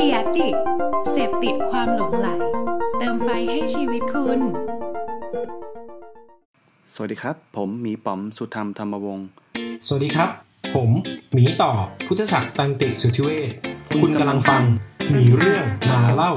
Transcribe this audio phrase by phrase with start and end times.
[0.00, 0.48] เดียดิ
[1.10, 2.28] เสพติดความหลงไหล
[2.98, 4.40] เติมไฟให้ชีวิตคุณ
[6.94, 9.26] สวัสดีครับ ผมหมีป๋อมสุธรรมธรรมวงศ์
[9.86, 10.30] สวัสดีครับ
[10.74, 10.90] ผม
[11.32, 11.72] หมีต่อ
[12.06, 13.50] พุทธศักดิ์ตันติสุทธิเวช
[14.00, 14.62] คุณกำลังฟัง
[15.10, 16.32] หมีเรื่องมาเล่า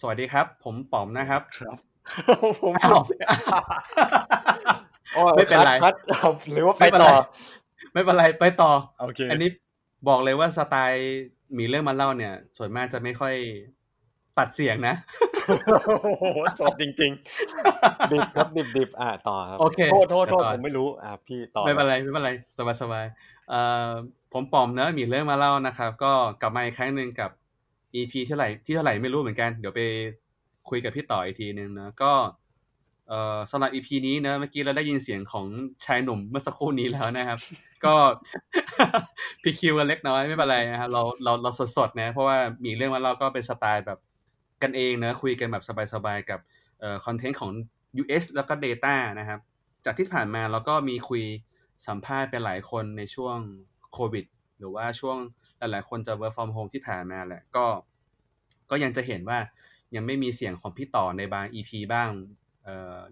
[0.00, 1.93] สวัสดีครับ ผมป๋อมนะครับ ครับ
[2.62, 2.98] ผมอ้าว
[5.14, 7.18] โอ้ยไม่เป็นไรคัดคัดเอาหรือว่าไปไม่เป็นต่ไรอ
[7.92, 9.50] ไม่เป็นไรไปต่อโอเคอันนี้
[10.08, 11.14] บอกเลยว่าสไตล์
[11.54, 13.34] หมีเรื่องมาเล่าเนี่ย ส่วนมากจะไม่ค่อย
[14.38, 14.94] ตัดเสียงนะ
[15.46, 16.24] โอ้โห
[16.60, 17.12] สดจริง
[17.60, 23.04] ๆ ดิบครับดิบดิบอ่าต่อครับโอเคโทษโทษโทษไปต่อผมไม่รู้อ่าพี่ต่อไม่เป็นไรไม่เป็นไรสบายสบาย
[23.50, 23.88] เอ่อ
[24.32, 27.30] ผมปอมเนอะมีเรื่องมาเล่านะครับ ก็กลับมาอีกครั้งหนึ่งกับ
[27.94, 29.80] EP เท่าไหร่ที่เท่าไหร่ไม่รู้เหมือนกัน เดี๋ยวไป
[30.68, 32.12] คุยกับพี่ต่ออีกทีหนึ่งนะก็
[33.08, 35.46] เอ่อสำหรับ EP นี้เนะเมื่อกี้เราได้ยินเสียงของ
[35.84, 37.38] ชายหนุ่มเมื่อสักครู่นี้แล้วนะครับ
[37.84, 37.94] ก็
[39.42, 43.98] พีคิวกันเล็กน้อยไม่เป็นไรนะครับเราเราเราสดสดๆนะเพราะว่ามีเรื่องมาเล่าก็เป็นสไตล์แบบ
[44.62, 46.40] กันเองเนะคุยกันแบบสบายๆกับ
[46.80, 47.50] เอ่อคอนเทนต์ของ
[48.02, 49.40] US แล้วก็ Data นะครับ
[49.84, 51.22] จากที่ผ่านมาเราก็มีคุย
[51.86, 53.38] สัมภาษณ์ไปหลายคนในช่วง
[53.92, 54.24] โควิด
[54.58, 55.16] หรือว่าช่วง
[55.58, 57.66] หลายๆคนจะ work from home ที่ผ่านมาแหละก็
[58.70, 59.38] ก็ยังจะเห็นว่า
[59.96, 62.08] ยังไม่มีเสียงของพี่ต่อในบาง EP บ้าง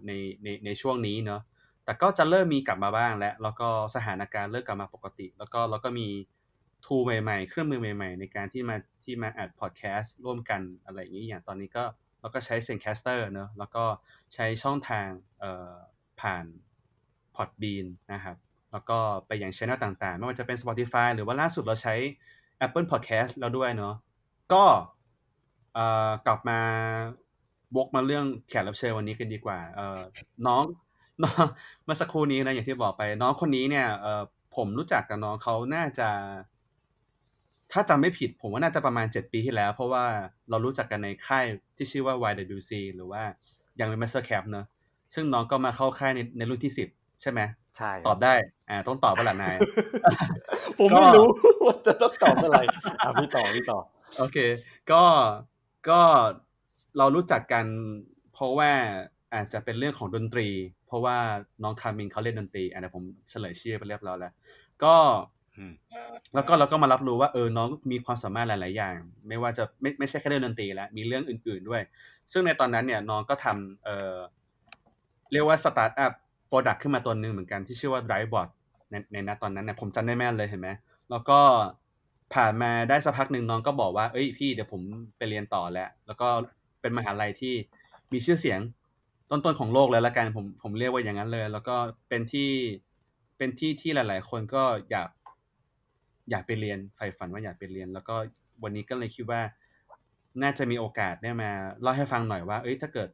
[0.05, 0.11] ใน
[0.43, 1.41] ในในช่วงนี้เนาะ
[1.85, 6.07] แต่ก็จะเริ่มมีกลับมาบ้างแล้วแล้วก็สถานการณ์เริ่มกลับมาปกติ แล้วก็แล้วก็มี
[6.85, 11.83] ทูใหม่ๆ เครื่องมือใหม่ ๆ ในการที่มาที่มาอัดพอดแคสต์ร่วมกันอะไรอย่างนี้อย่างตอนนี้ก็
[12.19, 13.83] เราก็ใช้ Zencaster เนอะแล้วก็
[14.33, 15.07] ใช้ช่องทาง
[16.21, 16.45] ผ่าน
[17.35, 18.37] Podbean นะครับ
[18.71, 18.97] แล้วก็
[19.27, 21.95] ไปอยังช่องต่างๆ ไม่ว่าจะเป็น Spotify หรือว่าล่าสุดเราใช้
[22.65, 23.95] Apple Podcast แล้วด้วยเนาะ
[24.53, 24.63] ก็
[25.73, 26.59] เอ่อกลับมา
[27.75, 29.99] วกมาเรื่องแขกรับเชิญวันนี้กันดีกว่า เอ่อ
[30.47, 30.63] น้อง
[31.23, 31.45] น้อง
[31.83, 34.23] เมื่อสักครู่นี้นะอย่างที่บอกไป น้องคนนี้เนี่ยเอ่อ
[34.55, 36.09] ผมรู้จักกับน้องเขาน่าจะ
[37.71, 40.05] ถ้าจำไม่ผิด ผมว่าน่าจะประมาณ7ปีที่แล้ว เพราะว่า
[40.49, 41.45] เรารู้จักกันในค่าย
[41.75, 43.23] ที่ชื่อว่า YWC หรือว่า
[43.79, 44.65] ยังเป็น Master Cap เนอะ
[45.13, 47.39] ซึ่งน้องก็มาเข้าค่ายในในรุ่นที่10ใช่ไหม
[47.77, 48.33] ใช่ตอบได้
[48.69, 49.57] อ่า ต้องตอบว่าหละนาย
[50.79, 51.27] ผมไม่รู้
[51.65, 52.59] ว่าจะต้องตอบอะไร
[53.03, 53.79] อ่าพี่ต่อพี่ต่อ
[54.19, 54.37] โอเค
[54.91, 55.01] ก็
[55.89, 56.01] ก็
[56.97, 57.65] เรารู้จักกัน
[58.33, 58.71] เพราะว่า
[59.33, 60.47] อาจจะเป็นเรื่องของดนตรี
[60.87, 61.17] เพราะว่า
[61.63, 64.33] น้องคามินเขาเล่นดนตรีอันนี้ผมเฉลยชื่อไปเรียบร้อยแล้ว
[64.83, 64.95] ก็
[65.55, 65.73] อืม
[66.33, 68.95] แล้วก็เราก็มารับรู้ว่าเออน้องมีความสามารถหลาย ๆ อย่าง
[69.27, 71.81] ไม่ว่าจะไม่ไม่ใช่แค่เรื่องดนตรีแล้วมีเรื่องอื่น ๆ ด้วย
[72.31, 74.17] ซึ่งในตอนนั้นเนี่ยน้องก็ทำเออ
[75.31, 76.11] เรียกว่า startup
[76.47, 78.49] product ขึ้นมาตัวหนึ่งเหมือนกันที่ชื่อว่า Drivebot
[78.91, 80.69] ในในณตอนนั้นเนี่ยผมจำได้แม่นเลยเห็นไหม
[81.11, 81.39] แล้วก็
[82.35, 84.81] ผ่านมาได้สักพักหนึ่งน้องก็บอกว่า เอ้ยพี่เดี๋ยวผม
[85.17, 86.27] ไปเรียนต่อแล้ว แล้วก็
[86.81, 87.53] เป็นมหาลัยที่
[88.13, 88.59] มีชื่อเสียง
[89.29, 91.75] ต้นๆของโลกเลยละกันผมผมเรียกว่าอย่างนั้นเลย แล้วก็
[92.09, 92.49] เป็นที่
[93.37, 95.09] เป็นที่ที่หลาย ๆ คนก็อยาก
[96.29, 98.15] อยากไปเรียนใฝ่ฝันว่าอยากไปเรียน แล้วก็
[98.63, 99.41] วันนี้ก็เลยคิดว่า
[100.43, 101.49] น่าจะมีโอกาสได้มา
[101.81, 103.09] เล่าให้ฟังหน่อยว่า เอ้ยถ้าเกิด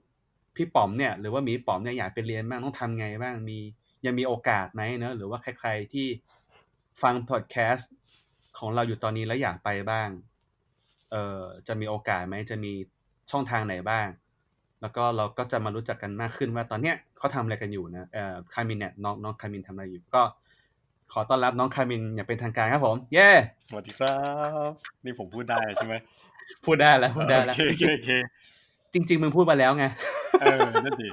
[0.55, 3.59] พี่ป๋อมเนี่ยหรือว่าหมีป๋อมเนี่ยอยากไปเรียนบ้างต้องทำไงบ้างมี
[4.05, 6.07] ยังมีโอกาสไหมเนอะหรือว่าใคร ๆที่
[7.01, 7.91] ฟังพอดแคสต์
[8.59, 10.09] ของเราอยู่ตอนนี้แล้วอยากไปบ้าง
[11.11, 12.71] เอ่อจะมีโอกาสไหมจะมี
[13.31, 14.07] ช่องทางไหนบ้าง
[14.81, 20.23] แล้วก็เราก็จะมารู้จักกันมากขึ้นว่าตอนเนี้ยเขาทำอะไรกันอยู่นะเอ่อคามินเนี่ยน้องน้องคามินทำอะไรอยู่ ก็
[21.13, 23.29] ขอต้อนรับน้องคามินอย่างเป็นทางการครับผม เย้
[23.67, 24.15] สวัสดีครั
[24.69, 24.71] บ
[25.05, 25.95] นี่ผมพูดได้ใช่ไหม
[26.65, 28.11] พูดได้แล้วพูดได้แล้วโอเคโอเคโอเค
[28.93, 29.85] จริง ๆ มึงพูดมาแล้วไง
[30.41, 31.09] เออนั่นดี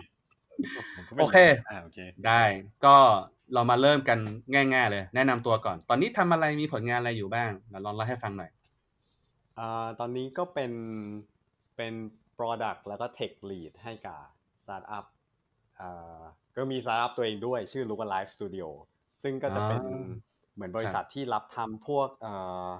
[0.96, 1.36] ผมก็ไม่โอเค
[1.70, 2.42] อ่าโอเค ได้
[2.84, 2.96] ก็
[3.54, 4.18] เรามาเริ่มกัน
[4.74, 8.50] ง่ายๆเลย แนะนำตัวก่อน ตอนนี้ทำอะไรมีผลงานอะไรอยู่บ้างเดี๋ยวลองเล่าให้ฟังหน่อย
[9.58, 10.72] อ่าตอนนี้ก็เป็น
[11.76, 11.94] เป็น
[12.38, 14.20] Product แล้วก็ Tech Lead ให้กับ
[14.64, 15.04] Startup
[15.80, 16.20] อ่า
[16.56, 18.68] ก็มี Startup ตัวเองด้วยชื่อ Look Life Studio
[19.22, 20.08] ซึ่งก็จะเป็นอ่า
[20.54, 22.34] เหมือนบริษัทที่รับทำพวกเอ่
[22.66, 22.70] อ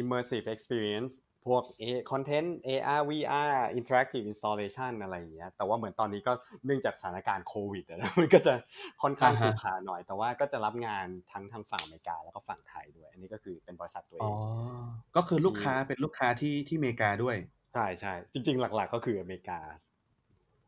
[0.00, 1.12] immersive experience
[1.46, 6.32] พวก A- content AR VR interactive installation อะไรอย่างเงี้ย แต่ว่าเหมือนตอนนี้ก็
[6.64, 8.54] เนื่องจากสถานการณ์โควิดอะนะมันก็จะ
[9.02, 14.36] ค่อนข้างอ่าฮะผูกขาหน่อย แต่ว่าก็จะรับงานทั้งทางฝั่งอเมริกาแล้วก็ฝั่งไทยด้วย อันนี้ก็คือเป็นบริษัทตัวเออ๋อง
[15.16, 17.36] ก็คือลูกค้าเป็นลูกค้าที่ที่อเมริกาด้วย
[17.72, 19.58] ใช่ใช่ จริง ๆ หลัก ๆ ก็คืออเมริกา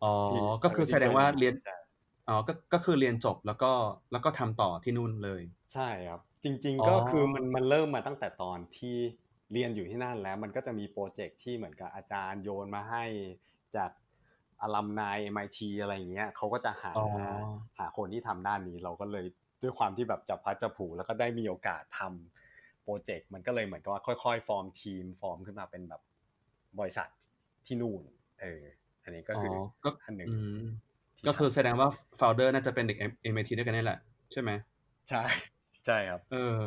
[0.03, 1.73] อ๋อที่ก็คือแสดงว่าเรียนใช่
[2.27, 3.67] อ๋อ ก็ ก็คือเรียนจบแล้วก็
[4.11, 5.43] แล้วก็ทำต่อที่นู่นเลย
[5.73, 8.97] ใช่ครับ จริงอ๋อๆก็คือมัน มันเริ่มมาตั้งแต่ตอนที่
[9.53, 13.05] เรียนอยู่ที่นั่นแล้วมันก็จะมีโปรเจกต์ที่เหมือนกับอาจารย์โยนมาให้
[13.77, 13.91] จาก
[14.63, 17.07] อลัมนาย MIT อะไรอย่างเงี้ยเขาก็จะหาอ๋อ
[17.79, 19.27] หาคนที่ทำด้านนี้เราก็เลย
[19.63, 26.03] ด้วยความที่แบบจับพลัดจับผลูแล้วก็ได้มีโอกาสทำโปรเจกต์มันก็เลยเหมือนกับว่าค่อย ๆ ฟอร์มทีมฟอร์มขึ้นมาเป็นแบบ
[26.79, 27.09] บริษัท
[27.67, 28.03] ที่นู่น
[28.41, 28.63] เออ
[29.05, 30.63] อันนี้ก็คืออก็อันหนึ่งอืม
[31.19, 31.89] ที่ก็คือแสดงว่า
[32.21, 32.99] founder น่าจะเป็นเด็ก
[33.33, 33.99] MIT ด้วยกันนี่แหละ
[34.33, 34.51] ใช่ไหม
[35.09, 35.23] ใช่
[35.87, 36.59] ใช่ครับ เออ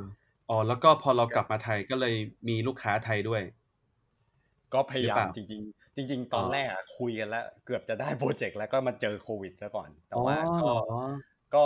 [0.49, 2.15] อ๋อแล้วก็พอเรากลับมาไทยก็เลย
[2.47, 3.41] มีลูกค้าไทยด้วย
[4.73, 10.75] ก็พยายาหรือเปล่าจริงๆจริง ๆ ตอนอ๋อแรกอะคุยกันแล้ว เกือบจะได้โปรเจกต์แล้วก็มาเจอโควิดซะก่อน แต่อ๋อว่าเหรก็อ
[11.55, 11.65] ก็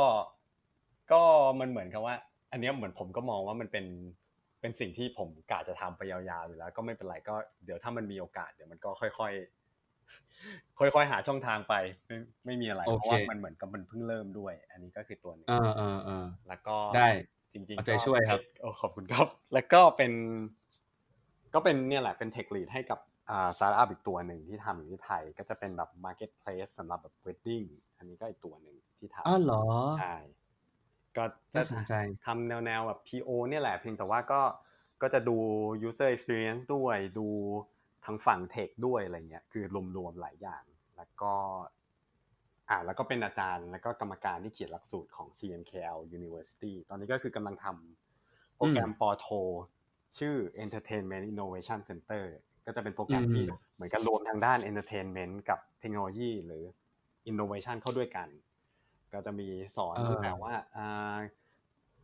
[1.11, 1.23] ก็
[1.59, 2.15] มันเหมือนกับว่า
[2.51, 3.85] อันเนี้ยเหมือนผมก็มองว่ามันเป็น
[4.61, 7.35] เป็นสิ่งที่ผมกะจะทำไปยาวๆอยู่แล้ว ก็ไม่เป็นไรก็
[7.65, 11.73] เดี๋ยวถ้ามันมีโอกาสเดี๋ยวมันก็ค่อยๆค่อยๆหาช่องทางไป
[12.07, 17.07] ไม่ไม่มีอะไรโอเคเพเคราะว่ามันเหมือนกับมันเพิ่งเริ่มด้วย อันนี้ก็คือตัวหนึงเออเออเออแล้วก็ได้
[17.53, 20.11] จริงเอาๆใจก็ช่วยครับโอ้ขอบคุณครับ แล้วก็เป็น
[21.53, 22.99] ก็เป็นเนี่ยแหละเป็น tech lead ให้กับ
[23.29, 27.61] อ่าสตาร์ทอัพอีกตัวหนึ่งที่ทำอยู่ที่ไทย ก็จะเป็นแบบ marketplace สำหรับแบบ wedding
[27.97, 29.63] อันนี้ก็อีกตัวหนึ่งที่ทำอ้าวเหรอ
[29.99, 30.15] ใช่
[31.17, 31.23] ก็
[31.53, 31.93] จะน่าสนใจ
[32.25, 34.41] ทำแนวแนวๆแบบ PO เนี่ยแหละเพียงแต่ว่าก็
[35.01, 35.37] ก็จะดู
[35.87, 37.27] user experience ด้วยดู
[38.05, 39.63] ทางฝั่งเทคด้วยอะไรเงี้ยคือ
[39.97, 40.63] รวมๆหลายอย่าง
[40.97, 41.33] แล้วก็
[42.69, 49.27] อ่าแล้วก็เป็นอาจารย์แล้วก็กรรมการที่เขียนหลักสูตรของ CMKL University ตอนนี้ก็คือกำลังทำโปรแกรมปอโท
[50.17, 52.23] ชื่อ Entertainment Innovation Center
[52.65, 53.45] ก็จะเป็นโปรแกรมอืมที่
[53.75, 56.63] เหมือนกันรวมทางด้าน Entertainment กับเทคโนโลยีหรือ
[57.29, 58.27] Innovation เข้าด้วยกัน
[59.13, 61.17] ก็จะมีสอนเออตั้งแต่ว่าอ่า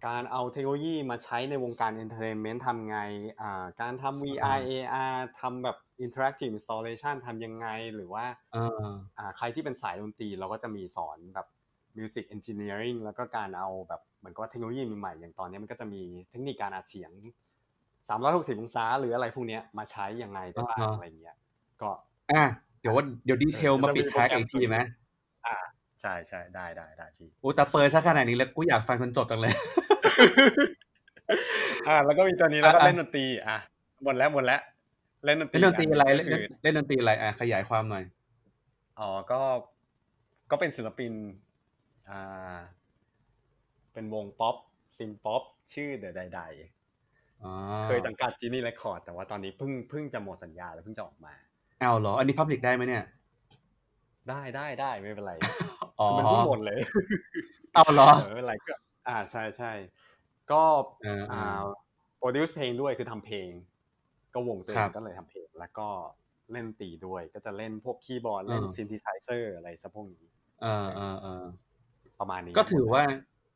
[0.08, 2.98] การเอาเทคโนโลยีมาใช้ในวงการ Entertainment ทำไง
[3.42, 8.86] อ่าการทำ VR AR ทำแบบ Interactive Installation ทำยังไงหรือว่าเออ
[9.18, 11.48] อ่าใครที่เป็นสายดนตรีเราก็จะมีสอนแบบ
[11.98, 17.12] Music Engineering แล้วก็การเอาแบบเหมือนกับว่าเทคโนโลยีใหม่ๆอย่างตอนนี้มันก็จะมีเทคนิคการอัดเสียง
[17.86, 21.36] 360 องศาหรืออะไรพวกเนี้ยมาใช้ยังไงได้บ้างอ่าฮะอะไรเงี้ย
[21.82, 21.90] ก็
[22.32, 22.44] อะ
[22.82, 24.78] เดี๋ยวว่าเดี๋ยวดีเทลเออมาจะมีปิดท้ายโปรแกรมอีกทีไหม
[25.46, 25.58] อ่า
[26.02, 29.54] ใช่ใช่ได้ได้ได้พี่โอ้แต่เปิดซะขนาดนี้แล้วกูอยากฟังจนจบจังเลย
[31.88, 33.58] อ่า แล้วก็มีตัวนี้แล้วก็อะเล่นดนตรี อะ
[34.04, 34.62] หมดแล้วหมดแล้ว
[35.26, 38.04] เล่นดนตรีเล่นดนตรีอะไรก็เล่นคือเล่นดนตรีอะไรอะขยายความหน่อย
[39.00, 39.42] อ๋อก็
[40.52, 41.14] ก็เป็นศิลปิน
[42.10, 42.58] อ่า
[43.94, 44.56] เป็นวงป๊อป
[44.98, 45.44] synth-pop
[45.74, 46.40] ชื่อเดอะไดได
[47.44, 47.52] อ๋อ
[47.86, 51.34] เคยสังกัดจีนี่เรคคอร์ดแต่ว่าตอนนี้เพิ่งเพิ่งจะหมดสัญญาแล้วเพิ่งจะออกมา
[51.80, 53.04] เอาเหรอ อันนี้ public ได้ไหมเนี่ย
[54.30, 55.34] ได้ได้ได้ไม่เป็นไร
[56.00, 56.80] อ๋อมันเพิ่งหมดเลย
[57.74, 58.74] เอาเหรอเออไม่เป็นไรก็
[59.08, 59.72] อ่าใช่ใช่
[60.52, 60.64] ก็
[61.02, 61.62] เออเอออ่อ่า
[62.18, 63.50] produce เพลงด้วยคือทำเพลง
[64.34, 65.88] ก็วงตัวเอครับก็เลยทำเพลง แล้วก็
[66.52, 70.26] เล่นดนตรีด้วย ก็จะเล่นพวกคีย์บอร์ดเล่นอ่า synthesizer อะไรสักพวกนี้
[70.62, 71.44] เออเออเออ
[72.20, 73.04] ประมาณนี้ ก็ถือว่า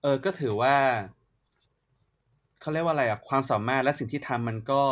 [0.02, 0.76] เออก็ถือว่า
[2.62, 4.84] เขาเรียกว่าอะไรอะความสามารถและสิ่งที่ทำมันก็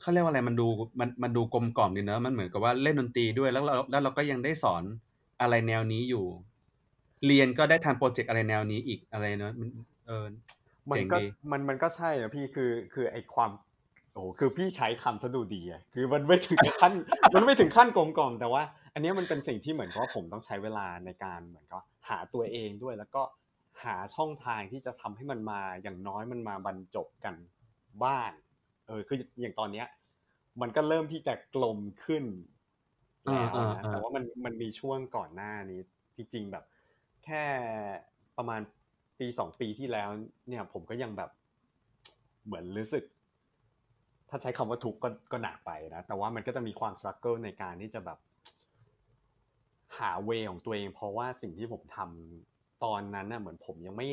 [0.00, 0.68] เขาเรียกว่าอะไรมันดู
[1.00, 4.82] มันมันดูกลมกล่อมดีเนอะมันเหมือนกับว่าเล่นดนตรีด้วยแล้วเราแล้วเราก็ยังได้สอน
[5.40, 6.24] อะไรแนวนี้อยู่
[7.26, 9.68] เรียนก็ได้ทำโปรเจกต์อะไรแนวนี้อีกอะไรเนอะมัน
[10.06, 10.26] เออ
[10.90, 13.50] มันเจ๋งก็ดีมันมันก็ใช่อะพี่คือคือไอความ
[14.12, 16.92] โอ้โหคือพี่ใช้คำซะดูดีอะคือมันไม่ถึงขั้น
[17.34, 18.62] มันไม่ถึงขั้นกลมกล่อมแต่ว่า
[18.94, 23.22] อันเนี้ยมันเป็นสิ่งที่เหมือนกับว่าผมต้องใช้เวลาในการเหมือนกับหาตัวเองด้วยแล้วก็
[23.84, 27.34] หาช่องทางที่จะทำให้มันมาอย่างน้อยมันมาบรรจบกัน
[28.04, 28.30] บ้าง
[28.86, 29.86] เออคืออย่างตอนเนี้ย
[30.60, 32.24] มันก็เริ่มที่จะกลมขึ้น
[33.24, 35.80] แล้วอ่านะอ่าแต่ว่ามันมันมีช่วงก่อนหน้านี้
[36.16, 36.64] จริง ๆแบบ
[37.24, 37.44] แค่
[38.38, 38.60] ประมาณ
[39.20, 40.08] ปีสองปีที่แล้ว
[40.48, 41.30] เนี่ย ผมก็ยังแบบ
[42.44, 43.04] เหมือนรู้สึก
[44.30, 48.18] ถ้าใช้คำว่าทุกข์ก็ก็หนักไปนะ แต่ว่ามันก็จะมีความสครัลเกิลในการที่จะแบบ
[49.98, 54.08] หาเวของตัวเอง เพราะว่าสิ่งที่ผมทำตอนนั้นน่ะเหมือนผมยังไม่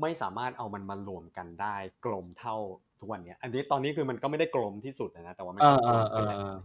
[0.00, 2.56] ไม่สามารถเอามันมารวมกันได้ กลมเท่า
[3.00, 6.56] ทุกวันเนี้ย อันนี้ตอนนี้คือมันก็ไม่ได้กลมที่สุดนะแต่ว่ามันเอก็อกเอลอมเอขึ้นอแล้วเออ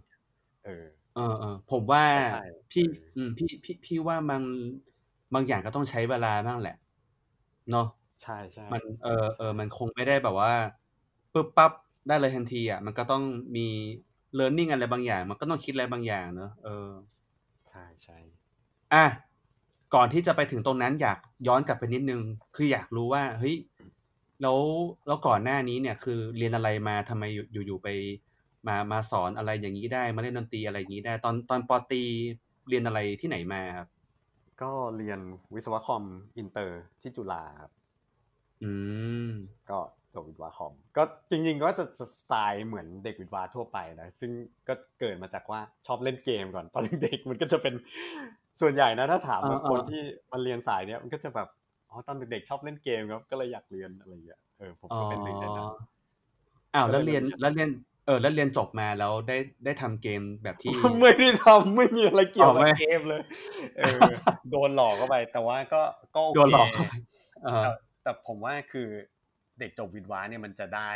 [0.66, 0.86] เออ
[1.16, 4.42] เออเออผมว่าใช่พี่เอออือืมพี่พี่พี่ว่ามัน
[5.34, 6.76] บางอย่างก็ต้องใช้เวลาบ้างแหละ
[7.72, 7.88] เนาะ
[8.24, 10.54] ใช่ใช่มันเออเออมันคงไม่ได้แบบว่า
[11.34, 11.72] ปึ๊บปั๊บ
[12.08, 13.24] ได้เลยทันทีอะมันก็ต้อง
[13.56, 13.68] มี
[14.40, 16.90] learning อะไรบางอย่าง มันก็ต้องคิดอะไรบางอย่างเนอะเออ
[17.70, 18.18] ใช่ใช่
[18.94, 19.06] อะ
[19.94, 22.22] ก่อนที่จะไปถึงตรงนั้นอยากย้อนกลับไปนิดนึง
[22.56, 23.56] คืออยากรู้ว่าเฮ้ย
[24.42, 24.58] แล้ว
[25.08, 27.24] แล้วก่อนหน้านี้เนี่ย คือเรียนอะไรมาทำไม
[27.54, 27.88] อยู่อยู่ๆไป
[28.68, 32.04] มามาสอนอะไรอย่างนี้ได้ มาเล่นดนตรีอะไรอย่างนี้ได้ ตอนตอนปอตรี
[32.70, 33.88] เรียนอะไรที่ไหนมาครับ
[34.62, 35.20] ก็เรียน
[35.54, 36.04] วิศวะคอม
[36.38, 37.72] อินเตอร์ที่จุฬาครับ
[38.62, 38.72] อื
[39.30, 39.32] ม
[39.70, 39.80] ก็
[40.14, 41.84] จบวิศวะคอม ก็จริงๆก็จะ
[42.20, 44.32] สไตล์เหมือนเด็กวิศวะทั่วไปนะซึ่ง
[44.68, 47.74] ก็เกิดมาจากว่าชอบเล่นเกมก่อนตอนเด็กๆมันก็จะเป็น
[48.62, 50.02] ส่วนใหญ่นะถ้าถามแบบอ่าๆคนที่
[50.32, 51.48] มาเรียนสายเนี้ยมันก็จะแบบ
[51.90, 55.68] อ๋อตอนเด็กๆชอบเล่นเกมครับก็เลยอยากเรียนอะไรอย่างเงี้ยเออผมอ๋อก็เป็นหนึ่งในนั้น
[56.74, 63.22] อ้าวแล้เลวยเรียนเรียนแล้วเรียนเออแล้วเรียนจบมาแล้วได้ได้ทำเกมแบบที่ไม่ได้ทำไม่มีอะไรเกี่ยวอ๋อกับไม่เกมเลย
[63.78, 64.00] เออ
[64.52, 65.82] โดนหลอกเข้าไป แต่ว่าก็
[66.16, 66.94] ก็โอเคโดนหลอกเข้าไป
[67.44, 67.70] เออแต่
[68.04, 68.88] แต่ผมว่าคือ
[69.60, 70.92] เด็กจบวิทย์วะเนี่ยมันจะได้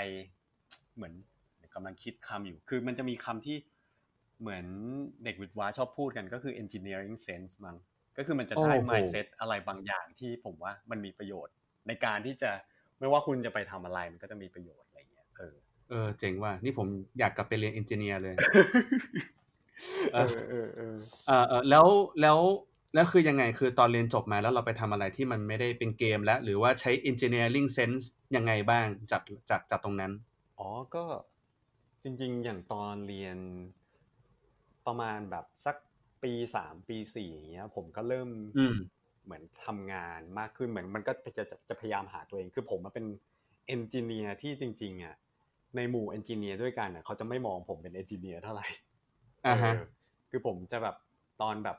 [0.95, 1.13] เหมือน
[1.57, 3.57] เดี๋ยวกำลังคิดคำอยู่ คือมันจะมีคำที่
[4.41, 4.65] เหมือน
[5.23, 7.77] เด็กวิทย์วะชอบพูดกันก็คือ engineering sense มั้ง
[8.17, 11.53] ก็คือมันจะได้โอ้โห mindset อะไรบางอย่างที่ผมว่ามันมีประโยชน์
[11.87, 12.51] ในการที่จะ
[12.99, 15.55] ไม่ว่าคุณจะไปทำอะไรมันก็จะมีประโยชน์อะไรเงี้ยเออ
[15.89, 16.87] เออเจ๋งว่ะนี่ผม
[17.19, 18.35] อยากกลับไปเรียนเอนจิเนียร์เลย
[20.13, 21.85] เออเออเออเออเออแล้ว
[22.21, 22.39] แล้ว
[22.93, 28.03] แล้วคือยังไงคือตอนเรียนจบมาแล้วเราไปทำอะไรที่มันไม่ได้เป็นเกมแล้ว หรือว่าใช้ engineering sense
[28.35, 30.11] ยังไงบ้างจากจากจากตรงนั้น
[30.59, 31.03] อ๋อก็
[32.03, 33.37] จริงๆ อย่างตอนเรียน
[34.85, 35.75] ประมาณแบบสัก
[36.23, 38.75] ปีสามปีสี่อย่างเงี้ย ผมก็เริ่มอืม
[39.25, 43.05] เหมือนทำงานมากขึ้นเหมือนมันก็จะจะจะพยายามหาตัวเอง คือผมมาเป็น
[43.67, 45.15] เอนจิเนียร์ที่จริง ๆอะ
[45.75, 48.67] ในหมู่เอนจิเนียร์ด้วยกันอะเขาจะไม่มองผมเป็นเอนจิเนียร์เท่าไหร่
[49.47, 49.85] อ่าฮะเออ
[50.29, 50.95] คือผมจะแบบ
[51.41, 51.77] ตอนแบบ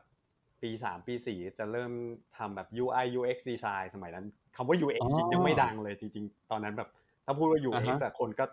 [0.62, 1.92] ปีสามปีสี่จะเริ่ม
[2.36, 4.26] ทำแบบ UI UX design สมัยนั้น
[4.56, 6.88] คำว่า UX อ๋อยังไม่ดังเลยจริงๆ ตอนนั้นแบบ
[7.24, 8.44] ถ้าพูดว่า UX อ่าฮะอะคนก็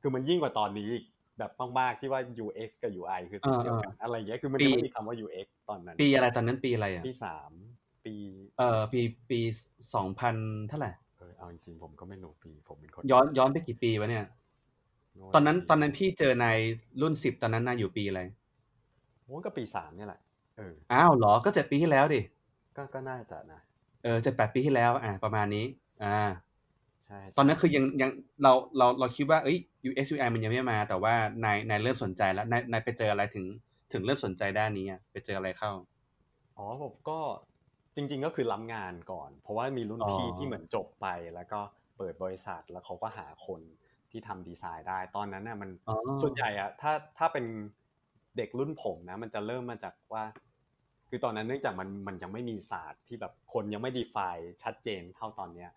[0.00, 1.04] คือมันยิ่งกว่าตอนนี้อีก
[1.38, 7.50] แบบมากๆที่ว่า UX กับ UI คือสิ่งเดียวกันอะไรอย่างเงี้ยคือมันยังไม่มีคำว่า UX ตอนนั้น ปีอะไรตอนนั้นปีอะไรอะปีสาม
[8.06, 8.14] ปี
[8.58, 9.00] เออปี
[9.30, 9.40] ปี
[9.94, 10.36] สองพัน
[10.68, 14.24] เท่าไหร่เออเอาจริงๆผมก็ไม่รู้ปีผมเป็นคนย้อนย้อนไปกี่ปีวะเนี่ย
[15.34, 16.58] ตอนนั้นตอนนั้นพี่เจอนาย
[17.00, 18.20] รุ่นสิบตอนนั้นนายอยู่ปีอะไร
[19.24, 20.20] โอ้ก็ปีสามเนี่ยแหละ
[20.56, 22.20] เอออ้าวเหรอก็เจ็ดปีที่แล้วดิ
[22.76, 23.60] ก็ก็น่าจะนะ
[24.02, 25.66] เออเจ็ดแปดปีที่แล้ว อ่า ประมาณนี้
[26.04, 26.18] อ่า
[27.06, 28.10] ใช่ใช่ตอนนั้นคือยังยัง
[28.42, 31.14] เราเราเราคิดว่าเอ้ย UX UI มันยังไม่มา แต่ว่า
[31.44, 33.44] นายนายเริ่มสนใจแล้วนายนายไปเจออะไรถึง
[33.92, 35.72] ถึงเริ่มสนใจด้านนี้อะไปเจออะไรเข้า
[36.58, 37.18] อ๋อผมก็
[37.96, 41.60] จริง ๆ ก็คือรับงานก่อน เพราะว่ามีรุ่นอ๋อพี่ที่เหมือนจบไปแล้วก็
[41.96, 43.60] เปิดบริษัทแล้วเขาก็หาคน
[44.12, 47.44] ที่ทำดีไซน์ได้ ตอนนั้นน่ะมันอ๋อส่วนใหญ่อะถ้าถ้าเป็น
[48.36, 50.24] เด็กรุ่นผมนะ มันจะเริ่มมาจากว่า
[51.08, 54.16] คือตอนนั้นเนื่องจากมันมันยังไม่มีศาสตร์ที่แบบคนยังไม่ดีไฟ
[54.62, 55.70] ชัดเจนเท่าตอนเนี้ย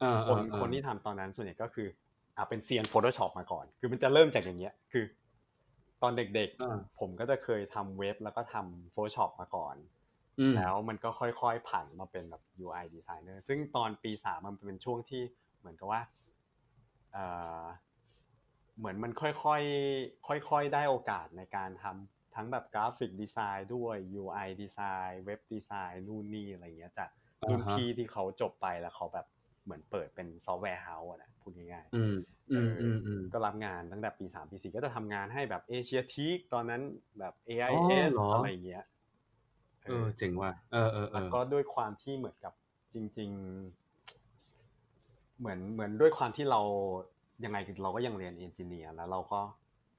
[0.00, 1.88] เออคนเออเออคนที่ทำตอนนั้นส่วนใหญ่ก็คือ
[2.36, 5.04] อ่าเป็นเซียน Photoshop มาก่อน คือมันจะเริ่มจากอย่างเงี้ยคือ
[6.02, 9.76] ตอนเด็กอ่าๆผมก็จะเคยทำเว็บแล้วก็ทำ Photoshop มาก่อน
[10.38, 15.22] อืมแล้วมันก็ค่อยๆผันมาเป็นแบบ UI designer ซึ่งตอนปีสามมันเป็นช่วงที่
[15.58, 16.00] เหมือนกับว่า
[17.12, 17.26] เอ่
[17.62, 17.64] อ
[18.78, 24.78] เหมือนมันค่อยๆค่อยๆได้โอกาสในการทำทั้งแบบ graphic design ด้วย UI ดีไซ
[25.08, 27.08] น์เว็บดีไซน์นู่นนี่อะไรเงี้ยจาก
[27.48, 29.26] รุ่นอ่าฮะพี่ที่เขาจบไปแล้วเขาแบบ
[29.64, 32.14] เหมือนเปิดเป็น software house อะนะพูดง่ายๆอืม
[32.52, 36.82] อืมอืมอืมก็รับงานตั้งแต่ปีสามปีสี่ก็จะทำงานให้แบบเอเชียทีคตอนนั้น
[37.18, 37.34] แบบ
[37.70, 38.84] อ๋อ AIS เหรอออะไรเงี้ย
[39.86, 42.52] เออเจ๋งว่ะเออเออเอแล้วอก็ด้วยความที่เหมือนกับ
[42.94, 43.81] จริง ๆ
[45.42, 46.60] เหมือนเหมือนด้วยความที่เรา
[47.44, 49.40] ยังไงเราก็ยังเรียนเอนจิเนียร์แล้วเราก็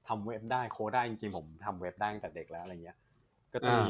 [0.08, 2.98] ทำเว็บได้โค้ดได้จริงๆผมทำเว็บได้ตั้งแต่เด็กแล้วอะไรเงี้ย
[3.52, 3.88] ก็จะมี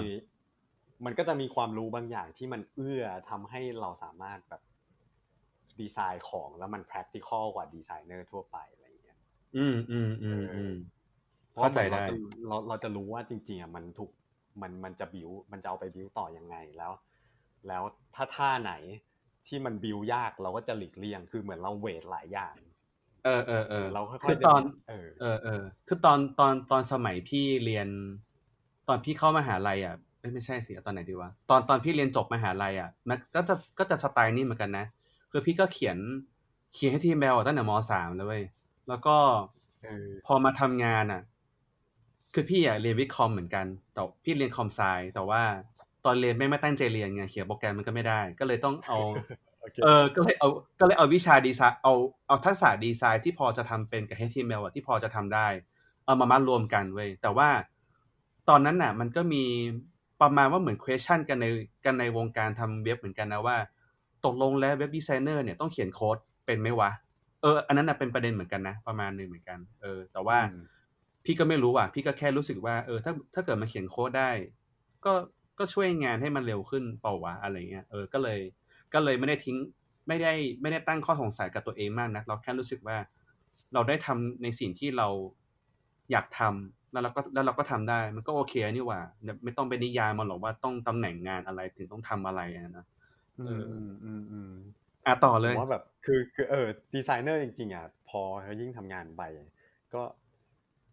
[1.04, 4.62] มันก็จะมีความรู้บางอย่างที่มันเอื้อทำให้เราสามารถแบบ
[5.80, 9.18] ดีไซน์ของแล้วมัน practical กว่าดีไซเนอร์ทั่วไปอะไรเงี้ย
[9.56, 10.74] อืมอืมอืมอืม
[11.50, 12.14] เพราะเข้าใจได้เราจะ
[12.48, 14.10] เราเราจะรู้ว่าจริงๆอะมันถูก
[14.62, 16.92] มันมันจะบิวมันจะเอาไปบิวต่อยังไงแล้ว
[17.68, 17.82] แล้ว
[18.14, 18.72] ถ้าท่าไหน
[19.48, 22.54] ที่มันบิวยากเราก็จะหลีกเลี่ยง คือเหมือนเราเวทหลายอย่าง
[23.24, 27.88] เออเออเออเราค่อยๆคือตอนเออเออเออคือตอนตอนตอนสมัยพี่เรียน
[28.88, 34.86] ตอนพี่เข้ามหาลัยอะเอ้ยไม่ใช่สิเอาตอนไหนดีวะตอนตอนพี่เรียนจบมหาลัยอะมันก็จะก็จะสไตล์นี้เหมือนกันนะ
[35.32, 35.98] คือพี่ก็เขียน
[36.74, 38.42] เขียนให้ทีมแมวตั้งแต่มสามเลยเว้ย
[38.88, 39.16] แล้วก็
[39.84, 41.22] เออพอมาทำงานอะ
[42.34, 44.80] คือพี่อะเรียนวิทย์คอมเหมือนกันแต่พี่เรียนคอมไซ
[45.14, 45.42] แต่ว่า
[46.04, 48.98] ตอนเรียนไม่ไม่ตั้งใจเรียนไงเขียนโปรแกรมมันก็ไม่ได้ ก็เลยต้องเอา
[49.60, 50.48] โอเคเออก็เลยเอา
[50.80, 51.92] ก็เลยเอาวิชาดีไซน์เอา
[52.26, 55.48] เอาทักษะดีไซน์ที่พอจะทำเป็นกับ HTML อะที่พอจะทำได้
[56.04, 57.48] เอามามารวมกันเว้ยแต่ว่า
[58.48, 59.44] ตอนนั้นน่ะ มันก็มี
[60.20, 61.46] ประมาณว่าเหมือน question กันใน
[61.84, 63.56] กันในวงการทำเว็บเหมือนกันนะว่า
[64.24, 66.90] ตกลงแล้วเว็บดีไซเนอร์เนี่ยต้องเขียนโค้ดเป็นไหมวะ
[67.42, 70.64] เอออันนั้นน่ะเป็นประเด็นเหมือนกันนะประมาณหนึ่งเหมือนกัน เออ แต่ว่าอืม
[71.24, 74.30] พี่ก็ไม่รู้อะ พี่ก็แค่รู้สึกว่าเออถ้าถ้าเกิดมาเขียนโค้ดได้
[75.04, 75.12] ก็
[75.58, 78.40] ก็ช่วยงานให้มันเร็วขึ้นเปล่าวะอะไรเงี้ยเออก็เลย
[78.94, 79.56] ก็เลยไม่ได้ทิ้ง
[80.08, 80.32] ไม่ได้
[80.62, 82.96] ไม่ได้ตั้งข้อสงสัยกับตัวเองมากนะเราแค่รู้สึกว่า
[83.74, 85.08] เราได้ทำในสิ่งที่เรา
[86.12, 89.00] อยากทำแล้วเราก็แล้วเราก็ทำได้ มันก็โอเคนี่หว่า
[89.44, 92.84] ไม่ต้องไปนิยามมันหรอกว่าต้องตำแหน่งงานอะไรถึงต้องทำอะไรอะนะ
[93.38, 94.52] อืเอมออืมอืมอืม
[95.06, 99.22] อะต่อเลยผมว่าแบบคือคือเออดีไซเนอร์จริงๆอะพอเขายิ่งทำงานไป
[99.94, 100.02] ก็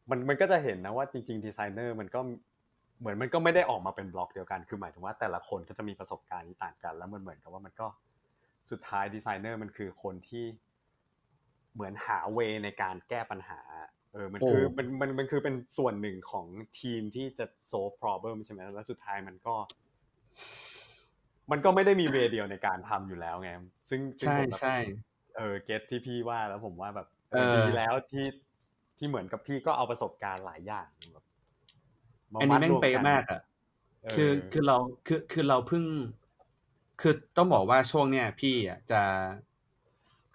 [0.10, 2.20] มันมันก็จะเห็นนะว่าจริงๆดีไซเนอร์มันก็
[3.01, 7.88] เหมือนมันก็ไม่ได้ออกมาเป็นบล็อกเดียวกัน คือหมายถึงว่าแต่ละคนก็จะมีประสบการณ์ที่ต่างกัน แล้วมันเหมือนกับว่ามันก็
[8.70, 10.46] สุดท้ายดีไซเนอร์มันคือคนที่
[11.74, 13.62] เหมือนหา way ในการแก้ปัญหา
[14.13, 16.46] เออ มันคือโอ้มันมันมันคือเป็นส่วนหนึ่งของ
[16.79, 19.55] ทีมที่จะ solve problem ใช่ไหมแล้วสุดท้ายมันก็
[21.51, 23.51] มันก็ไม่ได้มีเวเดียวในการทำอยู่แล้วไง
[23.89, 24.75] ซึ่งซึ่งใช่ผมแบบใช่
[25.38, 28.25] เออ เก็ตที่พี่ว่าแล้วผมว่าแบบเออดีแล้วที่
[28.98, 31.30] ที่เหมือนกับพี่ก็เอาประสบการณ์หลายอย่างแบบา
[32.39, 33.41] อันนี้แม่งดรวเป๊ะกัมากอะ
[34.13, 35.83] คือคือเราคือคือเราเพิ่ง
[37.01, 39.01] คือต้องบอกว่าช่วงเนี้ยพี่อะจะ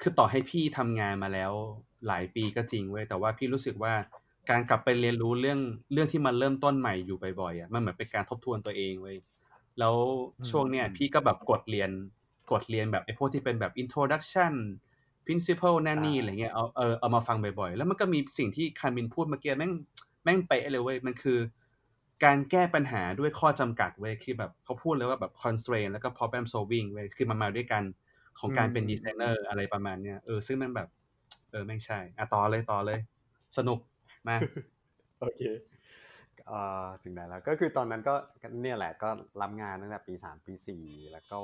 [0.00, 1.52] คือต่อให้พี่ทำงานมาแล้ว
[2.06, 3.94] หลายปีก็จริงเว้ยแต่ว่าพี่รู้สึกว่า
[4.50, 5.60] การกลับไปเรียนรู้เรื่อง
[5.92, 9.16] เรื่องที่มันเริ่มต้นใหม่อยู่บ่อยๆอะมันเหมือนเป็นการทบทวนตัวเองเว้ย
[9.78, 9.94] แล้ว
[10.50, 11.90] ช่วงเนี้ยพี่ก็แบบกดเรียน
[12.52, 14.52] กดเรียนแบบไอ้พวกที่เป็นแบบ introduction
[15.26, 19.72] principle นั่นนี่อะไรเงี้ยเอาเออเอามาฟังบ่อยๆ แล้วมันก็มีสิ่งที่คามินพูดเมื่อกี้แม่ง
[20.24, 21.38] แม่งเป๊ะเลยเว้ยมันคือ
[22.24, 27.82] การแก้ปัญหาด้วยข้อจำกัดเว้ยคือแบบเขาพูดเลยว่าแบบ constraint แล้วก็ problem solving เว้ยคือมันมาด้วยกัน
[28.38, 30.88] ของการเป็นดีไซเนอร์อะไรประมาณเนี้ยเออซึ่งมันแบบ
[31.50, 33.00] เออแม่งใช่อะต่อเลยต่อเลย
[33.56, 33.78] สนุก
[34.28, 34.36] มา
[35.20, 35.40] โอเค
[36.46, 38.14] เอ่อถึงไหนแล้วก็คือตอนนั้นก็
[38.62, 39.08] เนี่ยแหละก็
[39.42, 40.82] รับงานตั้งแต่ปีสามปีสี่
[41.12, 41.40] แล้วก็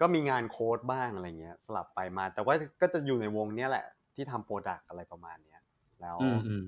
[0.00, 5.60] ก็มีงานโค้ดบ้างอะไรเงี้ย สลับไปมา แต่ว่าก็จะอยู่ในวงเนี้ยแหละ ที่ทำโปรดักอะไรประมาณเนี้ย
[6.00, 6.64] แล้วอืมอืม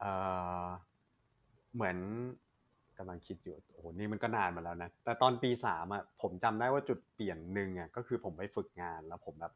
[0.00, 0.12] เอ่
[0.64, 0.66] อ
[1.74, 1.96] เหมือน
[2.98, 9.52] กำลังคิดอยู่โอ้โหนี่มันก็นานมาแล้วนะแต่ตอนปีสามอะผมจำได้ว่าจุดเปลี่ยนหนึ่งอะก็คือผมไปฝึกงานแล้วผมแบบ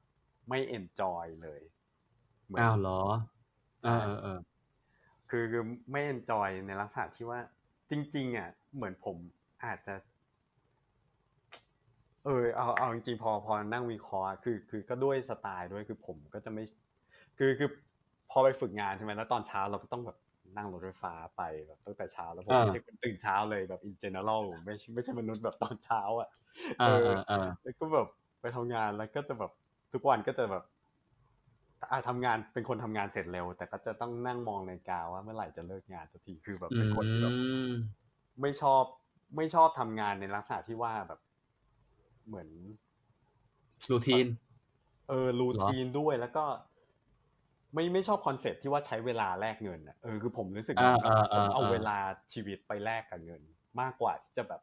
[0.48, 1.60] ไม่ enjoy เลย
[2.48, 3.00] เหมืนอ้าวเหรอ
[3.82, 4.38] เอใช่อเออเออ
[5.30, 7.40] คือคือไม่ enjoy ในลักษณะที่ว่า
[7.90, 9.16] จริง ๆอะเหมือนผม
[9.64, 9.94] อาจจะ
[12.24, 16.64] เออเอาเอาจริงๆพอพอนั่งวิเคราะห์อะคือ คือก็ด้วยสไตล์ด้วยคือผมก็จะไม่
[17.38, 17.68] คือคือ
[18.30, 20.16] พอไปฝึกงานใช่ไหมแล้วตอนเช้าเราก็ต้องแบบ
[20.56, 26.28] นั่งรถไฟฟ้าไปแบบตั้งแต่เช้าแล้วผมไม่ใช่คนตื่นเช้าเลยแบบ in general ไม่ใช่ไม่ใช่มนุษย์แบบตอนเช้าอะ
[26.80, 28.08] เออเออเออแล้วก็แบบ
[28.40, 29.52] ไปทำงานแล้วก็จะแบบ
[29.92, 30.64] ทุกวันก็จะแบบ
[31.90, 37.72] อะทำงานเป็นคนทำงานเสร็จเร็ว แต่ก็จะต้องนั่งมองนาฬิกาว่าเมื่อไหร่จะเลิกงานสักทีคือแบบเป็นคนที่แบบอืม
[38.40, 38.84] ไม่ชอบ
[39.36, 41.20] ไม่ชอบทำงานในลักษณะที่ว่าแบบ
[42.26, 42.48] เหมือน
[43.90, 44.26] routine
[45.08, 46.44] เออ routine ด้วยแล้วก็
[47.76, 51.96] ไม่ไม่ชอบ concept ที่ว่าใช้เวลาแลกเงินอะเออคือผมรู้สึกว่าอ่าอ่าผมเอาอ่าเวลา
[52.32, 53.42] ชีวิตไปแลกกับเงิน
[53.80, 54.60] มากกว่าที่จะแบบ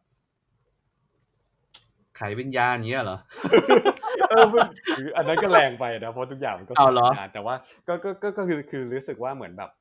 [2.20, 3.20] ขายวิญญาณอย่างเงี้ยเหรอ
[4.30, 7.56] เออมันคืออันนั้นก็แรงไปนะเพราะทุกอย่างมันก็เอาเหรองานแต่ว่า
[7.88, 9.72] ก็ก็ก็ก็คือคือรู้สึกว่าเหมือนแบบ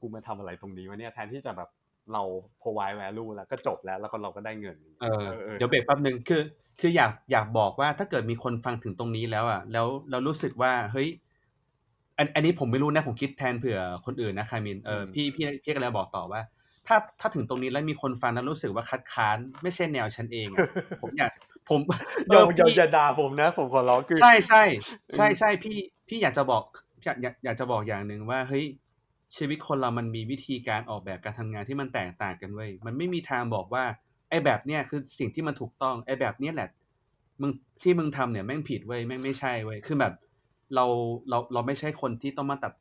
[0.00, 1.68] กูมาทำอะไรตรงนี้วะเนี่ยแทนที่จะแบบ
[2.12, 2.22] เรา
[2.62, 5.24] provide value แล้วก็จบแล้วแล้วก็เราก็ได้เงินเออ
[5.58, 6.42] เดี๋ยวเบรกแป๊บหนึ่งคือ
[6.80, 11.08] คืออยากอยากบอกว่าถ้าเกิดมีคนฟังถึงตรงนี้แล้วอะแล้วเรารู้สึกว่าเฮ้ย
[12.20, 16.40] อันอันนี้ผมไม่รู้นะผมคิดแทนเผื่อคนอื่นนะคามินเออพี่พี่พี่ก็เลยบอกต่อว่า
[16.86, 20.58] ถ้าถ้าถึงตรงนี้แล้วมีคนฟังแล้วรู้สึกว่าคัดค้าน ไม่ใช่แนวฉันเองอะ
[21.02, 21.30] ผมอยาก
[21.68, 21.80] ผม
[22.30, 24.62] อย่าเอออย่าพี่อย่าด่าผมนะ ผมขอร้องคือใช่ใช่
[25.16, 25.76] ใช่ใช่พี่
[26.08, 26.62] พี่อยากจะบอก
[27.04, 28.64] อยากอยากอยากจะบอกอย่างหนึ่งว่าเฮ้ย
[29.36, 33.84] ชีวิตคนเรามันมีวิธีการออกแบบการทำงานที่มันแตกต่างกันเว้ยมันไม่มีทางบอกว่า
[34.30, 36.68] ไอ้แบบเนี้ยคือสิ่งที่มันถูกต้องไอ้แบบเนี้ยแหละ
[37.40, 37.52] มึง
[37.82, 40.12] ที่มึงทำเนี่ยแม่งผิดเว้ยแม่งไม่ใช่เว้ยคือแบบ
[40.74, 40.84] เรา
[41.28, 42.72] เราเราไม่ใช่คนที่ต้องมาตัด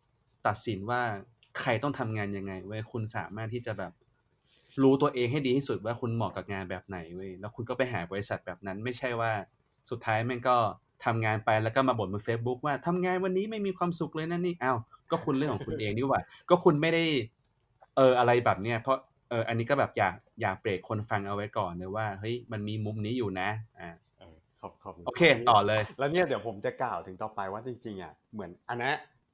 [0.48, 1.02] ตัดสินว่า
[1.60, 3.94] ใครต้องทำงานยังไงเว้ยคุณสามารถที่จะแบบ
[4.82, 9.32] รู้ตัวเองให้ดีที่สุดว่าคุณเหมาะกับงานแบบไหนเว้ยแล้วคุณก็ไปหาบริษัทแบบนั้น ไม่ใช่ว่า
[9.90, 10.58] สุดท้ายแม่งก็
[11.06, 14.78] ทำงานไปแล้วก็มาบ่นบน Facebook ว่าทำงานวันนี้ไม่มีความสุขเลยนั่นนี่อ้าว
[15.12, 17.04] ก็คุณเรื่องของคุณเองนี่หว่า ก็คุณไม่ได้
[17.96, 18.98] เอออะไรแบบเนี้ยเพราะ
[19.30, 23.50] เอออันนี้ก็แบบอยากอยากเบรกคนฟังเอาไว้ก่อนเลยว่าเฮ้ยมันมีมุมนี้อยู่นะ
[23.80, 23.90] อ่า
[24.62, 28.92] ขอบขอบณโอเค ต่อเลย แล้วเนี่ยเดี๋ยวผมจะกล่าวถึงต่อไปว่าจริงๆอะเหมือนอันนี้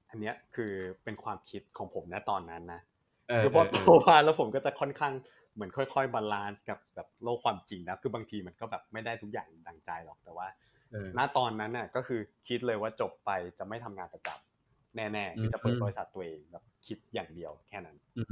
[0.09, 2.81] อันเนี้ยคือเป็นความคิดของผมนะตอนนั้นนะ
[3.29, 5.13] เออคือพอโตมาแล้วผมก็จะค่อนข้าง
[5.55, 10.47] เหมือนค่อยๆ balance กับแบบโลกความจริงนะคือบางทีมันก็แบบไม่ได้ทุกอย่างดังใจหรอกแต่ว่า
[10.91, 18.23] เออณตอนนั้นน่ะก็คือคิดเลยว่าจบไปจะไม่ทำงานประจำแน่ๆคือจะเปิดอืมบริษัทตัวเองแบบคิดอย่างเดียวแค่นั้นอื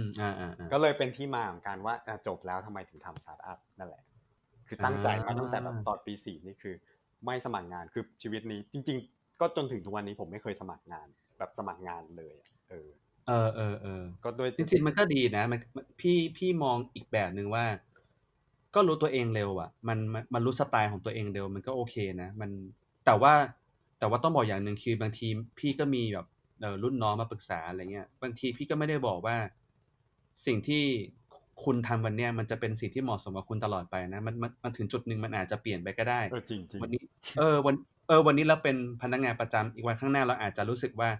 [0.00, 4.02] มอ่าอ่าอ่าก็เลยเป็นที่มาของการว่าอะจบแล้วทำไมถึงทำสตาร์ทอัพนั่นแหละ
[4.70, 6.74] คือตั้งใจมาอ่าตั้งแต่แบบตอนปีสี่นี่คือ
[7.24, 12.88] ไม่สมัครงานคือชีวิตนี้จริง ๆ ก็จนถึงทุกวันนี้ผมไม่เคยสมัครงาน แบบสมัครงานเลยอะเออ
[13.28, 17.64] เออเออเออก็ด้วยจริงๆมันก็ดีนะมันมันพี่พี่มองอีกแบบหนึ่งว่า
[18.74, 22.50] ก็รู้ตัวเองเร็วอะมันมันมันรู้สไตล์ของตัวเองเร็วมันก็โอเคนะ มัน
[23.06, 23.34] แต่ว่า
[23.98, 25.26] แต่ว่าต้องบอกอย่างหนึ่งคือบางที
[25.58, 26.26] พี่ก็มีแบบ
[26.60, 29.36] เออรุ่นน้องมาปรึกษาอะไรเงี้ย บางทีพี่ก็ไม่ได้บอกว่า
[30.46, 30.84] สิ่งที่
[31.64, 37.02] คุณทำวันเนี้ยมันจะเป็นสิ่งที่เหมาะสมกับคุณตลอดไปนะมันมันมันถึงจุดหนึ่งมันอาจจะเปลี่ยนไปก็ได้เออจริงจริงวันนี้
[37.38, 37.74] เออวัน
[38.08, 41.10] เออวันนี้เราเป็นพนักงานประจำอีกวันข้างหน้าเราอาจจะรู้สึกว่า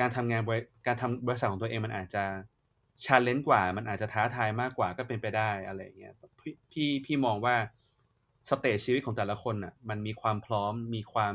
[0.00, 2.24] การทำงานบริการทำบริษัทของตัวเองมันอาจจะ
[3.04, 7.56] challenge กว่า มันอาจจะท้าทายมากกว่าก็เป็นไปได้อะไรอย่างเงี้ยพี่พี่พี่มองว่า
[8.48, 11.34] stage ชีวิตของแต่ละคนอะ มันมีความพร้อมมีความ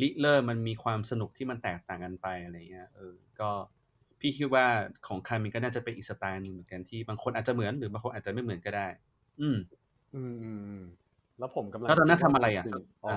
[0.00, 3.50] ลิเริ่มมันมีความสนุกที่มันแตกต่างกันไปอะไรเงี้ยเออ ก็
[4.26, 4.66] พี่คิดว่า
[5.06, 8.86] ของคามินก็น่าจะเป็นอีกสไตล์หนึ่งเหมือนกันที่บางคนอาจจะเหมือนหรือบางคนอาจจะไม่เหมือนก็ได้
[9.40, 9.56] อืม
[10.14, 10.82] อืมอืม
[11.38, 12.64] แล้วผมกำลังแล้วตอนนั้นทำอะไรอะ
[13.04, 13.10] อ๋อ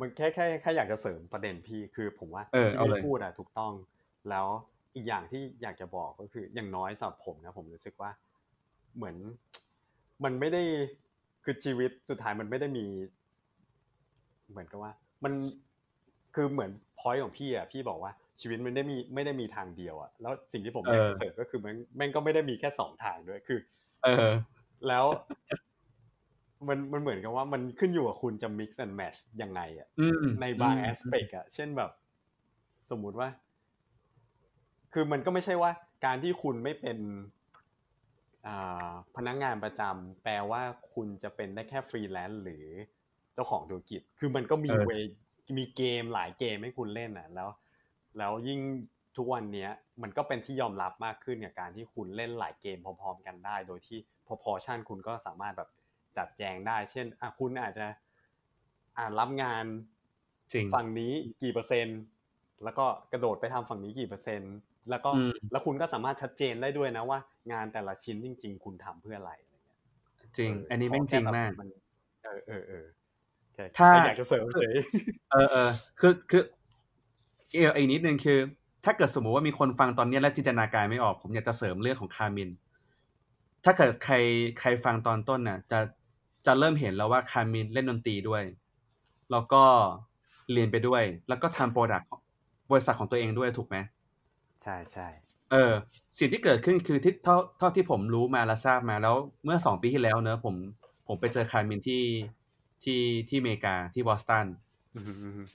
[0.00, 2.42] มันแค่แค่แค่อยากจะเสริมประเด็นพี่คือผมว่า
[2.80, 3.72] ที่พูดอะถูกต้อง
[4.30, 4.46] แล้ว
[4.94, 8.10] อีกอย่างที่อยากจะบอกก็คือ อย่างน้อยสำหรับผมนะผมรู้สึกว่า
[8.96, 9.16] เหมือน
[10.24, 10.62] มันไม่ได้
[11.44, 12.86] คือชีวิตสุดท้ายมันไม่ได้มี
[14.50, 14.92] เหมือนกับว่า
[15.24, 15.32] มัน
[16.34, 23.58] คือเหมือนพอยของพี่อะพี่บอกว่า ชีวิตมันได้มีไม่ได้มีทางเดียวอะแล้วสิ่งที่ผมอยากจะเสริมก็คือมันแม่งก็ไม่ได้มีแค่สองทางด้วยคือ
[24.04, 24.34] เออ
[24.88, 25.04] แล้ว
[26.68, 31.90] มันมันเหมือนกับว่ามันขึ้นอยู่กับคุณจะ mix and match ยังไงอะอืมในบางอืมแอสเปกอะเช่นแบบ
[32.90, 33.28] สมมุติว่า
[34.92, 35.70] คือมันก็ไม่ใช่ว่า
[36.04, 36.98] การที่คุณไม่เป็น
[38.46, 40.62] อ่าพนักงานประจำแปลว่า
[40.94, 42.64] คุณจะเป็นได้แค่ฟรีแลนซ์หรือ
[43.34, 45.14] เจ้าของธุรกิจ คือมันก็มีเออ way
[45.58, 47.48] มีเกมหลายเกมให้คุณเล่นอะแล้ว
[48.18, 48.60] แล้วยิ่ง
[49.16, 49.70] ทุกวันเนี้ย
[50.02, 55.70] มันก็เป็นที่ยอมรับมากขึ้นกับการที่คุณเล่นหลายเกมพร้อมๆกันได้ โดยที่พอพอชั่นคุณก็สามารถแบบ
[56.16, 57.86] จัดแจงได้ เช่นอะคุณอาจจะ
[58.96, 59.64] อ่ารับงาน
[60.52, 62.00] จริงฝั่งนี้กี่เปอร์เซ็นต์
[62.64, 64.54] แล้วก็กระโดดไปทำฝั่งนี้กี่เปอร์เซ็นต์
[64.90, 67.18] แล้วก็อืมแล้วคุณก็สามารถชัดเจนได้ด้วยนะว่า
[67.52, 69.78] งานแต่ละชิ้นจริง ๆ คุณทำเพื่ออะไรอะไรเงี้ย
[70.38, 71.68] จริงเอันนี้แม่งจริงมากขอแค่แบบน
[72.24, 72.86] เออเออเออ
[73.54, 74.74] แค่ถ้าแค่อยากจะเสริมเฉย
[75.32, 75.70] เออเออ
[76.00, 76.42] คือคือ
[77.54, 78.38] เอออีกนิดนึงคือ
[78.84, 82.50] ถ้าเกิดสมมุติว่ามีคนฟังตอนเนี้ยและจินตนาการไม่ออก ผมอยากจะเสริมเรื่องของคามิน
[83.64, 84.14] ถ้าเกิดใคร
[84.60, 85.80] ใครฟังตอนต้นน่ะ จะ
[86.46, 88.42] จะเริ่มเห็นแล้วว่าคามินเล่นดนตรีด้วย
[89.30, 89.62] แล้วก็
[90.52, 92.10] เรียนไปด้วย แล้วก็ทำ product
[92.70, 93.76] บริษัทของตัวเองด้วยถูกไหม
[94.62, 95.08] ใช่ใช่
[95.50, 95.72] เออ
[96.18, 100.54] สิ่งที่เกิดขึ้นคือที่เท่าเท่าที่ผมรู้มาและทราบมาแล้ว เมื่อสองปีที่แล้วเนอะผม
[101.06, 102.02] ผมไปเจอคาร์มินที่
[102.84, 104.46] ที่ที่อเมริกาที่บอสตัน
[104.94, 105.48] อืมอืมอืม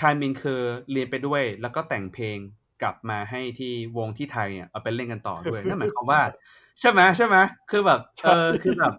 [0.00, 0.60] คาร์มินคือ
[0.92, 2.36] เรียนไปด้วย แล้วก็แต่งเพลง
[2.82, 6.20] กลับมาให้ที่วงที่ไทยเนี่ยเอาไปเล่นกันต่อด้วยนั่นหมายความว่า
[6.80, 7.36] ใช่ไหมใช่ไหม
[7.70, 8.92] คือแบบเออคือแบบ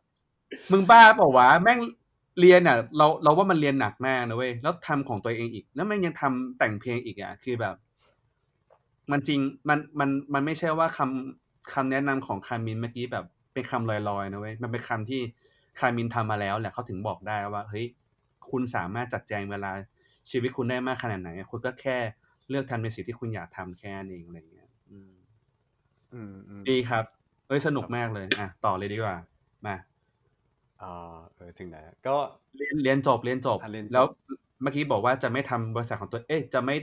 [0.71, 1.79] มึงบ้าเปล่าวะแม่ง
[2.39, 7.75] เรียนอะ เราเราว่ามันเรียนหนักมากนะเว้ยแล้วทำของตัวเองอีก แล้วแม่งยังทำแต่งเพลงอีกอะคือแบบ
[9.11, 15.21] มันจริงมันมันมันไม่ใช่ว่าคำคำแนะนำของคามินเมื่อกี้แบบเป็นคำลอยๆนะเว้ยมันเป็นคำที่
[15.79, 17.85] คามินทำมาแล้วแหละเขาถึงบอกได้ว่าเฮ้ย
[18.49, 19.71] คุณสามารถจัดแจงเวลา
[20.31, 21.97] ชีวิตคุณได้มากขนาดไหนคุณก็แค่
[22.49, 25.11] เลือกทำในสิ่งที่คุณอยากทำแค่นั้นเองอะไรเงี้ยอืม
[26.13, 27.03] อืมอืมดีครับ
[27.47, 29.17] เอ้ยสนุกมากเลย อะ ต่อเลยดีกว่า
[29.65, 29.75] มา
[30.81, 32.15] อ่าเออถึงไหนแล้วก็
[32.57, 34.05] เรียนเรียนจบเรียนจบอะเรียนจบ แล้ว
[34.61, 36.75] เมื่อกี้บอกว่าจะไม่ทำบริษัทของตัว เอ๊ะจะไม่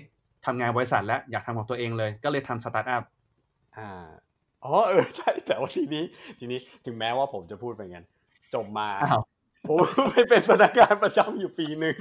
[0.47, 3.03] ทำงานบริษัทแล้วอยากทำของตัวเองเลย ก็เลยทำสตาร์ทอัพ
[3.77, 4.07] อ่า
[4.65, 6.05] อ๋อเออใช่แต่ว่าทีนี้
[6.39, 8.07] ทีนี้ถึงแม้ว่าผมจะพูดไปงั้น
[8.55, 9.23] จบมาอ้าว
[9.69, 9.79] ผม
[10.11, 11.95] ไปเป็นพนักงานประจำอยู่ปีหนึ่ง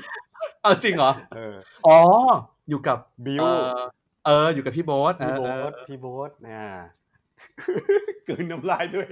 [0.61, 1.55] เอาจริงเหรอเออ
[1.87, 1.97] อ๋อ
[2.69, 3.69] อยู่กับบิวเออ
[4.25, 6.65] เออ อยู่กับพี่โบ๊ทพี่โบ๊เออทพี่โบ๊ทอ่า
[8.27, 9.07] กลืนน้ำลายด้วย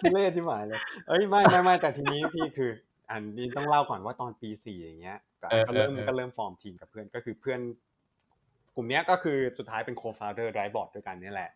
[0.00, 2.70] ทุเรศที่หมายเลยเอ้ยไม่ไม่ไม่แต่ทีนี้พี่คือ
[3.10, 7.60] อันนี้ต้องเล่าก่อนว่าตอนปีสี่อย่างเงี้ยก็เออก็เริ่มเออเออก็เริ่มฟอร์มทีมกับเพื่อนก็คือเพื่อน
[8.74, 11.50] กลุ่มเนี้ยก็คือสุดท้ายเป็น co-founder ไดบอร์ดด้วยกันเนี่ยแหละ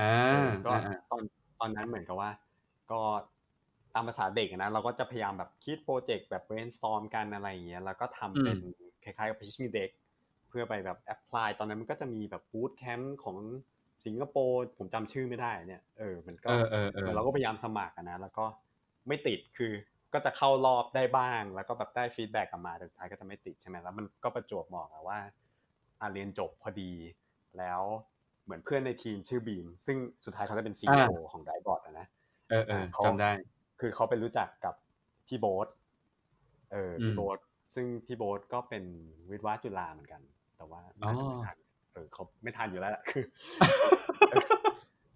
[0.00, 1.22] อ่าเออก็อ่าตอน
[1.60, 2.30] ตอนนั้นเหมือนกับว่า
[2.90, 3.00] ก็
[3.94, 8.58] ตามภาษาเด็กอะนะเราก็จะพยายามแบบคิด project แบบ brainstorm กันอะไรอย่างเงี้ยแล้วก็ทำเป็น
[9.04, 9.90] คล้ายๆกับ pitching deck
[10.48, 13.36] เพื่อไปแบบ apply ตอนนั้นมันก็จะมีแบบ boot camp ของ
[14.04, 18.44] สิงคโปร์ผมจำชื่อไม่ได้เนี่ยเออมันก็เออเออเออเราก็พยายามสมัครอะนะ แล้วก็
[19.08, 19.72] ไม่ติดคือ
[20.12, 25.18] ก็จะเข้ารอบได้บ้าง แล้วก็แบบได้ feedback กลับมาแต่สุดท้ายก็จะไม่ติดใช่ไหมแล้วมันก็ประจวบเหมาะกับว่า
[26.00, 26.92] อะเรียนจบพอดี
[27.58, 27.80] แล้ว
[28.44, 32.06] เหมือนเพื่อนในทีมชื่อบีม ซึ่งสุดท้ายเขาจะเป็น CEO ของไดบอร์ดนะ
[32.50, 33.30] เออเออเขาจำได้
[33.86, 34.74] คือเขาไปรู้จักกับ
[35.26, 35.68] พี่โบ๊ท
[36.72, 37.38] เอออมพี่โบ๊ท
[37.74, 38.84] ซึ่งพี่โบ๊ทก็เป็น
[39.30, 40.22] วิทย์วะจุฬาเหมือนกัน
[40.56, 41.56] แต่ว่าน่าจะไม่อ๋อทัน
[41.92, 43.24] เออเขาไม่ทันอยู่แล้วแหละคือ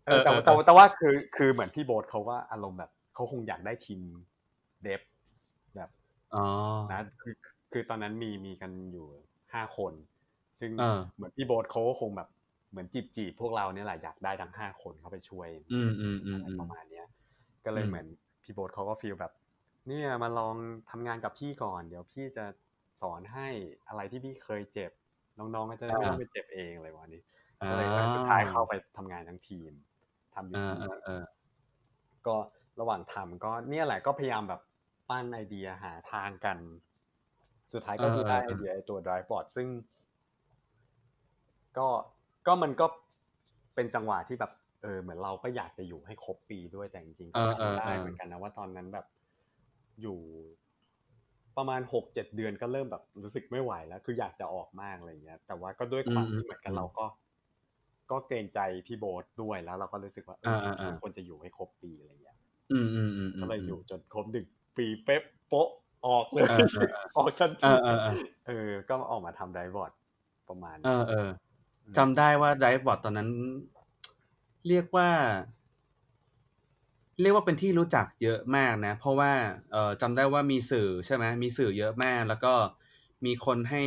[0.07, 4.01] เอเอออแต่เออแต่ว่าแต่ว่าคือคือเหมือนพี่โบ๊ทเขาว่าอารมณ์แบบเขาคงอยากได้ทีม
[4.83, 5.01] เดฟ
[5.77, 5.91] แบบ
[6.35, 6.45] อ๋อ
[6.93, 7.35] นะคือ
[7.73, 9.07] คือตอนนั้นมีมีกันอยู่
[9.55, 9.93] ห้าคน
[10.59, 12.29] ซึ่งเออเหมือนพี่โบ๊ทเขาก็คงแบบ
[12.71, 17.07] เหมือนจีบจีบพวกเราเนี่ยแหละอยากได้ทั้งห้าคนเข้าไปช่วยอืมอืมอืมอะไรอืมประมาณเนี้ย
[17.65, 18.07] ก็เลยอืมเหมือน
[18.49, 19.33] พี่โบ๊ทเขาก็ฟีลแบบ
[19.89, 20.55] เนี่ยมาลอง
[20.91, 22.45] ทำงานกับพี่ก่อน เดี๋ยวพี่จะ
[23.01, 23.49] สอนให้
[23.89, 24.91] อะไรที่พี่เคยเจ็บ
[25.39, 27.23] น้องๆก็จะได้ไม่ต้องไปเจ็บเองอะไรวันนี้
[27.71, 29.73] ก็เลยสุดท้ายเข้าไปทำงานทั้งทีม
[30.35, 31.23] ทำอยู่เออที่เออเออ
[32.27, 32.37] ก็
[32.81, 34.61] ระหว่างทำก็เนี่ยแหละก็พยายามแบบ
[35.09, 36.59] ปั้นไอเดียหาทางกัน
[37.73, 39.67] สุดท้ายก็คือได้ไอเดียไอตัว drive board ซึ่ง
[41.79, 41.89] ก็
[42.47, 42.87] ก็มันก็
[43.75, 49.07] เป็นจังหวะที่แบบ เออเหมือนเราก็อยากจะอยู่ให้ครบปีด้วยแต่จริงๆก็เออเออทำได้เออเหมือนกันนะว่าตอนนั้นแบบ
[50.03, 50.19] อยู่
[51.57, 57.07] ประมาณหกเจ็ดเดือนก็เริ่มแบบรู้สึกไม่ไหวแล้ว คืออยากจะออกมากอะไรเงี้ย แต่ว่าก็ด้วยความที่เหมือนกันเราก็
[58.11, 62.39] ก็เกรงใจพี่โบ๊ทด้วยแล้ว เราก็รู้สึกว่าเออจริงๆควรจะอยู่ให้ครบปีอะไรเงี้ย
[62.73, 65.69] อืมอืมอืมอืมก็เลยอยู่จนครบหนึ่งปีเป๊ะโป๊ะ
[66.07, 69.93] ออกเลยเออเออเออออกทันเอทีอเออเออเออ ก็ออกมาทำไดบอร์ด
[70.49, 71.29] ประมาณ เออเออ
[71.97, 73.29] จำได้ว่าไดฟ์บอร์ดตอนนั้น
[74.67, 75.11] เรียกว่า
[77.21, 79.33] เรียกว่าเป็นที่รู้จักเยอะมากนะ เพราะว่า
[79.73, 82.55] เอ่อจำได้ว่ามีสื่อใช่ไหมมีสื่อเยอะมาก แล้วก็
[83.27, 83.83] มีคนให้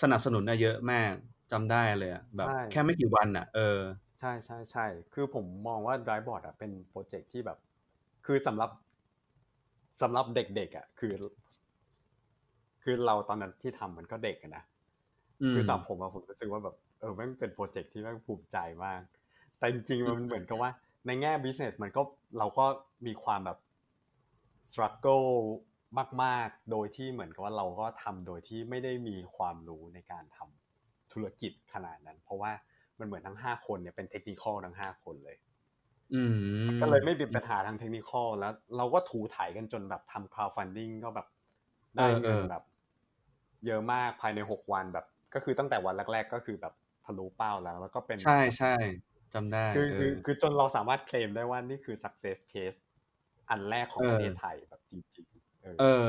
[0.00, 1.12] สนับสนุนน่ะเยอะมาก
[1.52, 3.78] จำได้เลยอะแบบใช่ แค่ไม่กี่วันอะ เออ
[4.20, 7.58] ใช่ใช่ใช่ คือผมมองว่า Driveboard อะเป็นโปรเจกต์ที่แบบ
[8.26, 8.70] คือสำหรับ
[10.00, 11.12] สำหรับเด็กๆอะ คือ
[12.82, 14.64] คือเราตอนนั้นที่ทำมันก็เด็กอะนะ
[15.40, 19.02] อืม คือสำหรับผมอะผมรู้สึกว่าแบบเออแม่งเป็นโปรเจกต์ที่แม่งภูมิใจมาก
[19.62, 20.70] แต่จริงๆมันเหมือนกับว่า
[21.06, 22.02] ในแง่ business มันก็
[22.38, 22.66] เราก็
[23.06, 23.58] มีความแบบ
[24.70, 25.28] struggle
[26.22, 32.52] มาก ๆ โดยที่เหมือนกับว่าเราก็ทำโดยที่ไม่ได้มีความรู้ในการทำธุรกิจขนาดนั้น เพราะว่า
[32.98, 35.36] มันเหมือนทั้งห้าคนเนี่ยเป็นเทคนิคอลทั้งห้าคนเลย
[36.12, 41.26] อืมก็เลยไม่มีปัญหาทางเทคนิคอลแล้ว เราก็ถูถ่ายกันจนแบบทำ crowdfunding ก็แบบ
[41.98, 42.62] ได้เงินแบบ
[43.66, 48.68] เยอะมากภายในหกวันแบบ ก็คือตั้งแต่วันแรก ๆ ก็คือแบบทะลุเป้าแล้ว แล้วก็เป็นใช่ใช่
[49.34, 52.78] จำได้คือเอคืออคือจนเราสามารถเคลมได้ว่านี่คือ success case
[53.50, 56.04] อันแรกของเออประเทศไทยแบบจริงๆเออเออ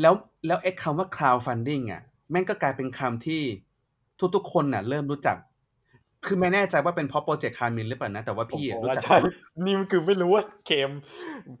[0.00, 0.14] แล้ว
[0.46, 3.42] แล้วไอ้คำว่า crowdfunding อะแม่งก็กลายเป็นคำที่
[4.34, 5.36] ทุกๆคนน่ะ เริ่มรู้จัก
[6.26, 9.16] คือไม่แน่ใจว่าเป็นเพราะ pro ject คาร์มินหรือเปล่านะ แต่ว่าพี่ผมอะผมรู้ว่าจักใช่
[9.64, 10.90] นี่มันคือไม่รู้ว่าเคม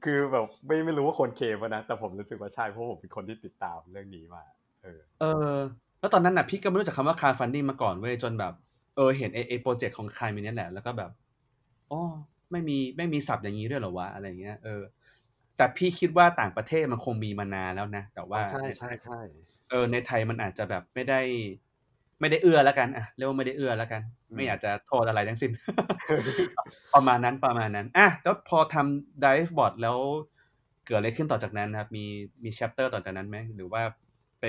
[0.04, 4.44] คือแบบไม่ไม่รู้ว่าคนเคมอะนะ แต่ผมรู้สึกว่าใช่เพราะผมเป็นคนที่ติดตามเรื่องนี้มา
[4.82, 5.54] เออ เออ
[6.00, 8.52] แล้วตอนนั้นน่ะพี่ก็ไม่รู้จักคำว่า crowdfunding มาก่อนเว้ยจนแบบ
[8.96, 11.10] เออเห็นไอ้ไอ้โปรเจกต์ของคาร์มินนี่แหละ แล้วก็แบบ
[11.90, 12.00] อ๋อ
[12.50, 14.82] ไม่มีไม่มีศัพท์อย่างนี้ด้วยเหรอวะอะไรเงี้ยเออ
[15.56, 19.20] แต่พี่คิดว่าต่างประเทศมันคงมีมานานแล้วนะ แต่ว่าใช่ใช่ใช่
[19.70, 21.20] เออ ในไทยมันอาจจะแบบไม่ได้
[22.20, 24.02] ไม่ได้เอื้อแล้วกันอะเรียกว่าไม่ได้เอื้อแล้วกัน
[24.34, 25.50] ไม่อยากจะโทษอะไรทั้งสิ้น
[26.94, 29.98] ประมาณนั้นประมาณนั้นอะแล้วพอทำ dive bot แล้ว
[30.84, 32.04] เกิดอะไรขึ้นต่อจากนั้นนะครับ มี
[32.44, 33.82] มี chapter ต่อจากนั้นไหมหรือว่า
[34.40, 34.44] ไป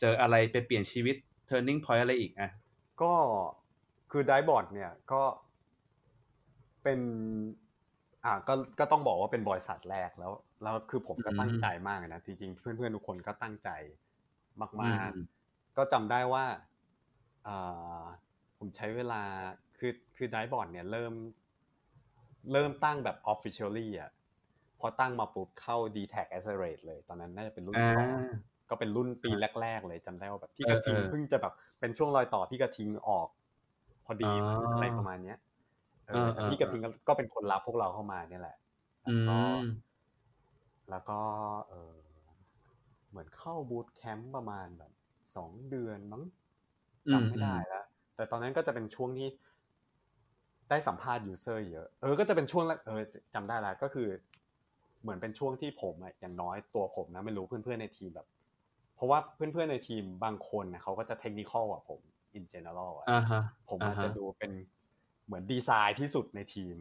[0.00, 1.16] เจออะไรไปเปลี่ยนชีวิต
[1.48, 2.50] turning point อะไรอีกอะ
[3.02, 3.14] ก็
[4.10, 5.22] คือไดบอร์ดเนี่ยก็
[6.82, 7.00] เป็น
[8.24, 13.68] อ่าก็ก็ต้องบอกว่าเป็นบริษัทแรกแล้วแล้วคือผมก็อืมตั้งใจมากนะจริงๆ เพื่อนๆทุกคนก็ตั้งใจ
[14.82, 16.44] มากอืมๆก็จำได้ว่า
[17.46, 18.04] อ่า
[18.58, 19.22] ผมใช้เวลา
[19.78, 21.14] คือคือไดบอร์ดเนี่ยเริ่ม
[22.52, 24.10] เริ่มตั้งแบบ officially อะ
[24.80, 28.16] พอตั้งมาปุ๊บเข้า d t a c Accelerate เลย ตอนนั้นน่าจะเป็นรุ่นอ่าสอง
[28.70, 29.30] ก็เป็นรุ่นปี
[29.62, 33.39] แรก ๆ เลยจำได้ว่าแบบพี่เอกอระทิงเออเพิ่งจะแบบเป็นช่วงรอยต่อพี่กระทิงออกพ
[34.10, 34.30] อดีอ๋ออ
[34.72, 35.38] อะไรประมาณเนี้ย
[36.08, 38.56] เอเอออแต่เออพี่กระทิงก็ก็เป็นคนรับพวกเราเข้ามาเนี่ยแหละ
[39.06, 39.64] อืแล้วก็ม
[40.90, 41.20] แล้วก็
[41.68, 41.94] เออ
[43.08, 44.92] เหมือนเข้า boot camp ประมาณแบบ
[45.36, 46.22] สองเดือนมั้ง
[47.08, 47.84] อืมจำไม่ได้แล้ว
[48.16, 49.28] แต่ตอนนั้นก็จะเป็นช่วงที่
[50.70, 53.02] ได้สัมภาษณ์ user เยอะ เออ ก็จะเป็นช่วงแรกเออ
[53.34, 54.08] จำได้แล้วก็คือ
[55.02, 58.26] เหมือนเป็นช่วงที่ผมอะอย่างน้อยตัวผมนะไม่รู้เพื่อนๆในทีมแบบ
[58.96, 62.00] เพราะว่าเพื่อนๆในทีมบางคนนะเขาก็จะ technical อะผม
[62.38, 63.40] in general อะอ่าฮะ
[63.70, 64.52] ผมอ่าอาจฮะจะดูเป็น
[65.26, 66.76] เหมือนดีไซน์ที่สุดในทีม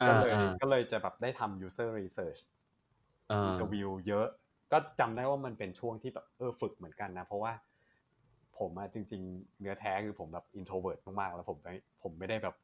[0.00, 2.40] อ่าก็เลยอ่าก็เลยจะแบบได้ทำ user research
[3.30, 4.26] อ่า interview เยอะ
[4.72, 7.52] ก็จำได้ว่ามันเป็นช่วงที่แบบเออฝึกเหมือนกันนะ เพราะว่า
[8.58, 12.54] ผมอะจริง ๆ เนื้อแท้คือผมแบบ introvert มากๆ แล้วผมไม่ผมไม่ได้แบบ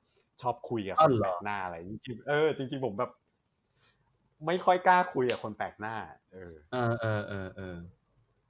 [0.42, 3.11] ชอบคุยกับอ้าควนเหรแปลอกหน้าอะไรจริงๆเออจริง ๆ ผมแบบ
[4.46, 5.96] ไม่ค่อยกล้าคุยกับคนแปลกหน้า
[6.33, 7.77] เออเออเออเออเออ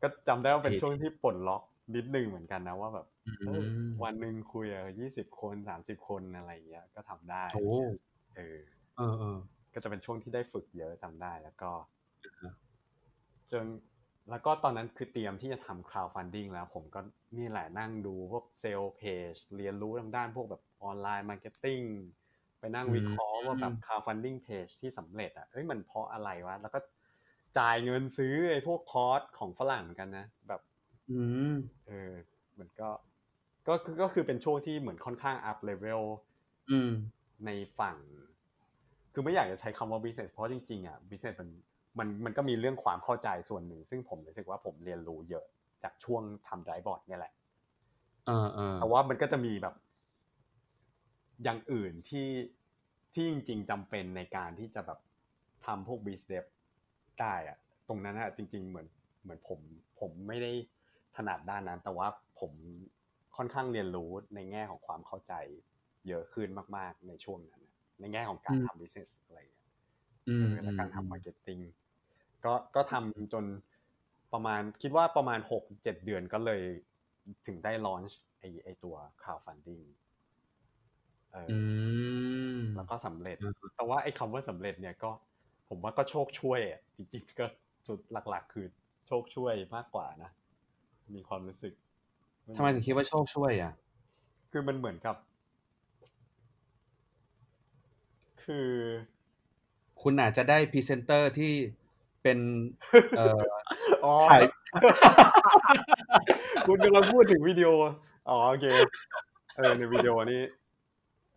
[0.03, 1.62] ก็จำได้ว่าเป็นผิดช่วงที่ปลดล็อก
[1.94, 3.13] นิดนึงเหมือนกันนะว่าแบบอืเออม
[4.05, 7.67] วันหนึ่งคุยกับยี่สิบคนสามสิบคนอะไรอย่างเงี้ย ก็ทำได้โอ้
[8.37, 8.59] เออ
[8.97, 9.39] เออเออ
[9.75, 11.71] ก็จะเป็นช่วงที่ได้ฝึกเยอะจำได้แล้วก็
[12.25, 12.55] อ่าฮะ
[13.53, 13.65] จน
[14.31, 17.01] แล้วก็ตอนนั้นคือเตรียมที่จะทำ crowdfunding แล้ว ผมก็
[17.37, 21.81] นี่แหละนั่งดูพวก sales page เรียนรู้ทางด้านพวกแบบ online marketing
[22.59, 26.79] ไปนั่งวิเคราะห์ว่าแบบ crowdfunding page ที่สำเร็จอะเอ้ยมันเพราะอะไรวะ แล้วก็
[27.59, 30.61] จ่ายเงินซื้อไอ้พวกคอร์สของฝรั่งเหมือนกันนะ แบบ
[31.11, 31.55] อืม
[31.89, 32.13] เออ
[32.53, 32.89] เหมือนก็
[33.68, 36.03] ก็คือก็คือเป็นช่วงที่เหมือนค่อนข้าง up level
[36.70, 36.90] อืม
[37.46, 37.96] ในฝั่ง
[39.12, 41.48] คือไม่อยากจะใช้คำว่า business เพราะจริงๆอะ business มัน
[41.98, 45.44] มันมันก็มีเรื่องความเข้าใจส่วนหนึ่ง ซึ่งผมรู้สึกว่าผมเรียนรู้เยอะ
[45.83, 47.33] จากช่วงทำไดบอร์ดเนี่ยแหละ
[48.27, 49.74] เออเออแต่ว่ามันก็จะมีแบบ
[51.42, 52.29] อย่างอื่นที่
[53.14, 54.98] ที่จริง ๆจำเป็นในการที่จะแบบ
[55.66, 56.44] ทำพวก business
[57.20, 58.87] ได้อะตรงนั้นอะจริง ๆ เหมือน
[59.22, 59.61] เหมือนผม
[60.00, 60.53] ผมไม่ได้
[61.16, 62.09] ถนัดด้านนั้น แต่ว่า
[62.40, 62.53] ผม
[63.37, 65.35] ค่อนข้างเรียนรู้ในแง่ของความเข้าใจ
[66.09, 69.73] เยอะขึ้นมาก ๆ ในช่วงนั้นอะในแง่ของการทำ business อะไรอย่างเงี้ย
[70.27, 73.44] อืมเออและการทำ mar keting ก็ก็ทำจน
[74.33, 76.62] ประมาณคิดว่าประมาณหกเจ็ดเดือนก็เลย
[77.47, 79.85] ถึงได้ launch ไอไอตัว crowdfunding
[81.33, 81.55] เอออือ
[82.59, 85.11] มแล้วก็สำเร็จอืมแต่ว่าไอ้คำว่าสำเร็จเนี่ยก็
[85.68, 87.47] ผมว่าก็โชคช่วยอะจริงๆก็
[87.87, 88.66] จุดหลัก ๆ คือ
[89.07, 90.31] โชคช่วยมากกว่านะ
[91.14, 91.75] มีความรู้สึก
[92.57, 93.73] ทำไมถึงคิดว่าโชคช่วยอะ
[94.51, 95.17] คือมันเหมือนกับ
[98.45, 98.71] คือ
[100.01, 101.53] คคุณอาจจะได้พรีเซนเตอร์ที่
[102.23, 102.39] เป็น
[103.17, 103.41] เอ่อ
[104.05, 104.43] อ๋อถ่าย
[106.67, 107.69] คุณกำลังพูดถึงวิดีโอ
[108.29, 108.67] อ๋อโอเค
[109.57, 110.43] เออในวิดีโอนี้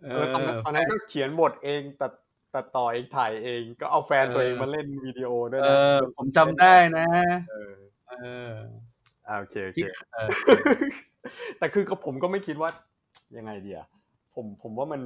[0.03, 2.11] เอเออตอนนั้นตอนนั้นก็เขียนบทเองตัด
[2.55, 7.07] ตัดต่อเองถ่ายเอง ก็เอาแฟนตัวเองมาเล่นวิดีโอด้วยเอนะอผมจำได้นะ
[7.49, 7.75] เออ
[8.19, 10.29] เอออ่าโอเคโอเคที่เออ
[11.59, 12.69] แต่คือก็ผมก็ไม่คิดว่า
[13.37, 13.87] ยังไงดีอะ
[14.35, 15.01] ผมผมว่ามัน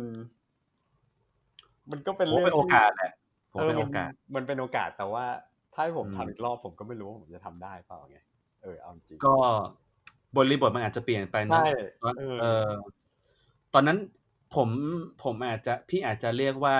[1.92, 3.14] มันก็เป็นผมเรื่องเป็นโอกาสที่แหละ
[3.54, 5.26] ผมเออเป็นมัโอนกาส มันเป็นโอกาสแต่ว่า
[5.74, 8.20] ถ้าให้ผมอืมทำอีกรอบผมก็ไม่รู้ว่าผมจะทำได้เปล่าไง
[8.64, 9.36] เออเอาจริงก็
[10.38, 11.70] บริบทมันอาจจะเปลี่ยนไปนะใช่
[12.02, 12.70] ตอนเออเออ
[13.74, 13.98] ตอนนั้น
[14.56, 14.70] ผม
[15.24, 16.78] ผมอาจจะพี่อาจจะเรียกว่า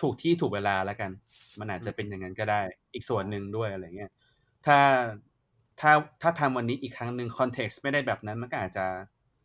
[0.00, 1.10] ถูกที่ถูกเวลาแล้วกัน
[1.58, 2.60] มันอาจจะเป็นอย่างนั้นก็ได้
[2.94, 4.12] อีกส่วนหนึ่งด้วยอะไรเงี้ย
[4.66, 4.78] ถ้า
[5.80, 8.86] ถ้าถ้าทำวันนี้อีกครั้งหนึ่งคอนเท็กซ์ไม่ได้แบบนั้นมันก็อาจจะ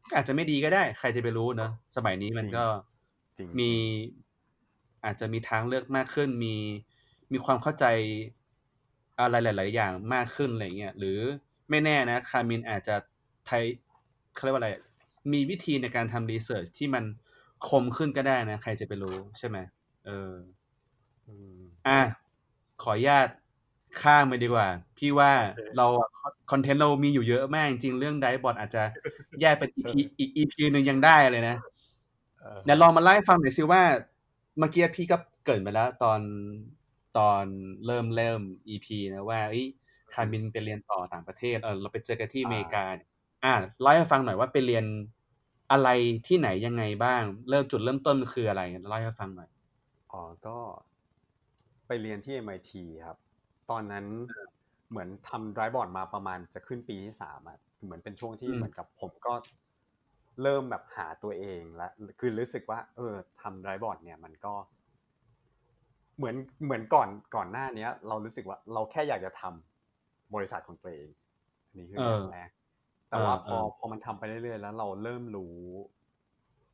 [0.10, 2.65] ก็อาจจะไม่ดีก็ได้ ใครจะไปรู้เนอะสมัยนี้มันก็
[3.38, 3.72] จริงมี
[5.04, 6.56] อาจจะมีทางเลือกมากขึ้น มี
[7.32, 7.86] มีความเข้าใจ
[9.20, 11.20] อะไรหลาย ๆ อย่างมากขึ้นอะไรเงี้ยหรือ
[11.70, 12.96] ไม่แน่นะคามินอาจจะ
[13.46, 13.63] ไทย
[14.36, 14.72] เขาเรียกว่าอะไร
[15.34, 17.04] มีวิธีในการทำรีเสิร์ชที่มัน
[17.67, 19.58] คมขึ้นก็ได้นะ ใครจะไปรู้ใช่ไหม
[20.06, 20.32] เออ
[21.28, 22.00] อืมอะ
[22.82, 23.28] ขออนุญาต
[24.02, 24.67] ข้ามไปดีกว่า
[25.02, 25.86] พี่ว่าโอเคเรา
[26.52, 28.84] คอนเทนต์เรามีอยู่เยอะมากจริงๆเรื่องไดบอทอาจจะ
[29.42, 31.56] แยกเป็นอีพีอีกอีพีหนึ่งยังได้เลยนะ
[32.40, 33.82] เออเดี๋ยวลองมาไล่าให้ฟังหน่อยซิว่า
[34.60, 36.22] เมื่อกี้พี่ก็เกรินไปแล้วตอน
[37.18, 37.44] ตอน
[37.86, 39.66] เริ่มเริ่ม EP นะว่าเอ้ย
[40.14, 43.10] คามินไปเรียนต่อต่างประเทศเออเราไปเจอกันที่อเมริกาเนี่ย
[43.46, 44.86] อ่าเล่าให้ฟังหน่อยว่าไปเรียน
[45.72, 45.90] อะไร
[46.28, 49.50] ที่ไหนยังไงบ้าง เริ่มจุดเริ่มต้นมันคืออะไรเล่าให้ฟังหน่อย
[50.12, 50.58] อ๋อก็
[51.88, 52.72] ไปเรียนที่ MIT
[53.06, 53.18] ครับ
[53.70, 54.06] ตอนนั้น
[54.92, 59.34] เหมือนทำไดรฟ์บอร์ดมาประมาณจะขึ้นปีที่สามอะเหมือนเป็นช่วงที่อืมเหมือนกับผมก็
[60.42, 64.54] เริ่มแบบหาตัวเองแล้วคือรู้สึกว่า เออทำไดรฟ์บอร์ดเนี่ยมันก็
[66.18, 71.10] เหมือนเหมือนก่อนก่อนหน้าเนี้ย เรารู้สึกว่าเราแค่อยากจะทำบริษัทของตัวเอง
[71.66, 72.50] อันนี้คืออย่างแรก
[73.10, 75.56] แต่ว่าพอพอมันทำไปเรื่อยๆแล้ว เราเริ่มรู้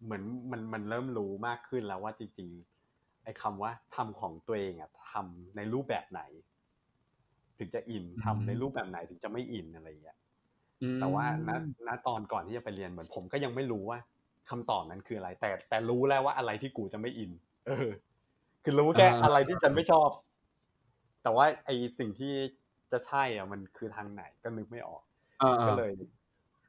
[0.03, 2.49] เหมือนมันมันเริ่มรู้มากขึ้นแล้วว่าจริง
[2.87, 6.21] ๆ ไอ้คำว่าทำของตัวเองอะทำในรูปแบบไหน
[7.59, 10.17] ถึงจะอินทำในรูปแบบไหนถึงจะไม่อินอะไรอย่างเงี้ย
[10.83, 11.49] อืมแต่ว่าณ
[11.87, 13.99] ณตอนก่อนที่จะไปเรียนเหมือนผมก็ยังไม่รู้ว่า
[14.49, 17.31] คำตอบนั้นคืออะไร แต่แต่รู้แล้วว่าอะไรที่กูจะไม่อิน
[17.67, 17.87] เออ
[18.63, 20.09] คือรู้แค่อะไรที่ฉันไม่ชอบ
[21.23, 22.33] แต่ว่าไอสิ่งที่
[22.91, 25.03] จะใช่อะมันคือทางไหนก็นึกไม่ออก
[25.39, 25.91] เออเออก็เลย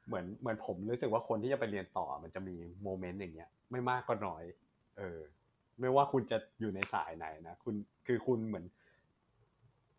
[0.07, 4.43] เหมือนเหมือนผมรู้สึกว่าคนที่จะไปเรียนต่อมันจะมีโมเมนต์อย่างเงี้ย ไม่มากก็น้อย
[4.97, 5.19] เออ
[5.79, 7.75] ไม่ว่าคุณจะอยู่ในสายไหนนะคุณ
[8.07, 8.65] คือคุณเหมือน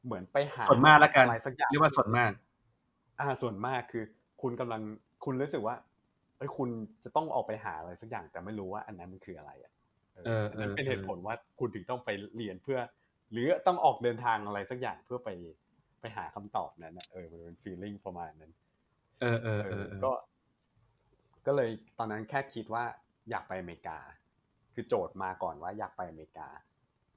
[0.04, 2.30] เหมือนไปหาส่วนมากแล้วกันอะไรสักอย่างเรียกว่าส่วนมาก
[3.20, 4.04] อ่าส่วนมากคือ
[4.42, 4.82] คุณกำลัง
[5.24, 5.76] คุณรู้สึกว่า
[6.38, 6.68] เอ้ยคุณ
[7.04, 9.72] จะต้องออกไปหาอะไรสักอย่าง แต่ไม่รู้ว่าอันนั้นมันคืออะไรอะ
[10.26, 12.78] เออนั่นเป็นเออเหตุผลว่าคุณถึงต้องไปเรียนเพื่อ
[13.32, 15.30] หรือต้องออกเดินทางอะไรสักอย่างเพื่อไป
[16.00, 18.52] ไปหาคำตอบนั้นนะเออมันเป็น feeling ประมาณนั้น
[19.20, 20.12] เออเออเอเอออเออก็
[21.46, 22.84] ก็เลยตอนนั้นแค่คิดว่า
[23.30, 23.98] อยากไปอเมริกา
[24.74, 26.48] คือโจทย์มาก่อนว่าอยากไปอเมริกา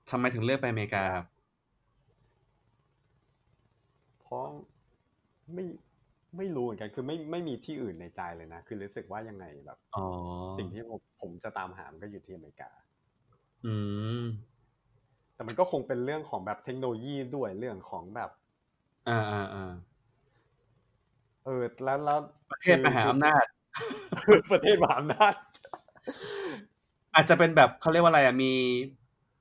[0.09, 1.25] ทำไมถึงเลือกไปอเมริกาครับ
[4.33, 4.51] เพราะ
[5.53, 5.65] ไม่
[6.37, 10.05] ไม่รู้เหมือนกันคือไม่ไม่มีที่อื่นในใจเลยนะ คือรู้สึกว่ายังไงแบบอ๋อ
[10.57, 12.69] สิ่งที่ผมผมจะตามหามันก็อยู่ที่อเมริกา
[13.65, 13.75] อื
[14.19, 14.23] ม
[15.35, 18.29] แต่มันก็คงเป็นเรื่องของแบบเทคโนโลยีด้วยเรื่องของแบบ
[19.09, 19.71] อ่าอ่าอ่า
[21.45, 22.19] เออแล้วแล้ว
[22.51, 23.45] ประเทศมหาอำนาจ
[24.51, 25.33] ประเทศมหาอำนาจ
[27.15, 28.53] อาจจะเป็นแบบเขาเรียกว่าอะไรอะมี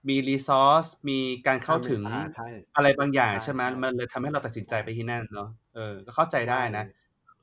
[0.08, 6.84] มี resource มีการเข้าถึงอ่าใช่อะไรบางอย่างใช่ใช่ไหมใช่มันเลยทำให้เราตัดสินใจไปที่นั่นเนาะเออก็เข้าใจได้นะ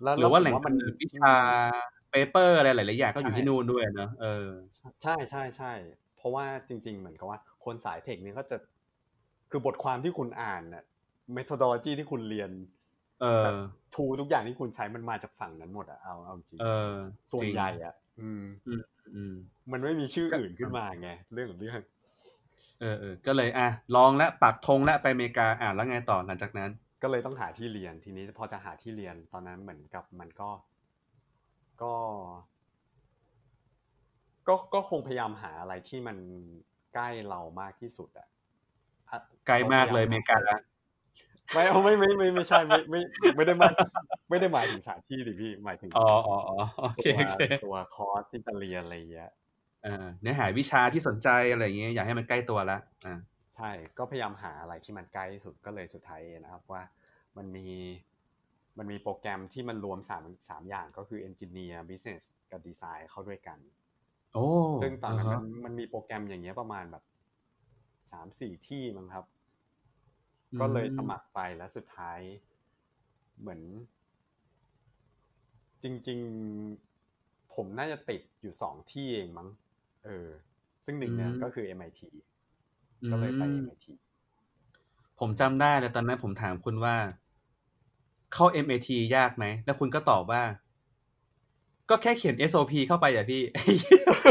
[0.04, 1.34] แล้วหรือว่าแหล่งผมกำเนิดวิชา
[2.12, 4.48] paper อะไรหลายๆอย่างก็อยู่ใช่ที่นู่นด้วยเนาะเออ
[5.04, 5.72] ใช่ใช่ใช่
[6.18, 8.58] เพราะว่าจริง ๆ เหมือนกับว่า คนสาย tech เนี่ยเขาจะ
[9.52, 10.84] คือบทความที่คุณอ่านน่ะ
[11.38, 12.52] methodology ที่คุณเรียน
[13.22, 13.48] เออ
[13.96, 16.96] ทูทุกอย่างที่คุณใช้มันมาจากฝั่งนั้นหมดอะเอาเอาจริงเออ
[17.32, 18.44] ส่วนจริงใหญ่อะอืม
[19.16, 19.34] อืม
[19.72, 21.80] มันไม่มีชื่ออื่นขึ้นมาไงเรื่องของเรื่อง
[22.80, 26.70] เออเออก็เลยอะลองและปักธงและไปอเมริกาอะแล้วไงต่อหลังจากนั้น
[27.02, 30.50] ก็เลยต้องหาที่เรียนทีนี้พอจะหาที่เรียนตอนนั้นเหมือนกับมันก็
[31.82, 31.96] ก็
[34.48, 36.18] ก็ก็คงพยายามหาอะไรที่มัน
[36.94, 38.28] ใกล้เรามากที่สุดอะ
[39.10, 39.18] อะ
[39.48, 40.38] ไกลมากเลยอเมริกา
[41.54, 43.02] ไม่เอาไม่ไม่ไม่ไม่ใช่ไม่ไม่
[43.36, 43.74] ไม่ได้หมาย
[44.30, 46.58] ไม่ได้หมายถึงสถานที่ดิพี่หมายถึงอ๋ออ๋ออ๋อ
[46.96, 49.30] โอเคตัวโอเคตัวคอร์สที่จะเรียนอะไรอย่างเงี้ย
[49.84, 53.20] เออเนื้อหาวิชาที่สนใจอะไรอย่างเงี้ยอยากให้มันใกล้ตัวละอ่า
[53.56, 56.82] ใช่ก็พยายามหาอะไรที่มันใกล้ที่สุดก็เลยสุดท้ายนะครับว่า
[57.38, 57.68] มันมี
[58.78, 63.60] มันมีโปรแกรมที่มันรวมสามสามอย่างก็คือ Engineer Business กับ Design เข้าด้วยกัน
[64.34, 64.46] โอ้
[64.80, 67.04] ซึ่งตอนนั้นามัฮะนมันมีโปรแกรมอย่างเงี้ยประมาณแบบ
[68.12, 69.26] สามสี่ที่มั้งครับ
[70.60, 72.20] ก็เลยสมัครไปแล้วสุดท้าย
[73.40, 73.62] เหมือน
[75.84, 76.20] จริง
[76.86, 79.48] ๆ ผมน่าจะติดอยู่สองที่เองมั้ง
[80.06, 80.28] เออ
[80.86, 82.02] ซึ่งหนึ่งเนี่ยก็คือ MIT
[83.12, 83.86] ก็เลยไป MIT
[85.20, 86.96] ผมจำได้เลยตอนนั้นผมถามคุณว่า
[88.34, 90.42] เข้า MAT ยากไหม แล้วคุณก็ตอบว่า
[91.90, 93.42] ก็แค่เขียน SOP เข้าไปอะพี่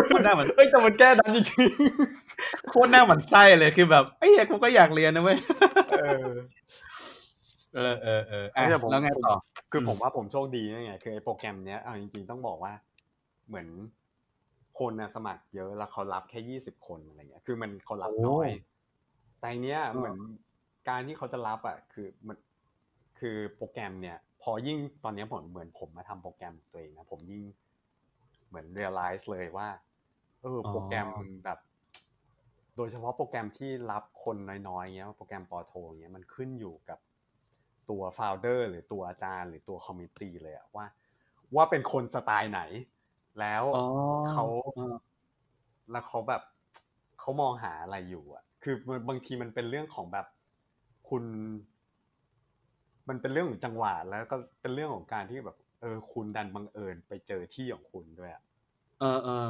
[0.06, 1.68] โคตรหน้ามันเฮ้ยแต่มันแก้ดันจริง
[2.70, 6.28] โคตรหน้ามันไส้เลยคือแบบไอ้เหี้ยกูก็อยากเรียนนะเว้ยๆเออ
[7.74, 9.34] เออเออเอออะไม่แต่ผมแล้วไงต่อ
[9.72, 12.72] คือผมว่าผมโชคดีนะไง คือไอ้โปรแกรมเนี้ยเอาจริงๆต้องบอกว่า
[13.48, 13.66] เหมือน
[14.78, 18.48] คนนะสมัครเยอะแล้วเขารับแค่ยี่สิบคนอะไรเงี้ย คือมันเขารับน้อย
[19.38, 20.16] แต่เนี้ยเหมือน
[20.88, 22.36] การที่เขาจะรับอะคือมัน
[23.18, 27.42] คือโปรแกรมเนี่ย พอยิ่งตอนเนี้ยผมเหมือนผมมาทำโปรแกรมตัวเองนะผมยิ่ง
[28.48, 29.68] เหมือน realize เลยว่า
[30.42, 31.08] เออโปรแกรม
[31.44, 31.58] แบบ
[32.76, 34.36] โดยเฉพาะโปรแกรมที่รับคน
[34.68, 36.98] น้อยๆเงี้ยโปรแกรมปอโทเงี้ยมันขึ้นอยู่กับ
[37.90, 40.86] ตัวโฟลเดอร์หรือตัวอาจารย์ หรือตัวคอมมิตตี้เลยอะว่า
[41.54, 42.60] ว่าเป็นคนสไตล์ไหน
[43.40, 43.78] แล้วอ๋อ
[44.28, 44.44] เขา
[44.76, 44.94] อ่า
[45.90, 46.42] แล้วเขาแบบ
[47.20, 48.74] เขามองหาอะไรอยู่อะ คือ
[49.08, 50.26] บางทีมันเป็นเรื่องของแบบ
[51.08, 51.24] คุณ
[53.08, 58.42] มันเป็นเรื่องของจังหวะแล้วก็เป็นเรื่องของการที่แบบ เออ คุณดันบังเอิญไปเจอที่ของคุณด้วยอะ
[59.00, 59.46] เออเออ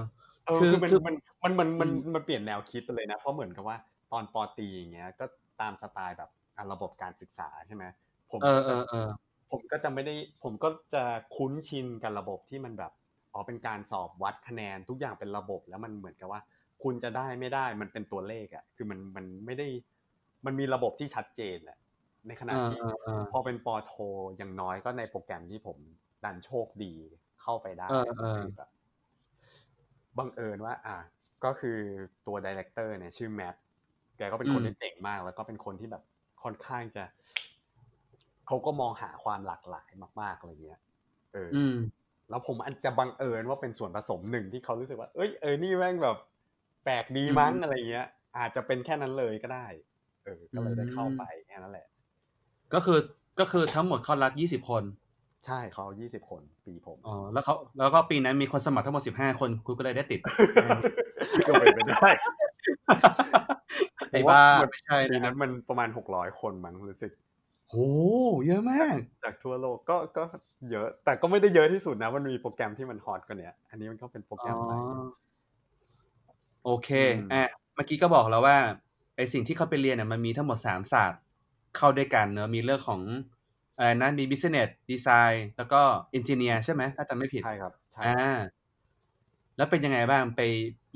[0.47, 1.15] เออคือคือมันคือมัน
[1.45, 3.77] มันมันมันอืมมันเปลี่ยนแนวคิดไปเลยนะ เพราะเหมือนกับว่า
[4.13, 5.25] ตอนปอตรีอย่างเงี้ย ก็
[5.61, 7.85] ตามสไตล์แบบอะระบบการศึกษาใช่ไหม
[8.31, 9.09] ผมเออก็เอจะอเออ
[9.51, 11.03] ผมก็จะไม่ได้ ผมก็จะ
[11.37, 12.93] คุ้นชินกับระบบที่มันแบบ
[13.33, 16.41] อ๋อเป็นการสอบวัดคะแนนทุกอย่างเป็นระบบ แล้วมันเหมือนกับว่า
[16.83, 19.69] คุณจะได้ไม่ได้มันเป็นตัวเลขอะคือมันมันไม่ได้
[20.47, 21.79] มันมีระบบที่ชัดเจนอะ
[22.27, 23.93] ในขณะเออที่เออเออพอเป็นปอโท
[24.37, 25.79] อย่างน้อยก็ในโปรแกรมที่ผม
[26.25, 26.95] ดันโชคดี
[27.43, 28.69] เข้าไปได้เออเออคือแบบ
[30.19, 30.97] บังเอิญว่า อะ
[31.45, 31.79] ก็คือ
[32.27, 33.55] ตัวดีเลกเตอร์เนี่ยชื่อแมท
[34.17, 36.03] แกก็เป็นคนที่เจ๋งมาก แล้วก็เป็นคนที่แบบ
[36.43, 37.05] ค่อนข้างจะ
[38.47, 40.81] เขาก็มองหาความหลากหลายมากๆอะไรเงี้ย
[41.33, 41.77] เออออืม
[42.31, 46.17] แล้วผมอันจะบังเอิญว่าเป็นส่วนผสมหนึ่งที่เขารู้สึกว่า เอ้ยเออนี่แม่งแบบ
[46.85, 48.07] แปลกดีมั้งอืมอะไรเงี้ย
[48.39, 49.67] อาจจะเป็นแค่นั้นเลยก็ได้
[50.25, 51.87] เออ ก็เลยได้เข้าอืมไปแค่นั้นแหละ
[52.75, 52.99] ก็คือ
[53.41, 54.83] ก็คือทั้งหมดเขารับยี่สิบคน
[55.47, 60.21] ใช่เขายี่สิบคนปีผมอ๋อแล้วเขาแล้วก็ปีนั้นมีคนสมัครทั้งหมดสิบห้าคนคุณก็เลยได้ติด
[61.47, 62.09] ก็เป็นไปได้
[64.11, 67.13] ไอ้บ้าผมว่ไม่ใช่ปีนะนั้นมันประมาณหกร้อยคนมั้งรู้สึก
[67.69, 67.75] โห
[68.47, 70.25] เยอะมาก จากทั่วโลกก็ก็
[70.71, 74.79] เยอะ แต่ก็ไม่ได้เยอะที่สุดนะ มันมีโปรแกรมที่มันฮอตกว่าเนี้ยอันนี้มันก็เป็นโปรแกรอ๋มอใหม่
[76.65, 77.43] โอเคอืมอะ
[77.75, 78.59] เมื่อกี้ก็บอกแล้วว่า
[79.17, 81.21] ไอสิ่งที่เขาไปเรียนเนี่ยมันมีทั้งหมดสามศาสตร์
[81.77, 83.01] เข้าด้วยกันเนอะมีเรื่องของ
[83.77, 85.81] อะไรนะมี business design แล้วก็
[86.17, 88.39] engineer ใช่ไหมถ้าจำไม่ผิดใช่ครับใช่อ่า
[89.57, 90.41] แล้วเป็นยังไงบ้างไป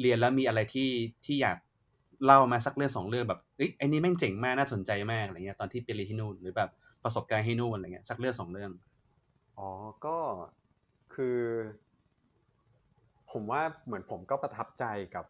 [0.00, 0.90] เรียนแล้วมีอะไรที่
[1.24, 1.56] ที่อยาก
[2.24, 6.70] เล่ามาสักเรื่องสองเรื่องแบบเอ้ยไอ้นี่แม่งเจ๋งมากน่าสนใจมากอะไรเงี้ยตอนที่ไปเรียนที่นู่นหรือแบบ
[7.04, 8.70] ประสบการณ์ที่นู่นอะไรเงี้ยสักเรื่องสองเรื่อง
[9.58, 9.70] อ๋อ
[10.04, 10.18] ก็
[11.14, 11.38] คือ
[13.30, 15.26] ผมว่าเหมือนผมก็ประทับใจกับ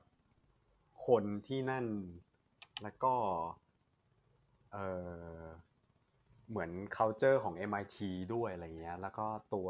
[1.07, 1.87] คนที่นั่น
[2.83, 3.15] แล้วก็
[4.73, 4.79] เอ
[5.41, 5.43] อ
[6.51, 7.99] เหมือน culture ของ MIT
[8.35, 9.69] ด้วยอะไรเงี้ย แล้วก็ตัว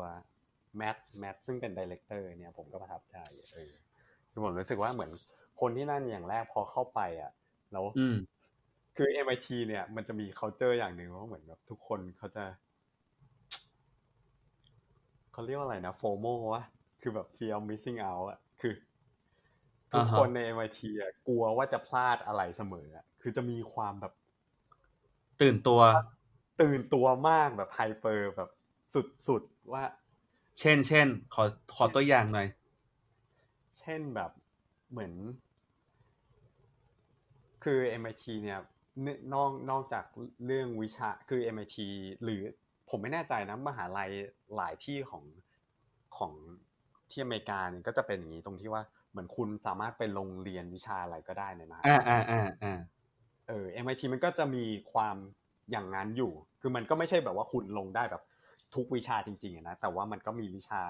[0.77, 3.16] แมทแมทซึ่งเป็นดีเลกเตอร์เนี่ยผมก็ประทับใจ
[3.53, 3.73] เออ
[4.31, 5.11] คือผมรู้สึกว่าเหมือน
[5.61, 7.30] คนที่นั่นอย่างแรกพอเข้าไปอะ
[7.72, 8.14] แล้วอืม
[8.96, 12.44] คือ MIT เนี่ย มันจะมี culture อย่างหนึ่งว่าเหมือนแบบทุกคนเขาจะ
[15.32, 16.62] เขาเรียกว่าอะไรนะ FOMO วะ
[17.00, 18.74] คือแบบ fear of missing out อะคือ
[19.92, 24.12] ทุกอ่าฮะคนใน MIT อะกลัวว่าจะพลาดอะไรเสมออะคือจะมีความแบบ
[25.40, 25.80] ตื่นตัว
[26.61, 28.50] ตื่นตัวมากแบบไฮเปอร์แบบ
[29.28, 29.84] สุดๆว่า
[30.59, 31.42] เช่นเช่นขอ
[31.74, 32.48] ขอตัวอย่างหน่อย
[33.78, 34.30] เช่นแบบ
[34.93, 35.12] เหมือน
[37.64, 38.61] คือ MIT เนี่ย
[39.03, 40.05] เนื่องนอกนอกจาก
[40.47, 41.76] เรื่องวิชาคือ MIT
[42.22, 42.40] หรือ
[42.90, 44.11] ผมไม่แน่ใจนะมหาลัย
[44.57, 45.24] หลายที่ของ
[46.16, 46.32] ของ
[47.11, 52.78] ที่อเมริกาเนี่ยก็จะเป็นอย่างนี้ตรงที่ว่าเหมือนคุณสามารถไปลงเรียนวิชาอะไรก็ได้ในมหาอ่าลัยอ่าอ่าอ่า
[53.49, 55.16] เออ MIT มันก็จะมีความ
[55.70, 58.22] อย่างนั้นอยู่ คือมันก็ไม่ใช่แบบว่าคุณลงได้แบบ
[58.74, 60.80] ทุกวิชาจริงๆอะนะแต่ว่ามันก็มีวิชา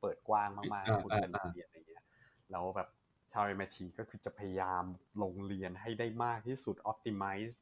[0.00, 2.04] เปิดกว้างมากๆให้คุณเป็นเรียนอะไรเงี้ย
[2.50, 2.88] แล้วแบบ
[3.36, 4.84] ชาว MIT ก็คือจะพยายาม
[5.22, 7.56] ลงเรียนให้ได้มากที่สุด optimize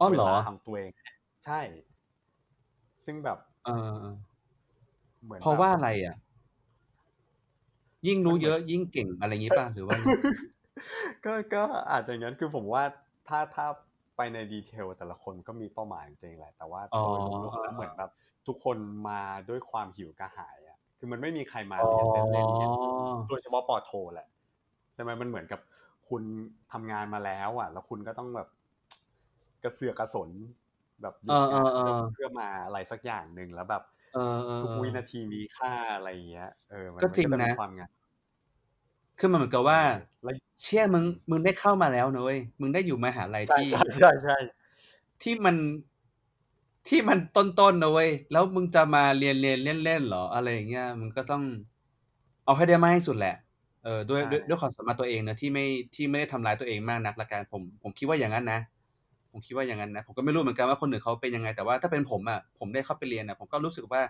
[0.00, 0.92] อ๋อเวเหรอลาของตัวเอง
[1.44, 1.60] ใช่
[3.04, 4.32] ซึ่งแบบเออ
[5.24, 6.16] เหมือนเพราะว่าแบบอะไรอะ
[8.06, 9.96] ยิ่งรู้เยอะยิ่งเก่งอะไรอย่างงี้ป่ะหรือว่า
[11.24, 12.84] ก็ก็อาจจะอย่างนั้นคือผมว่า
[13.28, 13.66] ถ้าถ้า
[14.16, 18.10] ไปในดีเทลแต่ละคนก็มีเป้าหมายของตัวเองแหละ แต่ว่าอ๋อโดยรวมๆแล้วเหมือนแบบ
[18.46, 18.76] ทุกคน
[19.08, 22.72] มาด้วยความหิวกระหายอะ คือมันไม่มีใครมาอ๋อเรียนเล่นๆเนี่ย
[23.28, 24.28] โดยเฉพาะปอโทแหละ
[24.94, 25.60] ใช่ไหมมันเหมือนกับ
[26.08, 26.22] คุณ
[26.72, 28.48] ทำงานมาแล้วอะ แล้วคุณก็ต้องแบบ
[29.64, 30.28] กระเสือกกระสน
[31.02, 33.82] แบบหยุเอดอเออเออเพื่อมาอะไรสักอย่างหนึ่งแล้วแบบ
[34.14, 37.90] เออเออทุกเออวินาทีมีค่าอะไรอย่างเงี้ยเออมันก็จริงมัจนะมีความงาม
[39.18, 39.80] คือมันเหมือนกับว่า
[40.22, 44.36] แล้วเชี่ยมึงมึงได้เข้ามาแล้วนะเว้ยมึงได้อยู่มหาลัยใช่ที่ใช่ใช่ใช่
[45.22, 45.56] ที่มัน
[46.88, 51.42] ที่มันต้นๆนะเว้ยแล้วมึงจะมาเรียนเรียนเล่นเล่นๆเหรออะไรอย่างเงี้ยมึงก็ต้อง
[52.44, 53.36] เอาให้ได้มากที่สุดแหละ
[53.84, 58.60] เออด้วยด้วยด้วยความสามารถตัวเองนะที่ไม่ที่ไม่ได้ทำร้ายตัวเองมากนักละกันผม ผมคิดว่าอย่างนั้นนะ
[59.30, 64.02] ผมคิดว่าอย่างนั้นนะผมก็ไม่รู้เหมือนกันว่าคนอื่นเขาเป็นยังไง แต่ว่าถ้าเป็นผมอะผมได้เข้าไปเรียนอะผมก็รู้สึกว่า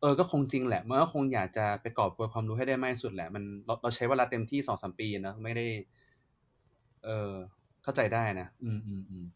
[0.00, 5.66] เออก็คงจริงแหละมันก็คงอยากจะไปกอบโกยความรู้ให้ได้มากที่สุดแหละมันเราเราใช้เวลาเต็มที่สองสามปีนะไม่ได้
[7.04, 7.32] เออ
[7.82, 9.26] เข้าใจได้นะอืมอืมอืม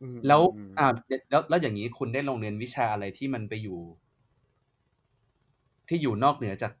[0.00, 0.86] อืมแล้วอืมอ่า
[1.30, 3.80] แล้วแล้วอย่างนี้คุณได้ลงเรียนวิชาอะไรที่มันไปอยู่
[5.88, 6.72] ที่อยู่นอกเหนือจาก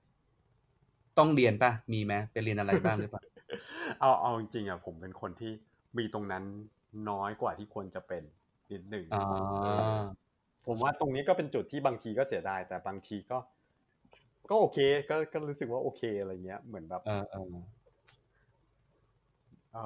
[1.18, 3.22] ต้องเรียนป่ะ มีไหมไปเรียนอะไรบ้างหรือเปล่า
[4.00, 5.52] เอาเอาจริงๆอะผมเป็นคนที่
[5.98, 6.44] มีตรงนั้น
[7.10, 8.22] น้อยกว่าที่ควรจะเป็น
[8.72, 9.18] นิดหนึ่งอ๋อ
[9.62, 9.96] เออ
[10.66, 13.38] ผมว่าตรงนี้ก็เป็นจุดที่บางทีก็เสียดายแต่บางทีก็
[14.50, 14.78] ก็โอเค
[15.10, 17.54] ก็ก็รู้สึกว่าโอเคอะไรเงี้ย เหมือนแบบเออเออ
[19.72, 19.78] เอ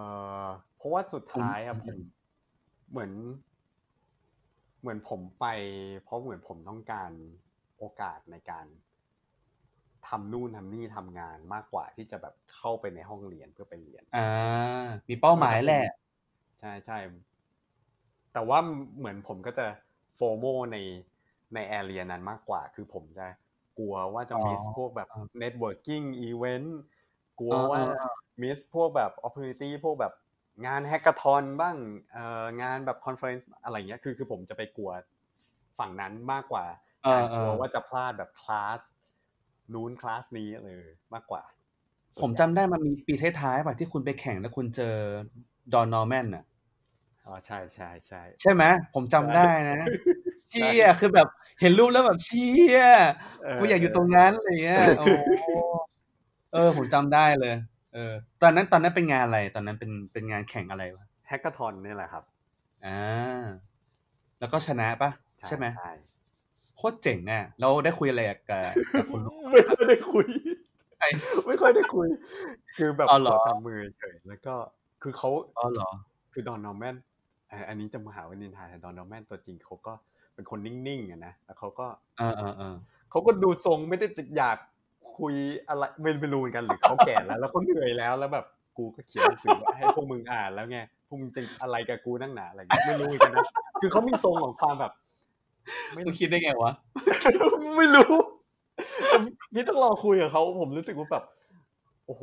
[0.45, 1.99] อเพราะว่าสุดท้ายอะอืผมม
[2.91, 3.13] เหมือน
[4.81, 5.47] เหมือนผมไป
[6.05, 7.11] เพราะเหมือนผมต้องการ
[7.79, 8.67] โอกาสในการ
[10.09, 14.19] ทำนู่นทำนี่ทำงานมากกว่าที่จะแบบเข้าไปในห้องเรียนเพื่อไปเรียน อ่า
[15.09, 15.85] มีเป้าหมายแหละ
[16.61, 16.99] ใช่ใช่
[18.33, 18.59] แต่ว่า
[18.99, 19.67] เหมือนผมก็จะ
[20.17, 20.77] โฟโมใน
[21.55, 23.27] ในแอเรียนั้นมากกว่า คือผมจะ
[23.79, 26.69] กลัวว่าจะอ๋อมิสพวกแบบอ่า networking event
[27.41, 28.09] กลัวอ่าว่าอ่า
[28.43, 30.13] มิสพวกแบบ opportunity พวกแบบ
[30.67, 31.77] งานแฮก a ทอนบ้าง
[32.13, 34.91] เอ่องานแบบ conference อะไรเงี้ย คือคือผมจะไปกลัว
[35.79, 36.65] ฝั่งนั้นมากกว่า
[37.03, 38.81] เอการอเอกลัวอว่าจะพลาดแบบคลาส
[39.75, 40.83] นู้นคลาสนี้เลย
[41.15, 41.43] มากกว่า
[42.13, 44.95] ส่วนผมใหญ่จำได้มันมีปีท้ายๆป่ะที่คุณไปแข่งแล้วคุณเจอ
[45.73, 46.45] ดอนนอร์แมนอะ
[47.27, 48.65] อ๋อใช่ใช่ใช่ใช่ไหม
[48.95, 49.91] ผมจำได้นะใช่
[50.51, 51.29] เชี่ยคือแบบ
[51.61, 52.81] เห็นรูปแล้วแบบเชี่ย
[53.43, 55.07] เออกูอยากอยู่ตรงนั้นอะไรเงี้ยโอ้
[56.53, 57.55] เออ ผมจำได้เลย
[57.95, 58.13] เออ
[58.43, 62.25] ตอนนั้นตอนนั้นเป็นงานอะไร ตอนนั้นเป็นเป็นงานแข่งอะไรวะแฮก a ทอนนี่แหละครับ
[62.87, 63.47] อ่า
[64.41, 65.11] แล้วก็ชนะปะ
[65.49, 65.91] ใช่ไหมใช่
[66.79, 70.27] โคตรเจ๋งอะแล้วได้คุยอะไรกับกับคุณลูกไม่ค่อยได้คุย
[70.99, 71.09] ไอ้
[71.47, 72.07] ไม่ค่อยได้คุย
[72.77, 74.55] คือแบบอ๋อเหรอเขาจับมือเฉยแล้วก็
[75.03, 75.91] คือเขาอ๋อเหรอ
[76.33, 76.97] คือ Don Norman
[77.49, 79.93] เอ่ออันนี้จะมาหาว่านินทาแต่ Don Norman ตัวจริงเขาก็
[80.35, 81.87] เป็นคนนิ่งๆอะนะแล้วเขาก็
[82.19, 82.75] เออเออเออ
[83.11, 84.59] เขาก็ดูทรงไม่ได้จะอยาก
[85.19, 85.35] คุย
[85.69, 93.47] อะไรไม่ไม่รู้เหมือนกันหรือเขาแก่แล้วแล้วเขาเหนื่อยแล้วแล้วแบบกูก็เขียนหนังสือไว้ให้พวกมึงอ่านแล้วไงพวกมึงจะอะไรกับกูนั่งหนาอะไรอย่างเงี้ยไม่รู้เหมือนกันนะ
[93.81, 94.93] คือเขามีทรงของความแบบ
[95.95, 96.73] ไม่มึงคิดได้ไงวะ
[97.77, 98.13] ไม่รู้
[99.09, 99.17] แต่
[99.55, 101.25] พี่ต้องลองคุยกับเขาผมรู้สึกว่าแบบ
[102.07, 102.23] โอ้โห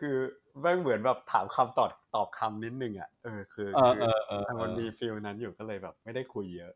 [0.00, 0.16] คือ
[0.60, 6.72] แม่งเหมือนแบบถามคำตอบตอบคำนิดนึงอะเออคือเออคือเออเออมันมีฟีลนั้นอยู่ก็เลยแบบ ไม่ได้คุยเยอะ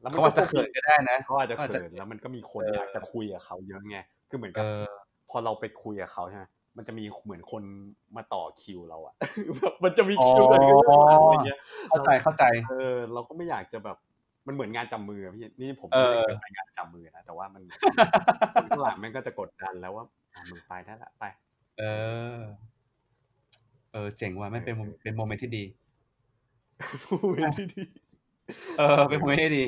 [0.00, 3.98] แล้วเขาอาจจะเขินก็ได้นะเขาอาจจะเขาอาจจะเขินแล้วมันก็มีคนเออออยากจะคุยกับเขาเยอะไง
[4.28, 4.90] คือเหมือนเอกับอ
[5.30, 6.44] พอเราไปคุยกับเขาใช่ไหม
[6.76, 7.62] มันจะมีเหมือนคน
[8.16, 9.14] มาต่อคิวเราอะ
[9.56, 11.58] แบบมันจะมีคิวกันขึ้นมาอะไรเงี้ย
[11.88, 13.96] เข้าใจเข้าใจ เออ เราก็ไม่อยากจะแบบ
[14.48, 17.62] มันเหมือนงานจับมืออะพี่นี่ผมเอไม่อได้เคยไปงานจับมือนะแต่ว่ามัน
[18.54, 21.24] คนข้างหลังแม่งก็จะกดดันแล้วว่าอะมึงไปได้ละไป
[21.78, 21.82] เอ
[22.36, 22.38] อ
[23.92, 25.64] เออเจ๋งว่ะไม่เป็นโมเป็นโมเมนต์ที่ดี
[27.04, 27.82] พูดที่ดี
[28.78, 29.64] เออ เป็น moment ที่ดี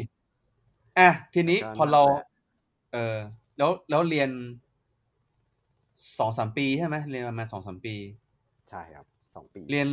[0.99, 2.26] อะทีนี้ก็พอเรานั่นแหละ
[2.93, 3.16] เออ
[3.59, 4.31] แล้วแล้วเรียน
[6.18, 7.95] สองสามปีใช่ไหมเรียนประมาณสองสามปี
[8.70, 9.87] ใช่ครับสองปี เรียน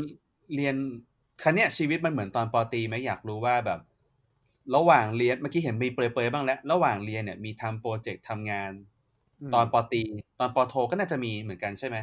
[0.55, 0.75] เรียน
[1.43, 3.79] ครั้งเนี้ยชีวิตมันเหมือนตอนปอตรีไหมอยากรู้ว่าแบบ
[4.75, 10.01] ระหว่างเรียนเมื่อกี้เห็นมีเปรยๆบ้างแล้ว ระหว่างเรียนเนี่ยมีทำโปรเจกต์ทำงานตอนปอตรี
[10.39, 11.97] ตอนปอโทก็น่าจะมีเหมือนกันใช่ไหม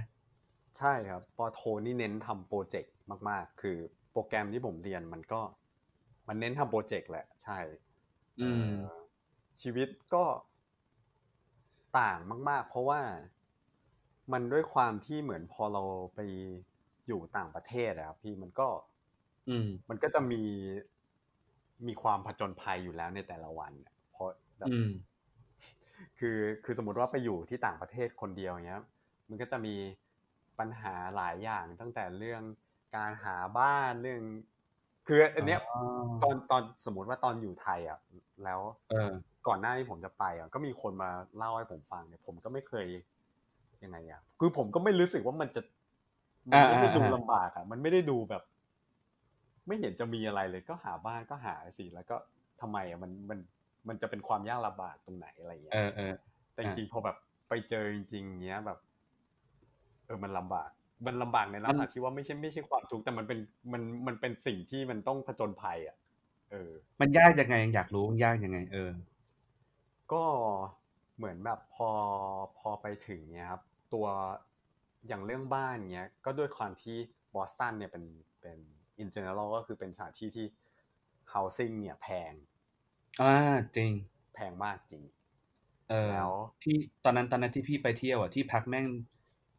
[0.79, 2.93] ใช่ครับปอโทนี่เน้นทำโปรเจกต์
[3.29, 3.79] มาก ๆ คือ
[4.13, 5.41] โปรแกรมที่ผมเรียนมันก็
[6.29, 7.59] มันเน้นทำโปรเจกต์แหละ ใช่
[8.39, 8.53] อืมเอ่
[8.89, 8.91] อ
[9.61, 10.25] ชีวิตก็
[11.99, 13.01] ต่างมาก ๆ เพราะว่า
[14.33, 15.83] มันด้วยความที่เหมือนพอเรา
[16.15, 16.21] ไป
[17.07, 18.69] อยู่ต่างประเทศอะครับพี่มันก็
[19.49, 20.43] อืมมันก็จะมี
[21.89, 24.29] มีความผจญภัยอยู่แล้วในแต่ละวันอะเพราะ
[24.61, 24.87] แบบอืม
[26.19, 28.83] คือคือสมมติว่าไปอยู่ที่ต่างประเทศคนเดียวอย่างเงี้ย
[29.29, 29.75] มันก็จะมี
[30.59, 32.43] ปัญหาหลายอย่างตั้งแต่เรื่อง
[32.97, 34.21] การหาบ้านเรื่อง
[35.07, 35.81] คืออันเนี้ยอ๋อ
[36.23, 37.99] ตอนตอนสมมติว่าตอนอยู่ไทยอะ
[38.45, 42.87] แล้วเออก่อนหน้าที่ผมจะไปอะก็มีคนมาเล่าให้ผมฟังเนี่ยผมก็ไม่เคย
[43.85, 45.63] ยังไงอะคือผมก็ไม่รู้สึกว่ามันจะ
[46.53, 48.43] มันไม่ได้อ่าดูอ่าลำบากอะ มันไม่ได้ดูแบบ
[49.67, 52.17] ไม่เห็นจะมีอะไรเลยก็หาบ้านก็หาสิแล้วก็
[52.61, 53.39] ทำไมอะมันมัน
[53.89, 56.15] มันจะเป็นความยากลำบากตรงไหนอะไรอย่างเงี้เอยอเออ
[56.55, 57.17] แต่จริงๆพอแบบ
[57.49, 58.79] ไปเจอจริงๆเงี้ยแบบ
[60.07, 60.71] เออมันลำบาก
[61.07, 63.39] มันลำบากในลักษณะที่ว่าไม่ใช่ไม่ใช่ความทุกข์แต่มันเป็น
[63.73, 65.97] มันมันเป็นสิ่งที่มันต้องผจญภัย อะ
[66.51, 68.91] เออ มันยากยังไงอยากรู้มันยากยังไง เออ
[70.13, 70.25] ก็
[71.17, 71.91] เหมือนแบบพอ
[72.59, 73.63] พอไปถึงเนี้ยครับ
[73.95, 74.07] ตัว
[75.07, 76.97] อย่างเรื่องบ้านเนี้ย ก็ด้วยความที่
[77.35, 78.05] บอสตันเนี่ยเป็น
[78.41, 78.59] เป็น
[79.03, 80.47] in general ก็คือเป็นสถานที่ที่
[81.33, 82.33] housing เนี่ยแพง
[83.21, 83.33] อ่า
[83.77, 83.93] จริง
[84.35, 85.03] แพงมากจริง
[85.91, 86.31] เออแล้ว
[86.63, 88.87] ที่ตอนนั้นตอนนั้นที่พี่ไปเที่ยวอะที่พักแม่ง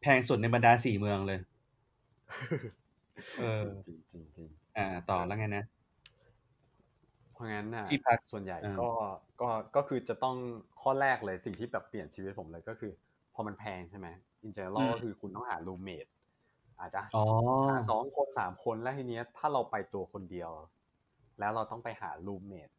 [0.02, 1.38] แพงสุดในบรรดาสี่เมืองเลย
[3.38, 5.64] เออจริงจริงจริงอ่า ต่อแล้วไงนะ
[7.32, 8.90] เพราะงั้นน่ะที่พักส่วนใหญ่อ่าก็
[9.40, 10.36] ก็ก็คือจะต้อง
[10.80, 12.92] ข้อแรกเลยสิ่งที่แบบเปลี่ยนชีวิตผมเลยก็คือ
[13.34, 14.08] พอมันแพงใช่ไหม
[14.46, 16.10] in general ก็คือคุณต้องหา roommate
[16.80, 17.22] อาจจะอ๋อ
[17.66, 20.50] หาสองคนสามคนแล้วทีเนี้ย ถ้าเราไปตัวคนเดียว
[21.38, 22.74] แล้วเราต้องไปหา roommate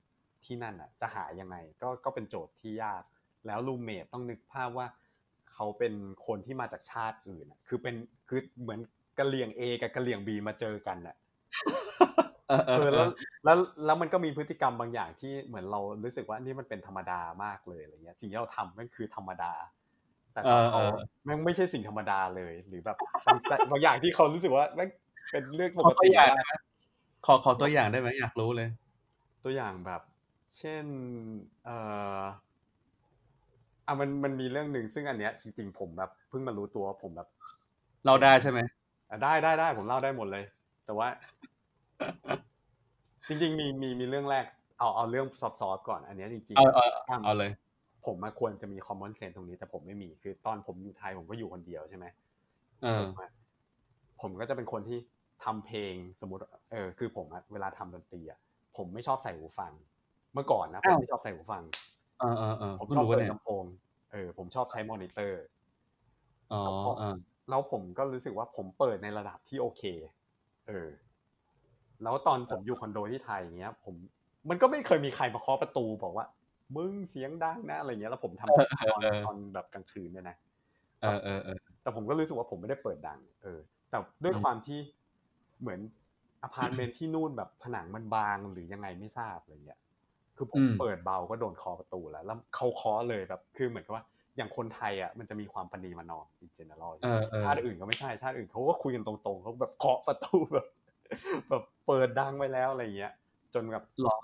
[0.45, 3.03] ที่นั่นอะ จะหายังไงก็ก็เป็นโจทย์ที่ยาก
[3.47, 4.87] แล้ว roommate ต้องนึกภาพว่า
[5.53, 5.93] เขาเป็น
[6.27, 7.95] คนที่มาจากชาติอื่นอะคือเป็น
[8.29, 8.79] คือเหมือน
[9.19, 11.15] กะเหลี่ยง A กับกะเหลี่ยง B มาเจอกันอะ
[12.47, 13.09] เออเออเออเอแล้วอ
[13.45, 19.53] แล้วแล้วมันก็มีพฤติกรรมบางอย่างที่เหมือนเรารู้สึกว่านี่มันเป็นธรรมดามากเลยอะไรเงี้ยสิ่งที่เราทำมันคือธรรมดา
[20.37, 20.81] แต่สำหรับเขา
[21.25, 23.37] แม่งไม่ใช่สิ่งธรรมดาเลย หรือแบบบาง
[23.71, 24.89] บางอย่างที่เขารู้สึกว่าแม่ง
[25.31, 26.53] เป็นเรื่องปขกอตัวติอย่างมากได้ไหม
[27.25, 28.69] ขอขอตัวอย่างได้ไหมอยากรู้เลย
[29.43, 30.01] ตัวอย่างแบบ
[30.57, 30.85] เช่น
[31.65, 31.77] เอ่
[32.19, 32.21] อ
[33.87, 37.27] อะมันมันมีเรื่องหนึ่งซึ่งอันเนี้ยจริงๆผมแบบเพิ่งมารู้ตัวว่าผมแบบ
[38.05, 38.59] เราได้ใช่ไหม
[39.09, 40.43] อะได้ได้ได้ผมเล่าได้หมดเลย
[40.85, 41.07] แต่ว่า
[43.27, 44.45] จริง ๆ มีมีมีเรื่องแรก
[44.79, 47.51] เอาเอาเรื่องซอฟต์ๆก่อน อันเนี้ยจริงเอาเอาอะเอาเลย
[48.07, 52.05] ผมมาควรจะมี common sense ตรงนี้แต่ผมไม่มีคือ ตอนผมอยู่ไทยผมก็อยู่คนเดียวใช่ไหม
[52.83, 53.29] เออผมอะ
[54.21, 54.99] ผมก็จะเป็นคนที่
[55.43, 56.41] ทำเพลงสมมติ
[56.71, 58.39] เออคือผมอะเวลาทำดนตรีอะ
[58.77, 59.71] ผมไม่ชอบใส่หูฟัง
[60.33, 61.63] เมื่อก่อนนะผมอ้าวไม่ชอบใส่หูฟัง
[62.19, 63.65] เออเออเออผมเพิ่งชอบรู้ว่าเปิดเนี่ยลำโพง
[64.11, 65.43] เออผมชอบใช้มอนิเตอร์
[66.53, 66.63] อ๋อ
[66.99, 67.15] เออ
[67.49, 69.83] แล้วผมก็รู้สึกว่าผมเปิดในระดับที่โอเค
[70.67, 70.89] เออ
[72.03, 73.95] แล้วตอนผมอยู่คอนโดที่ไทยอย่างเงี้ย ผม
[74.49, 76.25] มันก็ไม่เคยมีใครมาเคาะประตูบอกว่า
[76.75, 80.37] มึงเสียงดังนะอะไรเงี้ยแล้วผมทำตอนตอนแบบกลางคืนเนี่ยนะ
[81.01, 83.59] เออเออเออแต่ผมก็รู้สึกว่าผมไม่ได้เปิดดัง เออ
[83.89, 84.79] แต่ด้วยอืมความที่
[85.61, 85.79] เหมือน
[86.43, 89.79] อพาร์ตเมนต์ที่นู่นแบบผนังมันบางหรือยังไงไม่ทราบอะไรเงี้ย
[90.37, 94.03] คือผมเปิดเบาก็โดนเคาะประตูแล้ว แล้วเขาเคาะเลยแบบคือเหมือนกับว่า
[94.37, 100.67] อย่างคนไทยอะมันจะมีความประนีประนอม in general เออเออชาติอื่นก็ไม่ใช่ชาติอื่นเขาก็คุยกันตรงๆเขาแบบเคาะประตูแบบ
[101.49, 103.13] แบบเปิดดังไว้แล้วอะไรเงี้ย
[103.53, 104.17] จนแบบหรอ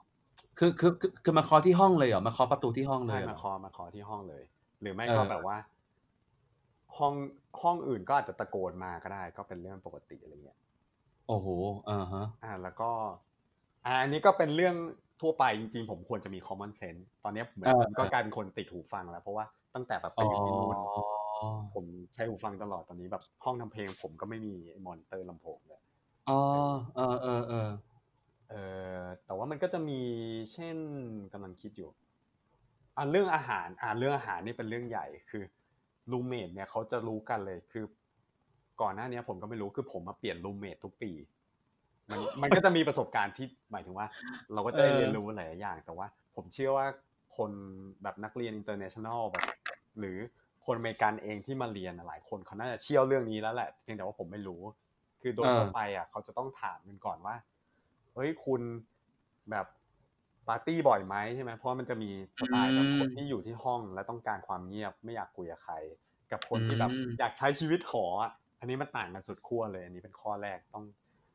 [0.60, 4.44] คือคือคือคือมาเคาะที่ห้องเลยเหรอมาเคาะประตูที่ห้องเลใช่ยเหรมาอเคาะมาเคาะที่ห้องเลย
[4.82, 5.58] หรือไม่เออก็แบบว่า
[6.98, 7.14] ห้อง
[7.62, 10.58] ห้องอื่นก็อาจจะตะโกนมาก็ได้ ก็เป็นเรื่องปกติอะไรเงี้ย
[11.28, 11.48] โอ้โห
[11.90, 12.90] อ่าฮะอ่าแล้วก็
[13.86, 14.76] อ่าอันนี้ก็เป็นเรื่อง
[15.22, 20.78] ทั่วไปจริงๆ ผมควรจะมี common sense ตอนเนี้ยผมเออผมก็กลายเป็นคนติดหูฟังแล้ว เพราะว่าตั้งแต่แบบไปอ๋ออยู่ที่นู่น
[21.74, 24.54] ผมใช้หูฟังตลอดตอนนี้แบบห้องทำเพลง ผมก็ไม่มี
[24.86, 25.82] มอนิเตอร์ลำโพงเลย
[26.28, 26.34] อ๋อ
[26.96, 27.70] เออเออเออ
[28.54, 28.60] เอ
[29.02, 30.02] อแต่ว่ามันก็จะมี
[30.54, 30.78] เช่น
[31.34, 31.92] กำลังคิดอยู่
[32.98, 35.44] อ่าเรื่องอาหารอ่าเรื่องอาหารนี่เป็นเรื่องใหญ่คือ
[36.12, 37.86] roommate เนี่ยเขาจะรู้กันเลยคือ
[38.82, 41.12] ก่อนหน้านี้ผมก็ไม่รู้คือผมมาเปลี่ยน roommate ทุกปี
[42.10, 44.08] มันมันก็จะมีประสบการณ์ที่หมายถึงว่า
[44.54, 46.88] เราก็จะได้เออเรียนรู้หลายอย่าง แต่ว่า ผมเชื่อว่า
[47.38, 47.52] คน
[48.04, 49.46] แบบนักเรียน international แบบ
[50.00, 50.18] หรือ
[50.66, 54.62] คนอเมริกันเองที่มาเรียนอะหลายคนเขาน่าจะเชี่ยวเรื่องนี้แล้วแหละเพียงแต่ว่าผมไม่รู้
[55.22, 57.36] คือโดยทั่วไปอะเขาจะต้องถามกันก่อนว่า
[58.16, 58.62] เฮ้ยคุณ
[59.52, 59.66] แบบ
[60.48, 65.76] ปาร์ตี้บ่อยไหมใช่ไหมเพราะว่ามันจะมีสไตล์แบบคนที่อยู่ที่ห้องและต้องการความเงียบไม่อยากคุยกับใคร
[66.32, 70.86] กับคนที่แบบอยากใช้ชีวิตหออะอันนี้มันต่างกันสุดขั้วเลย อันนี้เป็นข้อแรกต้อง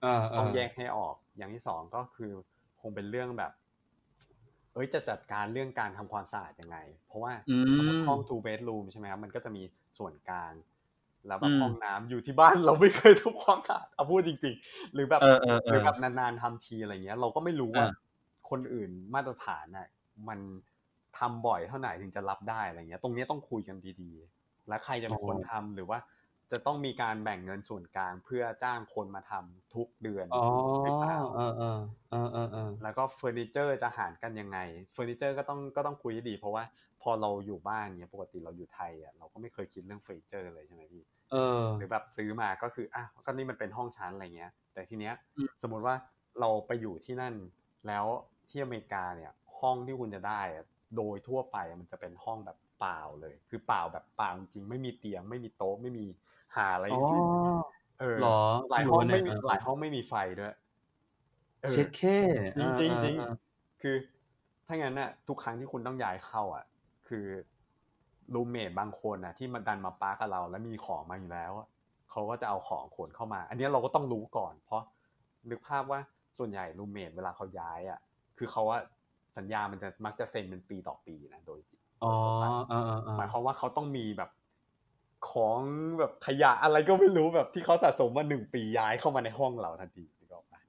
[0.00, 2.32] เออเอต้องอแยกให้ออก อย่างที่สองก็คือ
[2.80, 3.52] คงเป็นเรื่องแบบ
[4.74, 6.76] เอ้ยจะจัดการเรื่องการทำความสะอาดยังไง
[7.06, 9.62] เพราะว่าอืมสมมติห้อง two bedroom ใช่ไหมครับมันก็จะมี
[9.98, 10.52] ส่วนกลาง
[11.26, 18.08] แล้วแบอืบมห้องน้ำอยู่ที่บ้านเราไม่เคยทำความสะอาดเอาพูดจริง ๆ หรือแบบเออเออเออหรือแบบนานๆทำทีอะไรเงี้ย เราก็ไม่รู้ว่าอ่า
[18.50, 19.88] คนอื่นมาตรฐานน่ะ
[20.28, 20.38] มัน
[21.18, 25.98] ทำบ่อยเท่าไหร่ถึงจะรับได้อะไรเงี้ย ตรงเนี้ยต้องคุยกันดีๆ แล้วใครจะเป็นคนทำหรือว่า
[26.52, 30.38] จะต้องมีการแบ่งเงินส่วนกลางเพื่อจ้างคนมาทำทุกเดือนอ๋อ
[30.82, 31.78] หรือเปล่าเออเออ
[32.10, 34.58] เออเออเออแล้วก็เฟอร์นิเจอร์จะหารกันยังไง
[34.92, 36.64] เฟอร์นิเจอร์ก็ต้องก็ต้องคุยให้ดี เพราะว่า
[37.02, 45.94] พอเราอยู่บ้านเนี่ยปกติเราอยู่ไทยอะเราก็ไม่เคยคิดเรื่องเฟอร์นิเจอร์เลยใช่ไหมพี่เออหรือแบบซื้อมาก็คืออะก็นี่มันเป็นห้องฉันอะไรเงี้ย แต่ทีเนี้ยอืมสมมุติว่า
[46.40, 47.34] เราไปอยู่ที่นั่น
[47.86, 48.06] แล้ว
[48.48, 50.64] ที่อเมริกาเนี่ยห้องที่คุณจะได้อะ
[50.96, 56.06] โดยทั่วไปมันจะเป็นห้องแบบเปล่าเลย คือเปล่าแบบเปล่าจริงๆไม่มีเตียง ไม่มีโต๊ะไม่มี
[56.56, 57.24] หาอะไรอ๋อทั้งสิ้น
[58.00, 58.28] เออหรอ
[58.70, 60.54] หลายห้องไม่มีเออหลายห้องไม่มีไฟด้วย
[61.62, 62.16] เออเช็ดแค่
[62.56, 63.32] จริงจริงเออจริงเออ
[63.82, 63.96] คือ
[64.66, 66.64] ถ้างั้นน่ะทุกครั้งที่คุณต้องย้ายเข้าอะ
[67.08, 67.26] คือ
[68.34, 71.68] รูเมทบางคนอะที่มาดันมาปากับเรา แล้วมีของมาอยู่แล้วอะ
[72.10, 74.82] เขาก็จะเอาของขนเข้ามา อันนี้เราก็ต้องรู้ก่อน เพราะ
[75.50, 76.00] นึกภาพว่า
[76.38, 77.98] ส่วนใหญ่รูเมทเวลาเขาย้ายอะ
[78.38, 78.78] คือเขาว่า
[79.36, 81.60] สัญญามันจะมักจะเซ็นเป็นปีต่อปีนะโดย
[82.04, 82.14] อ๋อ
[82.68, 84.30] เออเออเออหมายความว่าเขาต้องมีแบบ
[85.30, 85.58] ของ
[85.98, 90.60] แบบขยะอะไรก็ไม่รู้แบบที่เขาสะสมมาหนึ่งปีย้ายเข้ามาในห้องเราทันทีนึกออกปะ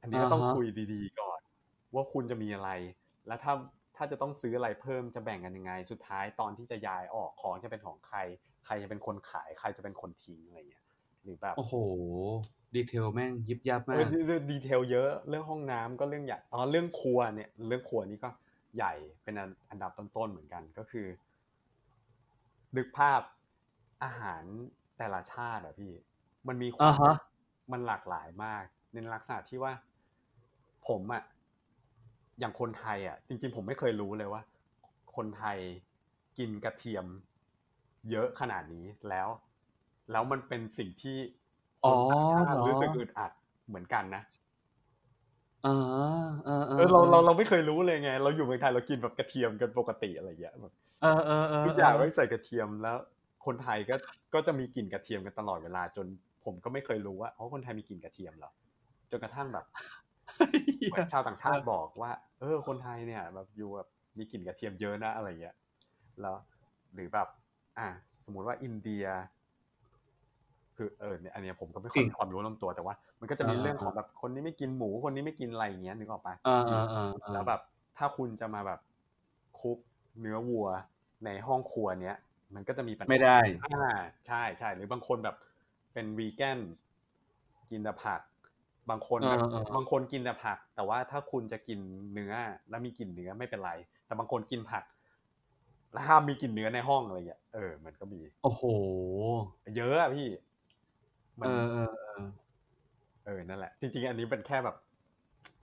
[0.00, 1.40] อันนี้ก็ต้องคุยดีๆก่อน
[1.94, 2.70] ว่าคุณจะมีอะไร
[3.26, 3.52] แล้วถ้า
[3.96, 8.18] ถ้าจะต้องซื้ออะไรเพิ่มจะแบ่งกันยังไง สุดท้ายตอนที่จะย้ายออกของจะเป็นของใคร
[8.66, 10.84] ใครจะเป็นคนขาย ใครจะเป็นคนทิ้งอะไรเงี้ย
[11.22, 11.74] หรือแบบโอ้โห
[12.74, 18.30] ดีเทลแม่งยิบยับมาเอกอดีเทลเยอะเรื่องห้องน้ำก็เรื่องใหญ่อ๋อเรื่องครัวเนี่ย เรื่องครัวนี่ก็
[18.76, 21.06] ใหญ่เป็นอันอันดับต้นๆเหมือนกันก็คือ
[22.76, 23.20] นึกภาพ
[24.04, 24.42] อาหาร
[24.98, 25.92] แต่ละชาติอะพี่
[26.48, 27.14] มันมีควาอ่ามฮะ
[27.72, 29.72] มันหลากหลายมากในลักษณะที่ว่า
[30.88, 31.22] ผมอะ
[32.40, 34.42] อย่างคนไทยอะจริง ๆ ผมไม่เคยรู้เลยว่า
[35.16, 35.58] คนไทย
[36.38, 37.06] กินกระเทียม
[38.10, 39.28] เยอะขนาดนี้แล้ว
[40.12, 41.16] แล้วมันเป็นสิ่งที่
[41.86, 43.32] คนต่างชาติอ๋อเหรอรู้สึกอึดอัด
[43.68, 44.22] เหมือนกันนะ
[45.66, 45.74] อ่า
[46.44, 52.96] เออเออเราเราเราไม่เคยรู้เลยไง เราอยู่เมืองไทยเรากินแบบกระเทียมกันปกติอะไรอย่างเงี้ยแบบเออเออเออทุกอย่างไม่ใส่กระเทียมแล้ว
[53.46, 53.96] คนไทยก็
[54.34, 56.06] ก็จะมีกลิ่นกระเทียมกันตลอดเวลาจน
[56.44, 58.52] ผมก็ไม่เคยรู้ว่าอ๋อคนไทยมีกลิ่นกระเทียมเหรอ
[59.10, 59.64] จนกระทั่งแบบ
[60.73, 63.88] เห มือนชาวต่างชาติบอกว่า เออ คนไทยเนี่ย แบบอยู่แบบ
[64.18, 65.56] มีกลิ่นกระเทียมเยอะนะอะไรเงี้ย
[66.20, 66.36] แล้ว
[66.94, 67.28] หรือแบบ
[67.78, 67.88] อะ
[68.24, 69.06] สมมุติว่าอินเดีย
[70.76, 77.60] คือเออเนี่ยอันเนี้ยผมก็ไม่ค่อยมีความรู้ลำตัวแต่ว่า มันก็จะมีเรื่องของแบบคนนี้ไม่กินหมูคนนี้ไม่กินอะไรอย่างเงี้ยนึกออกปะอ่าอ่าอ่าอ่าแล้วแบบ
[77.98, 78.80] ถ้าคุณจะมาแบบ
[79.60, 79.78] คุก
[80.20, 80.68] เนื้อวัว
[81.24, 82.16] ในห้องครัวเนี้ย
[82.54, 83.88] มันก็จะมีปัญหาไม่ได้อ่า
[84.26, 85.36] ใช่ใช่หรือบางคนแบบ
[85.92, 86.58] เป็นวีแกน
[87.70, 88.20] กินแต่ผัก
[88.90, 91.78] บางคนแบบเออเออบางคนกินแต่ผัก แต่ว่าถ้าคุณจะกิน
[92.12, 92.32] เนื้อ
[92.70, 93.72] แล้วมีกลิ่นเนื้อไม่เป็นไร
[94.06, 94.84] แต่บางคนกินผัก
[95.92, 98.62] แล้วห้ามมีกลิ่นเนื้อในห้องอะไรอย่างเงี้ยเออมันก็มี โอ้โห
[99.76, 100.28] เยอะอะพี่
[101.40, 102.24] มัเออเออเออ
[103.24, 104.76] เออนั่นแหละ จริง ๆ อันนี้เป็นแค่แบบ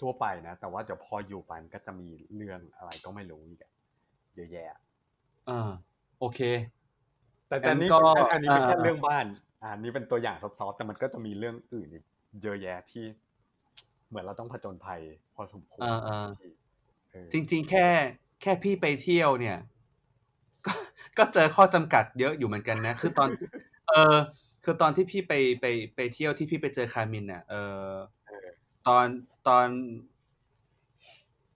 [0.02, 3.72] ทั่วไปนะแต่ว่าเดี๋ยวพออยู่ไปมันก็จะมีเรื่องอะไรก็ไม่รู้อีกอะ
[4.36, 4.80] เยอะแยะ
[5.50, 5.70] อ่า
[6.20, 6.40] โอเค
[7.48, 9.26] แต่แต่นี่งั้นก็อันอันนี้เป็นแค่อ่าเรื่องบ้าน
[9.62, 12.04] อ่านี่เป็นตัวอย่างซอฟๆแต่มันก็จะมีเรื่องอื่นอีก
[12.42, 13.06] เยอะแยะที่
[14.08, 15.02] เหมือนเราต้องผจญภัย
[15.36, 16.28] พอสมควรอ่าอ่า
[17.12, 17.88] เออจริง ๆ แค่
[18.42, 19.58] แค่พี่ไปเที่ยวเนี่ย
[20.66, 20.74] ก็
[21.18, 23.30] ก็เจอข้อจำกัดเยอะอยู่เหมือนกันนะ คือตอน
[23.90, 24.16] เออ
[24.64, 25.66] คือตอนที่พี่ไปไป
[25.96, 27.88] ไปเที่ยวที่พี่ไปเจอคามินเนี่ยเออ
[28.88, 29.06] ตอน
[29.48, 29.68] ตอน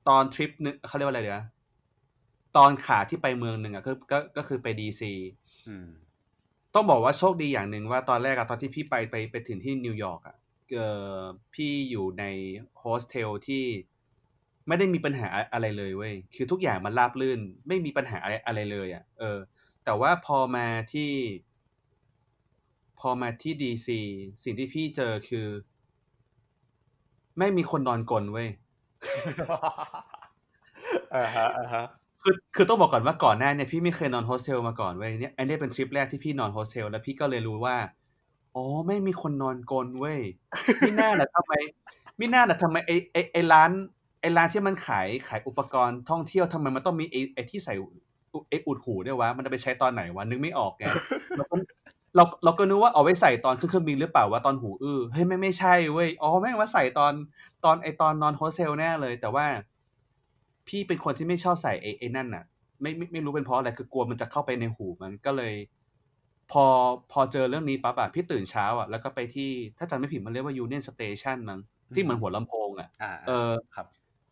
[0.07, 1.45] ตอนทริปนึงเขาเรียกว่าอะไรเดี๋ยวนะ
[2.57, 5.11] ตอนขาที่ไปเมืองหนึ่งอะก็ก็ก็คือไปดีซี
[5.67, 5.87] อืม
[6.75, 10.35] ต้องบอกว่าโชคดีอย่างหนึ่งว่าตอนแรกอะตอนที่พี่ไปไปไปถึงที่นิวยอร์กอะ
[10.73, 10.81] เอ
[11.17, 11.19] อ
[11.53, 12.23] พี่อยู่ใน
[12.79, 13.65] โฮสเทลที่
[14.67, 19.37] ไม่ได้มีปัญหาอะไรเลยเว้ย คือทุกอย่างมันราบรื่น ไม่มีปัญหาอะไรอะไรเลยอะเออ
[19.85, 21.11] แต่ว่าพอมาที่
[22.99, 23.99] พอมาที่ดีซี
[24.43, 25.47] สิ่งที่พี่เจอคือ
[27.37, 28.49] แม่งมีคนนอนกรนเว้ย
[31.15, 31.85] อ่าฮะอ่าฮะ
[32.23, 37.75] คือคือต้องบอกก่อนว่าก่อนหน้าเนี่ยพี่ไม่เคยนอนโฮสเทลมาก่อนเว้ยเนี่ยอันนี้เป็นทริปแรกที่พี่นอนโฮสเทลแล้วพี่ก็เลยรู้ว่า
[38.55, 43.71] อ๋อแม่งมีคนนอนกรนเว้ยมิน่าแหละทำไมมิน่าแหละทำไมไอไอไอร้าน
[44.21, 47.85] ไอร้านที่มันขายขายอุปกรณ์ท่องเที่ยวทำไมมันต้องมีไอไอที่ใส่อุ
[48.49, 50.85] ไออุดหูด้วยวะมันจะไปใช้ตอนไหนวะนึกไม่ออกไง
[51.37, 51.55] เราก็
[52.15, 57.13] เราเราก็นึกว่าเอาไว้ใส่ตอนขึ้นเครื่องบินหรือเปล่าว่าตอนหูอื้อเฮ้ยไม่ไม่ใช่เว้ยอ๋อแม่งไว้ใส่ตอน
[57.65, 59.45] ตอนไอตอนนอนโฮสเทลแน่เลย แต่ว่า
[60.67, 62.43] พี่เป็นคนที่ไม่ชอบใส่ไอ้ไอนั่นน่ะ
[62.81, 65.53] ไม่ไม่ไม่รู้เป็นเพราะอะไรคือกลัวมันจะเข้าไปในหูมันก็เลย
[66.51, 66.65] พอ
[67.11, 71.59] พอเจอเรื่องนี้ปั๊บอะพี่ตื่นเช้าอะแล้วก็ไปที่ถ้าจำไม่ผิดมันเรียกว่า Union Station มั้ง
[71.95, 73.87] ที่เหมือนหัวลำโพงอะอ่าเออครับ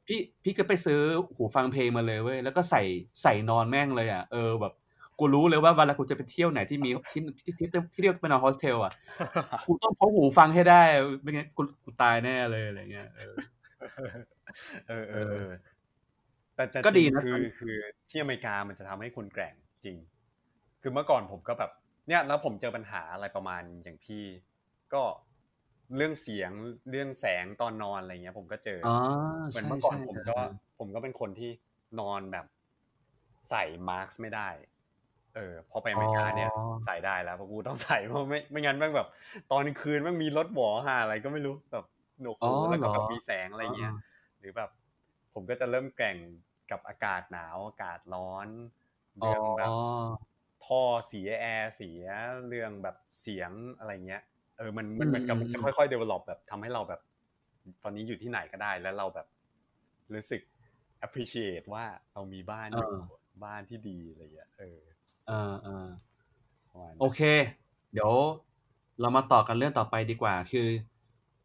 [0.08, 1.00] พี่พี่ก็ไปซื้อ
[1.36, 2.82] หูฟังเพลงมาเลยเว้ยแล้วก็ใส่
[3.22, 4.74] ใส่นอนแม่งเลยอะเออแบบ
[5.20, 8.94] กูรู้เลยว่าเวลากูจะไปเที่ยวไหนที่มีที่ที่ที่ที่เรียกเป็นนอนโฮสเทลอะ
[9.68, 10.82] กูต้องพกหูฟังให้ได้
[11.22, 13.34] ไม่งั้นกูกูตายแน่เลยอะไรเงี้ยเออ
[14.88, 15.52] เออเออเออ
[16.56, 17.76] แต่แต่ก็ดีจริงนะคือคือ
[18.10, 19.56] ที่อเมริกามันจะทำให้คุณแกร่ง
[19.86, 19.98] จริง
[20.82, 21.72] คือเมื่อก่อนผมก็แบบ
[22.08, 24.24] เนี่ยแล้วผมเจอปัญหาอะไรประมาณอย่างพี่
[24.94, 25.04] ก็
[25.96, 26.52] เรื่องเสียง
[26.90, 28.90] เรื่องแสงตอนนอนอะไรเงี้ย ผมก็เจอออ๋อ
[29.50, 30.38] เหมือนใช่เมื่อก่อนใช่ผมก็
[30.80, 31.52] ผมก็เป็นคนที่
[32.00, 32.46] นอนแบบ
[33.50, 34.50] ใส่มาร์กไม่ได้
[35.36, 39.08] เออพอไปอเมริกาเนี่ยอ๋อใส่ได้แล้วเพราะกูต้องใส่เพราะไม่ไม่งั้นแม่งแบบ
[39.52, 41.86] ตอนกลางคืนแม่งมีรถหวอหาอะไรก็ไม่รู้แบบ
[42.22, 43.94] หนวกอ๋หูอแล้วก็แบบเหรอมีแสงอะไรเงี้ย
[44.40, 44.70] หรือแบบ
[45.34, 46.18] ผมก็จะเริ่มแกร่ง
[46.72, 48.48] กับอากาศหนาวอากาศร้อน
[49.22, 49.74] อ๋อเรื่องแบบ
[50.66, 52.04] ท่อเสียแอร์เสีย
[52.48, 54.24] เรื่องแบบเสียงอะไรเงี้ย
[54.58, 57.02] เออมันมันเหมือนกับมันจะค่อยๆ develop แบบทำให้เราแบบ
[57.84, 59.28] ตอนนี้อยู่ที่ไหนก็ได้แล้วเราแบบ
[60.14, 60.42] รู้สึก
[61.06, 63.02] appreciate ว่าเรามีบ้านอยู่เออ
[63.46, 64.80] บ้านที่ดีอะไรเงี้ยเออ
[65.28, 65.88] เออเออ
[66.72, 67.22] ประมาณนั้นโอเค
[67.94, 68.14] เดี๋ยว
[69.02, 70.68] เรามาต่อกันเรื่องต่อไปดีกว่า คือ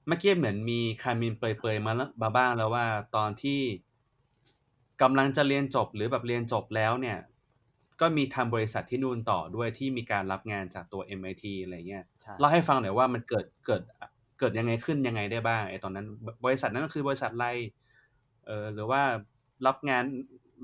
[0.07, 3.61] เมื่อกี้เหมือนมีคามินเปรยๆมาแล้วมาบ้างแล้วว่าตอนที่
[5.03, 7.19] กำลังจะเรียนจบหรือแบบเรียนจบแล้วเนี่ย
[8.01, 13.83] ก็มีทำบริษัทที่นู่นต่อด้วยที่มีการรับงานจากตัว MIT อะไรเงี้ยใช่เล่าให้ฟังหน่อยว่ามันเกิดเกิด
[14.39, 16.07] เกิดยังไงขึ้นยังไงได้บ้างไอ้ตอนนั้น
[16.45, 17.49] บริษัทนั้นก็คือบริษัทอะไร
[18.47, 19.03] เออหรือว่า
[19.67, 20.05] รับงาน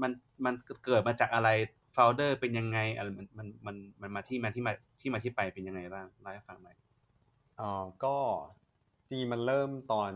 [0.02, 0.12] มัน
[0.44, 0.54] มัน
[0.84, 1.48] เกิดมาจากอะไร
[1.92, 6.76] โฟลเดอร์เป็นยังไงอะไรมันมันมันมันมาที่มาที่มาที่มาที่ไปเป็นยังไงบ้างเล่าให้ฟังหน่อย
[7.56, 8.16] เออก็
[9.06, 10.12] จริงๆมันเริ่มตอน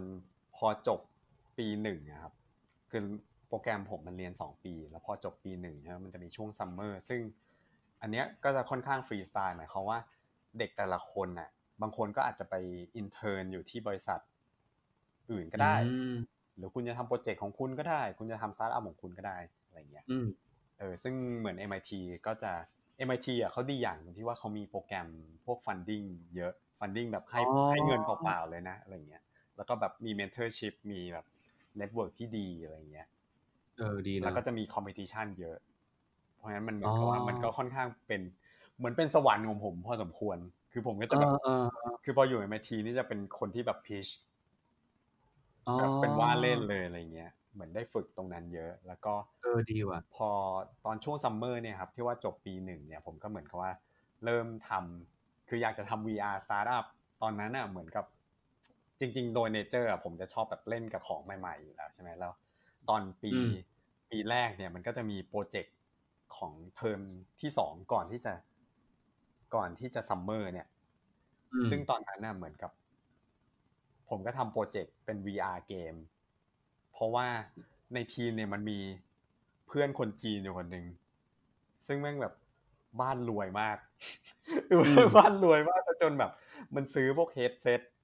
[0.56, 1.00] พอจบ
[1.58, 2.32] ปีหนึ่งอะครับ
[2.90, 3.02] คือ
[3.48, 7.20] โปรแกรมผมมันเรียน 2 ปี แล้วพอจบปีหนึ่งใช่ไหมมันจะมีช่วงซัมเมอร์ซึ่ง
[8.02, 9.98] อันเนี้ยก็จะค่อนข้างฟรีสไตล์หมายความว่า
[10.58, 11.50] เด็กแต่ละคนน่ะ
[11.82, 12.54] บางคนก็อาจจะไป
[12.96, 14.20] intern อยู่ที่บริษัท
[15.30, 15.74] อื่นก็ได้อื
[16.12, 16.12] ม
[16.56, 20.26] หรือคุณจะทำโปรเจกต์ของคุณก็ได้ คุณจะทำสตาร์ทอัพของคุณก็ได้อะไรเงี้ยอืม
[20.78, 22.52] เออซึ่งเหมือน MIT ก็จะ
[22.98, 25.08] MIT อะเขาดีอย่างตรงที่ว่าเขามีโปรแกรม
[25.46, 29.22] พวก funding เยอะ funding แบบให้อ๋อให้เงินเปล่าๆเลยนะอะไรเงี้ย
[29.56, 31.26] แล้วก็แบบมี mentorship มีแบบ
[31.80, 33.08] network ที่ดีอะไรเงี้ย
[33.78, 35.56] เออดีนะแล้วก็จะมี competition เยอะ
[36.36, 38.20] เพราะฉะนั้นมันเหมือนกับว่าอ๋อมันก็ค่อนข้างเป็น
[38.76, 40.38] เหมือนเป็นสวรรค์ของผมพอสมควร
[40.72, 41.50] คือผมก็เอจะแบบอเออ
[41.80, 44.10] เออคือพออยู่ MIT นี่จะเป็นคนที่แบบ pitch
[45.66, 50.30] อ๋อแบบเป็นว่าเล่นเลยอะไรเงี้ยเหมือนได้ฝึกตรงนั้นเยอะ แล้วก็เออดีว่ะ พอ
[50.84, 53.72] ตอนช่วงซัมเมอร์เนี่ยครับที่ว่าจบปีหนึ่งเนี่ยผมก็เหมือนกับว่า
[54.24, 56.84] เริ่มทำคืออยากจะทำ VR startup
[57.22, 58.04] ตอนนั้นอะเหมือนกับ
[59.00, 62.32] จริง ๆ โดย nature ผมจะชอบแบบเล่นกับของใหม่ๆอยู่แล้วใช่ไหมแล้ว
[62.88, 63.52] ตอนปีอืม
[64.10, 65.76] ปีแรกเนี่ยมันก็จะมีโปรเจกต์
[66.36, 67.00] ของเทอม
[67.40, 68.32] ที่สองก่อนที่จะ
[69.54, 70.66] ก่อนที่จะซัมเมอร์เนี่ย
[71.52, 72.70] อืมซึ่งตอนนั้นน่ะเหมือนกับ
[74.08, 75.94] ผมก็ทำโปรเจกต์เป็น VR เกม
[76.92, 77.26] เพราะว่า
[77.94, 78.78] ในทีมเนี่ยมันมี
[79.66, 80.86] เพื่อนคนจีนอยู่คนหนึ่ง
[81.86, 82.34] ซึ่งแม่งแบบ
[83.00, 83.78] บ้านรวยมาก
[85.16, 86.32] บ้านรวยมากจนแบบ
[86.74, 87.97] มันซื้อพวกเฮดเซตแบบ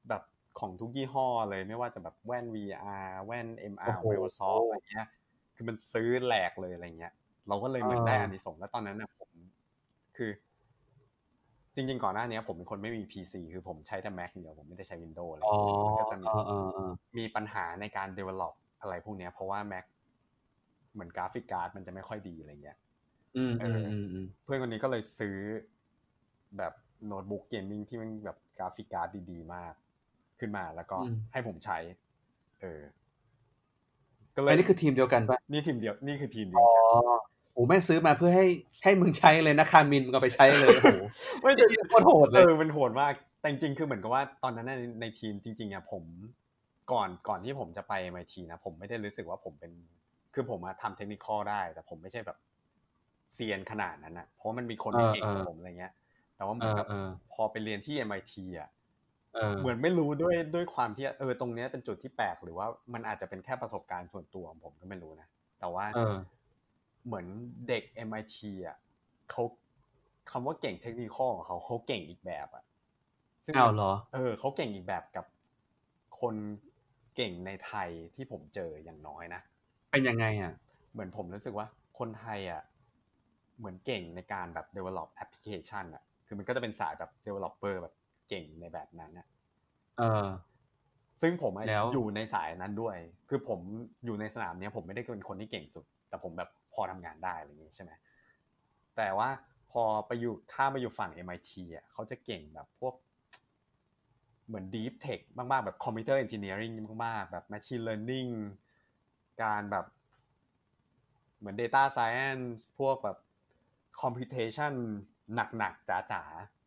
[0.61, 5.07] ของทุกยี่ห้อเลยไม่ว่าจะแบบแว่น VR แว่น MR โอ้โห Microsoft อะไรเงี้ย
[5.55, 7.13] คือมันซื้อแหลกเลยอะไรเงี้ย
[7.49, 9.31] เราก็เลยเหมือนได้อ่าอานิสงส์แล้วตอนนั้นน่ะผม
[10.17, 10.31] คือ
[11.75, 19.85] จริง ๆ ก่อนหน้านี้ผมเป็นคนไม่มี PC คือผมใช้แต่ Mac เดียวผมไม่ได้ใช้ Windows อะไรอ๋อมันก็จะมีเออเออเออมีปัญหาในการ develop อะไรพวกเนี้ย เพราะว่า Mac
[20.93, 22.79] เหมือนกราฟิกการ์ดมันจะไม่ค่อยดีอะไรเงี้ย
[23.37, 25.37] อืมเออือมอืมอืมเพื่อนคนนี้ก็เลยซื้อ
[26.59, 26.73] แบบ
[27.07, 29.75] โน้ตบุ๊ก gaming ที่มันแบบกราฟิกการ์ดดีๆ มาก
[30.45, 30.99] ขึ้นมาแล้วก็
[31.33, 31.79] ให้ผมใช้
[32.61, 32.81] เออ
[34.37, 36.85] ก็เลยอันนี้คือทีมเดียวกันปะนี่ทีมเดียว นี่คือทีมเดียอ๋อกัน
[37.53, 38.47] โอ้แม่งซื้อมาเพื่อให้
[38.85, 40.91] ให้มึงใช้เลยนะคามินมึงก็ไปใช้เลยโอ้โห
[41.43, 46.05] ไม่แต่โคตรโหดเลเอยอมันโหดมากแต่จริงๆคือเหมือนกับว่าตอนนั้นน่ะในในทีมจริง ๆอะผม
[46.93, 49.73] ก่อนก่อนที่ผมจะไป MIT นะผมไม่ได้รู้สึกว่าผมเป็น
[50.35, 52.39] คือผมอะทำเทคนิคอได้ แต่ผมไม่ใช่แบบ
[53.35, 55.93] เซียนขนาดนั้นนะเพราะมันมีคนที่เก่งกว่าผมอะไรเงี้ย
[56.37, 58.69] แต่ว่าเหมือนกับเออเออพอไปเรียนที่ MIT อะ
[59.35, 65.29] เออเหมือนไม่รู้ด้วยด้วยความที่เออตรงเนี้ยเป็นจุดที่แปลกหรือว่ามันอาจจะเป็นแค่ประสบการณ์ส่วนตัวของผมก็ไม่รู้นะ
[65.61, 66.15] แต่ว่าเออ
[67.07, 67.27] เหมือน
[67.69, 68.77] เด็ก MIT อะ
[69.31, 69.43] เขา
[70.31, 72.65] คำว่าเก่งเทคนิคของเขาเขาเก่งอีกแบบอะ
[73.47, 75.27] ซึ่งอ้าวเหรอ เออเขาเก่งอีกแบบกับ
[76.21, 76.37] คน
[77.17, 79.41] เก่งในไทยที่ผมเจออย่างน้อยนะ
[79.91, 80.53] เป็นยังไงอะ
[80.93, 81.67] เหมือนผมรู้สึกว่า
[81.99, 82.63] คนไทยอะ
[83.59, 87.95] เหมือนเก่งในการแบบ develop application อะ คือมันก็จะเป็นสายแบบ developer แบบ
[88.29, 89.27] เก่งในแบบนั้นนะ
[89.99, 90.29] เออ
[91.23, 92.97] ซึ่งผมอะแล้วอยู่ในสายนั้นด้วย
[93.29, 93.61] คือผม
[94.05, 97.93] อยู่ในสนามเนี้ยผมไม่ได้เป็นคนที่เก่งสุด แต่ผมแบบพอทำงานได้อะไรอย่างงี้ใช่ไหม
[98.97, 99.29] แต่ว่า
[99.71, 102.95] พอไปอยู่ข้ามไปอยู่ฝั่ง MIT อะเขาจะเก่งแบบพวก
[104.47, 108.31] เหมือน deep tech มากๆ แบบ computer engineering มากๆ แบบ machine learning
[109.43, 109.87] การแบบ
[111.39, 113.19] เหมือน data science พวกแบบ
[114.01, 114.75] computation
[115.35, 116.64] หนักๆจ๋าๆเออ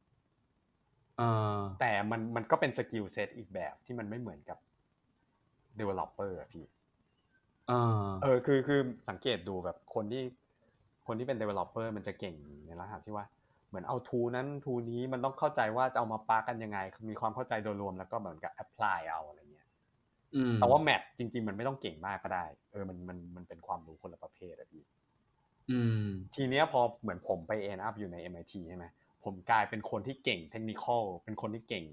[1.79, 4.57] แต่มันมันก็เป็น skill set อีกแบบที่มันไม่เหมือนกับ
[5.79, 6.65] developer อะพี่
[7.67, 10.23] เออเออคือคือสังเกตดูแบบคนที่
[11.07, 12.35] คนที่เป็น developer มันจะเก่ง
[12.67, 13.25] ในลักษณะที่ว่า
[13.67, 19.67] เหมือนเอาทูนั้นทูนี้มันต้องเข้าใจว่าจะเอามาปะกันยังไง มีความเข้าใจโดยรวมแล้วก็เหมือนกับ apply เอาอะไรเงี้ย
[20.35, 24.83] อืมแต่ว่า math จริง ๆ มันไม่ต้องเก่งมากก็ได้ เออมันมันมันเป็นความรู้คนละประเภทอะพี่
[25.71, 28.85] อืมทีเนี้ยพอเหมือนผมไป end up อยู่ใน MIT ใช่ไหม
[29.23, 30.85] ผมกลายเป็นคนที่เก่งเทคนิค
[31.23, 31.85] เป็นคนที่เก่ง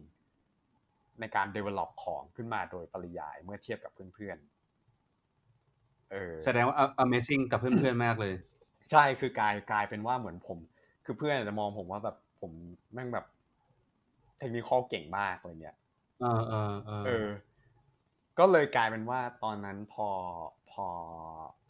[1.21, 8.35] ในการ develop ของขึ้นมาโดยปริยายเมื่อเทียบกับเพื่อนๆเออแสดงว่า Amazing กับเพื่อนๆมากเลย
[8.91, 10.59] ใช่คือกลายกลายเป็นว่าเหมือนผม
[11.05, 12.53] คือเพื่อนอาจจะมองผมว่าแบบผม
[12.93, 13.27] แม่งแบบ
[14.39, 15.77] เทคนิคเก่งมากอะไรเงี้ย
[16.21, 17.29] เออเออเออเออ
[18.39, 20.09] ก็เลยกลายเป็นว่าตอนนั้นพอ
[20.71, 20.87] พอ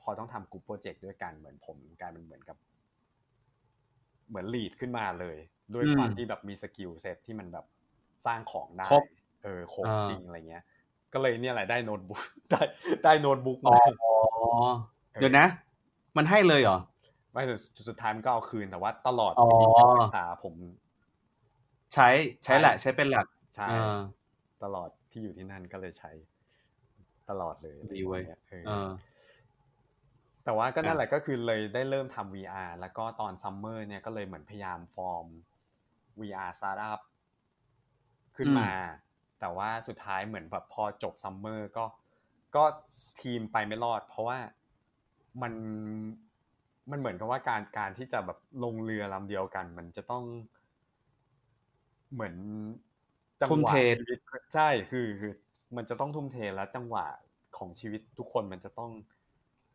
[0.00, 2.56] พอต้องทำกลุ่มโปรเจกต์ด้วยกันเหมือนผมกลายเป็นเหมือนกับ
[4.28, 5.36] เหมือน lead ขึ้นมาเลย
[5.74, 7.66] ด้วยความที่แบบมี skill set ที่มันแบบ
[8.26, 9.04] สร้างของได้ครบ
[9.42, 10.64] เออครบอ่าจริงอะไรเงี้ย
[11.12, 12.62] ก็เลยเนี่ยแหละได้โน้ตบุ๊กได้
[13.04, 13.82] ได้โน้ตบุ๊กอ๋อมา
[15.20, 15.46] เดี๋ยวนะ
[16.16, 16.78] มันให้เลยเหรอ
[17.32, 20.54] ไม่สุดสุดท้ายมันก็เอาคืนแต่ว่าตลอดอ๋อปีการศึกษาผม
[21.94, 22.08] ใช้
[22.44, 23.96] ใช้แหละใช้เป็นหลักใช้เออ
[24.64, 26.12] ตลอดที่อยู่ที่นั่นก็เลยใช้
[27.30, 28.88] ตลอดเลยดีเว้ยเออเออ
[30.44, 35.26] แต่ว่าก็นั่นแหละก็คือเลยได้เริ่มทำ VR แล้วก็ตอนซัมเมอร์เนี่ยก็เลยเหมือนพยายามฟอร์ม
[36.20, 37.00] VR startup
[38.36, 38.70] ขึ้นมา
[39.40, 41.84] แต่ว่าสุดท้ายเหมือนแบบพอจบซัมเมอร์ก็
[42.56, 42.64] ก็
[43.20, 44.38] ทีมไปไม่รอด เพราะว่า
[45.42, 45.52] มัน
[46.90, 50.24] มันเหมือนกับว่าการการที่จะแบบลงเรือลำเดียวกัน มันจะต้อง
[52.12, 52.34] เหมือน
[53.40, 54.18] ต้องทุ่มว่ะเทชีวิต
[54.54, 55.32] ใช่คือคือ
[55.76, 57.06] มันจะต้องทุ่มเทและจังหวะ
[57.56, 58.90] ของชีวิตทุกคนมันจะต้อง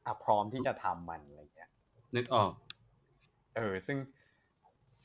[0.09, 1.69] อะพร้อมที่จะทำมันอะไรอย่างเงี้ย
[2.15, 2.51] นึกออก
[3.55, 3.97] เออซึ่ง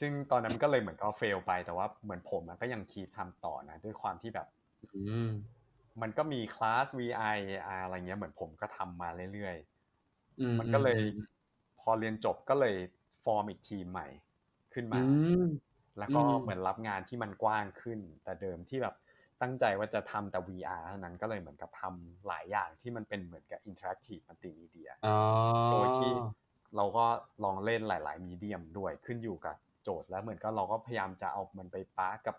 [0.01, 4.47] ซึ่งตอนนั้นมันก็เลยเหมือนก็เฟลไปแต่ว่าเหมือนผมอะก็ยังคีบทำต่อนะด้วยความที่แบบ
[4.95, 5.29] อืม
[6.03, 7.25] มันก็มีคลาส VI
[7.83, 9.57] อะไรเงี้ย เหมือนผมก็ทำมาเรื่อย
[10.39, 11.01] อืมๆมันก็เลย
[11.81, 12.77] พอเรียนจบก็เลย
[13.25, 14.07] ฟอร์มอีกทีมใหม่
[14.75, 15.05] ขึ้นอืมา
[15.41, 15.45] ม
[15.99, 18.95] แล้วก็อืมเหมือนรับงานที่มันกว้างขึ้น แต่เดิมที่แบบ
[19.43, 25.17] ตั้งใจว่าจะทำแต่ VR เท่านั้นก็เลยเหมือนกับทำหลายอย่างที่มันเป็นเหมือนกับ interactive multimedia อ๋อ
[25.73, 26.13] โดยที่
[26.77, 27.07] เราก็
[27.45, 32.37] ลองเล่นหลาย ๆ มีเดียมด้วยขึ้นอยู่กับโจทย์แล้วเหมือนก็เราก็พยายามจะเอามันไปป้ากับ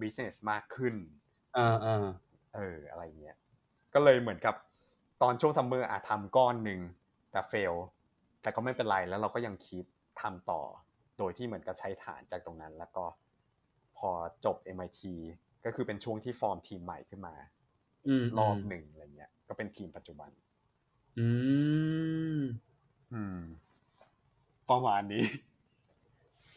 [0.00, 0.94] business มากขึ้น
[1.54, 2.06] เออเออ
[2.54, 3.36] เอออะไรเงี้ย
[3.94, 4.54] ก็เลยเหมือนกับ
[5.22, 6.80] ตอนช่วงซัมเมอร์อะทำก้อนหนึ่ง
[7.32, 7.74] แต่เฟล
[8.42, 9.84] แต่ก็ไม่เป็นไรแล้วเราก็ยังคิด
[10.20, 10.62] ทำต่อ
[11.18, 13.04] โดยที่เหมือนกับใช้ฐานจากตรงนั้น แล้วก็
[13.98, 14.10] พอ
[14.44, 15.00] จบ MIT
[15.64, 17.34] ก็คือเป็นช่วงที่ฟอร์มทีมใหม่ขึ้นมา
[18.08, 20.30] อืมรอบหนึ่งอะไรเงี้ย ก็เป็นทีมปัจจุบัน
[21.18, 21.28] อื
[22.38, 22.40] ม
[23.12, 23.38] อืม
[24.70, 25.24] ประมาณนี้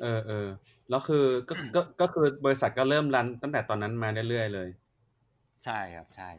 [0.02, 0.48] เออเออ
[0.90, 4.70] แล้วคือก็ก็ก็คือบริษัทก็เริ่มรันตั้งแต่ตอนนั้นมาเรื่อยๆเลย
[5.66, 6.30] ใช่ครับใช่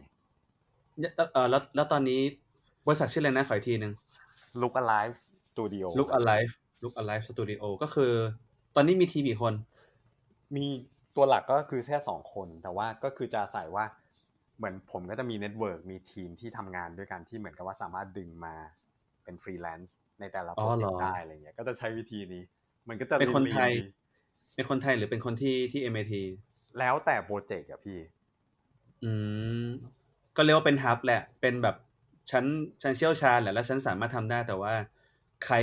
[1.32, 2.20] เออแล้วแล้วตอนนี้
[2.86, 3.92] บริษัทชื่ออะไรนะขออีกทีหนึ่ง
[4.60, 5.16] Look Alive
[5.48, 6.52] Studio Look Alive
[6.82, 8.12] Look Alive Studio ก็คือ
[8.74, 9.54] ตอนนี้มีทีมกี่คน
[10.56, 10.66] มี
[11.16, 13.84] ตัวหลักก็คือแค่สองคน แต่ว่าก็คือจะใส่ว่า
[14.56, 18.54] เหมือนผมก็จะมี network มีทีมที่ทำงานด้วยกันที่เหมือนกับว่าสามารถดึงมา
[19.24, 22.42] เป็นฟรีแลนซ์ในแต่ละอ๋อเหรอได้อะไรเงี้ย ก็จะใช้วิธีนี้
[22.88, 23.84] มันก็จะเป็นคนไทยลีน
[24.54, 26.14] เป็นคนไทยหรือเป็นคนที่ที่ MIT
[26.48, 27.98] ๆแล้วแต่โปรเจกต์อะพี่
[29.04, 29.10] อื
[29.64, 29.66] ม
[30.36, 31.76] ก็เรียกว่าเป็นฮับแหละ เป็นแบบ
[32.30, 32.44] ฉัน
[32.82, 34.74] ฉันเชี่ยวชาญแหละ แล้วฉันสามารถทำได้แต่ว่า
[35.44, 35.54] ใคร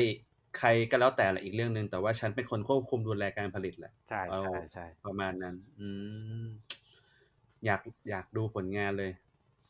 [0.58, 5.88] ใครก็แล้วแต่ละอีกเรื่องหนึ่งแต่ว่าฉันเป็นคนควบคุมดูแลการผลิตแหละใช่เอาใช่ใช่ประมาณนั้น อื
[6.44, 6.46] ม
[7.66, 9.12] อยากอยากดูผลงานเลย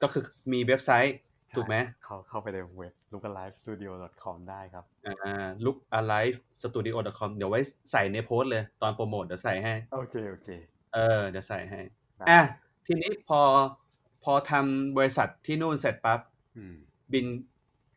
[0.01, 0.23] ก็คือ
[0.53, 1.15] มีเว็บไซต์
[1.55, 1.75] ถูกไหม
[2.05, 7.61] เขาเข้าไปในเว็บ lookalivestudio.com ได้ครับอ่า look alive studio com เดี๋ยวไว้
[7.91, 10.49] ใส่ในโพสต์เลย ตอนโปรโมทเดี๋ยวใส่ให้ โอเค โอเค
[10.93, 11.79] เออ เดี๋ยวใส่ให้
[12.17, 12.41] ได้อะ
[12.85, 13.39] ทีนี้พอ
[14.23, 16.19] พอทำบริษัทที่นู่นเสร็จปั๊บ
[16.57, 16.75] อืม
[17.13, 17.25] บิน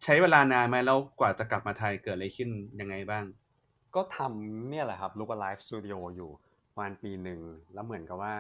[0.09, 2.51] ใช้เวลานานไหมแล้วกว่าจะกลับมาไทยเกิดอะไรขึ้น
[2.81, 3.25] ยังไงบ้าง
[3.95, 6.31] ก็ทำเนี่ยแหละครับ Look Alive Studio อยู่
[6.73, 7.41] ประมาณปีหนึ่ง
[7.75, 8.35] แล้วเหมือนกับว่า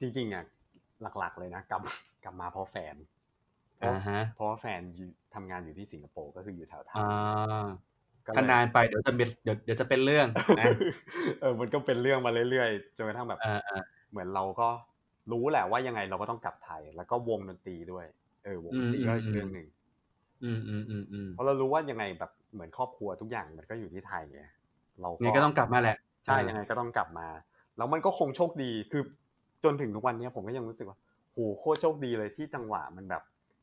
[0.00, 0.44] จริงๆอะ
[1.18, 1.82] หลักๆเลยนะกลับ
[2.24, 2.94] กลับมาเพราะแฟน
[3.76, 7.66] เพราะอ่าฮะเพราะว่าแฟนอยู่ทำงานอยู่ที่สิงคโปร์ก็คืออยู่แถวไทยอ่า
[8.26, 10.26] ก็เลยถ้านานไปเดี๋ยวจะเป็นเดี๋ยวเดี๋ยวจะเป็นเรื่อง
[10.60, 10.66] นะ
[11.40, 14.68] เออมันก็เป็นเรื่องมาเรื่อยๆจนกระทั่งแบบอ่าอ่าเหมือนเราก็
[15.32, 18.06] รู้แหละว่ายังไงเราก็ต้องกลับไทย แล้วก็วงดนตรีด้วย
[18.44, 19.83] เออวงดนตรีก็อีกเรื่องหนึ่งอืมอืมอืมอืม
[21.32, 24.42] เพราะเรารู้ว่ายังไงแบบเหมือนครอบครัวทุกอย่างมันก็อยู่ที่ไทยไง
[25.00, 27.28] เราไงก็ต้องกลับมาแหละ ใช่อ่ายังไงก็ต้องกลับมา
[27.76, 29.02] แล้วมันก็คงโชคดีคือ
[29.64, 30.98] จนถึงทุกวันเนี้ยผมก็ยังรู้สึกว่า
[31.32, 33.22] โหโคตรโชคดีเลยที่จังหวะมันแบบ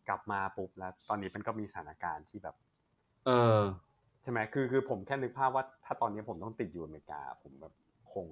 [0.10, 2.56] กลับมาปุ๊บแล้ว ตอนนี้มันก็มีสถานการณ์ที่แบบ
[3.26, 3.62] เออ
[4.22, 7.74] ใช่ไหมคือคือผมแค่นึกภาพว่า ถ้าตอนนี้ผมต้องติดอยู่อเมริกา ผมแบบ
[8.14, 8.28] คง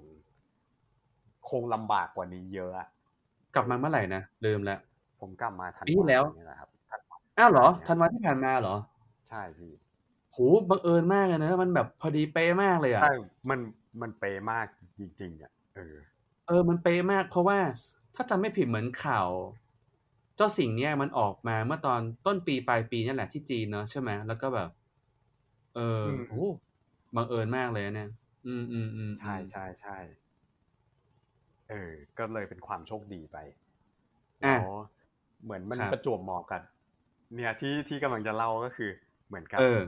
[1.50, 2.88] คงลำบากกว่านี้เยอะอะ
[3.56, 4.80] กลับมาเมื่อไหร่นะลืมแล้ว
[5.20, 6.68] ผมกลับมาทันปีที่แล้วนี่แหละครับธันวา
[7.40, 8.76] อ้าวเหรอธันวาที่ผ่านมาเหรอ
[9.30, 9.72] ใช่พี่
[10.34, 10.38] โห
[10.70, 13.14] บังเอิญมากเลยนะมันแบบพอดีเป๊ะมากเลยอะใช่
[13.50, 13.60] มัน
[14.02, 14.66] มันเปย์มาก
[15.00, 15.96] จริง ๆอะเออ
[16.48, 17.60] เออมันเป๊ะมาก เพราะว่า
[18.16, 19.30] ถ้าจำไม่ผิดเหมือนข่าว
[20.36, 24.70] เจ้าสิ่งเนี้ยมันออกมาเมื่อตอนต้นปีปลายปีนี่แหละที่จีนเนาะใช่ไหมแล้วก็แบบ
[25.76, 26.48] เอออืมโอ้
[27.16, 28.10] บังเอิญมากเลยนะเนี่ย
[28.46, 29.98] อืมอืมอืมใช่ใช่ใช่
[31.70, 33.60] เออ ก็เลยเป็นความโชคดีไปอะ
[34.42, 34.66] แล้ว
[35.44, 36.62] เหมือนมันครับประจวบเหมาะกัน
[37.36, 38.91] เนี่ยที่ที่กำลังจะเล่าก็คือ
[39.27, 39.80] เหมือนกับเออ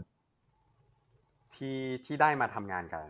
[1.56, 3.06] ที่ที่ได้มาทำงานกัน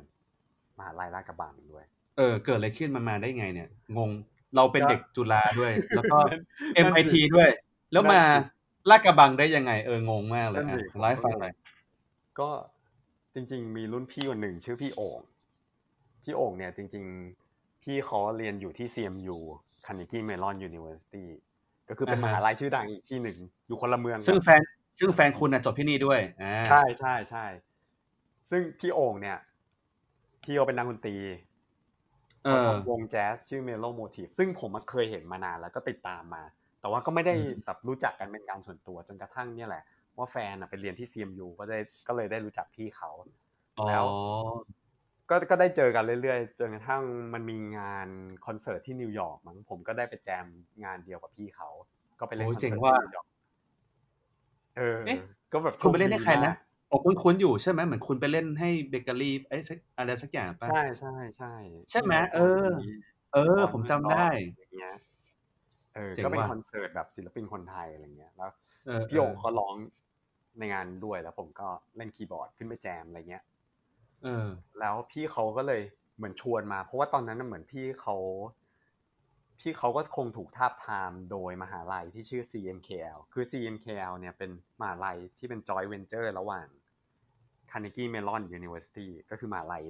[0.78, 1.86] มหาลัยลาดกระบังด้วย
[2.18, 4.12] เออ เกิดอะไรขึ้นมันมาได้ไง เนี่ย งง
[4.56, 6.42] เราเป็นก็เด็กจุฬาด้วย แล้วก็นั่น
[6.86, 7.50] MIT สิด้วย
[7.92, 11.54] แล้วนั่นมาสิลาดกระบังได้ยังไง เอองงมากเลยนั่นอะสิเล่าให้ฟังหน่อย
[12.40, 12.50] ก็
[13.34, 15.20] จริง ๆ มีรุ่นพี่คนหนึ่งชื่อพี่โอ่ง
[16.24, 17.04] พี่โอ่งเนี่ยจริง
[17.44, 19.38] ๆ พี่เขาเรียนอยู่ที่ CMU
[19.86, 21.26] Carnegie Mellon University
[21.92, 23.38] ก็คือเป็นมอ่าฮะหาลัยชื่อดังอีกที่หนึ่ง
[23.68, 24.62] อยู่คนละเมืองกันซึ่งแฟน
[25.00, 27.46] ซึ่งแฟนคุณน่ะจบที่นี่ด้วยอ่าใช่ใช่ใช่
[28.50, 29.38] ซึ่งพี่โอ่งเนี่ย
[30.44, 31.16] พี่เขาเป็นนักดนตรี
[32.46, 36.44] เอเขาทำวงแจ๊สชื่อ Melo Motive ซึ่งผมอะเคยเห็นมานานแล้วก็ติดตามมา
[36.82, 39.84] แต่ว่าก็ไม่ได้อืมแบบรู้จักกันเป็นการส่วนตัวจนกระทั่งเนี่ยแหละ
[40.18, 43.12] ว่าแฟนอะไปเรียนที่ CMU ก็ได้ก็เลยได้รู้จักพี่เขา
[43.78, 44.06] อ๋อแล้ว
[45.32, 47.04] ก็ก็ได้เจอกันเรื่อยๆ จนกระทั่ง
[47.34, 48.08] มันมีงาน
[48.46, 50.46] คอนเสิร์ตที่นิวยอร์กมั้งผมก็ได้ไปแจม
[50.84, 51.70] งานเดียวกับพี่เขา
[52.20, 53.28] ก็ไปเล่นคโอ้เจ๋เสิงว่ะที่นิวยอร์ก
[54.78, 55.18] เออเอ๊ะ
[55.54, 56.56] ก็แบบคุณไปเล่นให้ใครโชดีนะมาก
[56.92, 61.54] ผมคุ้นคุ้นๆอยู่ใช่ไหมเหมือนคุณไปเล่นให้เบเกอรี่เอ้ยสักอะไรสักอย่างป่ะใช่ใช่ใช่
[61.92, 62.94] ใช่ไหมที่เออที่
[63.34, 64.28] เออ ผมจำได้
[64.58, 64.96] อย่างเงี้ย
[65.96, 68.50] เออเจ๋งก็เป็นว่ะคอนเสิร์ตแบบศิลปินคนไทยอะไรเงี้ยแล้ว
[68.88, 69.76] เออพี่โอ่งเออก็ร้อง
[70.60, 71.68] ในงานด้วยแล้วผมก็
[71.98, 73.51] เล่นคีย์บอร์ดขึ้นไปแจมอะไรเงี้ยเออ
[74.80, 75.82] แล้วพี่เขาก็เลย
[76.18, 78.16] เหมือนชวนมา เพราะว่าตอนนั้นน่ะเหมือนพี่เขา
[79.60, 86.68] พี่เขาก็คงถูกทาบทามโดยมหาลัยที่ชื่อ CMKL คือ CMKL เนี่ยเป็นมหาลัยที่เป็น joint venture ระหว่าง
[87.72, 89.86] Carnegie Mellon University ก็คือมหาลัย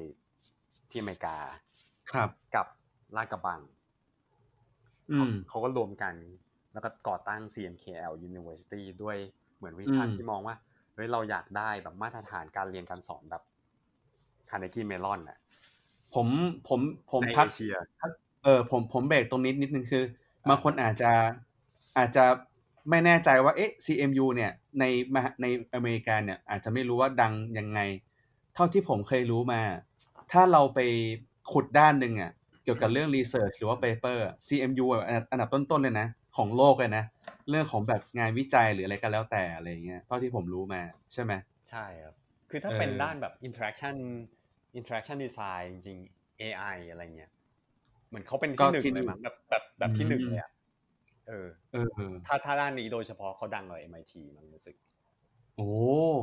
[0.90, 1.38] ที่อเมริกา
[2.12, 2.68] ครับ กับ
[3.16, 3.62] ลาดกระบัง
[5.12, 6.16] อืมเขาก็รวมกัน
[6.74, 9.18] แล้วก็ก่อตั้ง CMKL University ด้วย
[9.58, 10.56] เหมือนวิชั่นอืมที่มองว่า
[10.94, 13.44] เฮ้ยเราอยากได้แบบมาตรฐานการเรียนการสอนแบบ
[14.52, 15.38] Carnegie Mellon น่ะ
[16.14, 16.28] ผม
[16.68, 16.80] ผม
[17.12, 17.76] ผมในพักเอเชีย
[18.44, 20.04] เออผมผมเบรกตรงนี้นิดนึงคือ
[20.50, 21.12] บางคนอาจจะ
[21.98, 22.26] อาจจะ
[22.90, 24.84] ไม่แน่ใจว่าเอ๊ะ CMU เนี่ยใน
[25.14, 27.80] มหาในอเมริกาเนี่ย อาจจะไม่รู้ว่าดังยังไง
[28.56, 29.62] เท่าที่ผมเคยรู้มา
[30.32, 30.80] ถ้าเราไป
[31.52, 32.32] ขุดด้านหนึ่งอะ
[32.64, 37.04] เกี่ยวกับเรื่องรีเสิร์ชหรือว่าเปเปอร์ CMU อะอันดับอันดับต้นๆเลยนะ ของโลกเลยนะ
[37.50, 40.82] เรื่องของแบบงานวิจัยหรืออะไรก็แล้วแต่อะไรอย่างเงี้ยเท่าที่ผมรู้มา
[41.14, 41.34] ใช่ไหม
[41.70, 42.16] ใช่ครับ
[42.50, 43.96] คือถ้าเออเป็นด้านแบบ interaction
[44.80, 47.32] interaction design จริงๆ AI อะไรเงี้ย
[48.08, 50.52] เหมือนเขาเป็นที่หนึ่งเลยมั้งแบบแบบแบบที่หนึ่งเลยอะ
[51.28, 54.76] เออเออเออ ถ้าถ้าด้านนี้โดยเฉพาะเขาดังกว่า MIT มันรู้สึก
[55.56, 55.72] โอ้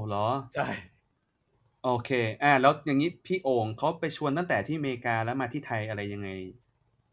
[0.07, 0.69] เหรอ ใช่
[1.85, 2.11] โอเค
[2.43, 6.29] อ่า แล้วอย่างนี้พี่โอ่งเขาไปชวนตั้งแต่ที่อเมริกาแล้วมาที่ไทยอะไรยังไง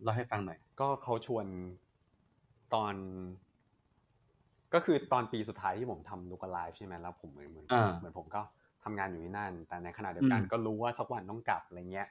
[0.04, 1.46] เล่าให้ฟังหน่อย ก็เขาชวน
[2.74, 2.96] ตอน
[4.74, 8.42] ก็คือตอนปีสุดท้ายที่ผมทำลูกไลฟ์ใช่ไหมแล้วผมเหมือนเหมือนอ่าเหมือนผมก็
[8.86, 12.08] ทำงานอยู่ที่นั่น แต่ในขณะเดียวกันอืมก็รู้ว่าสักวันต้องกลับอะไรเงี้ย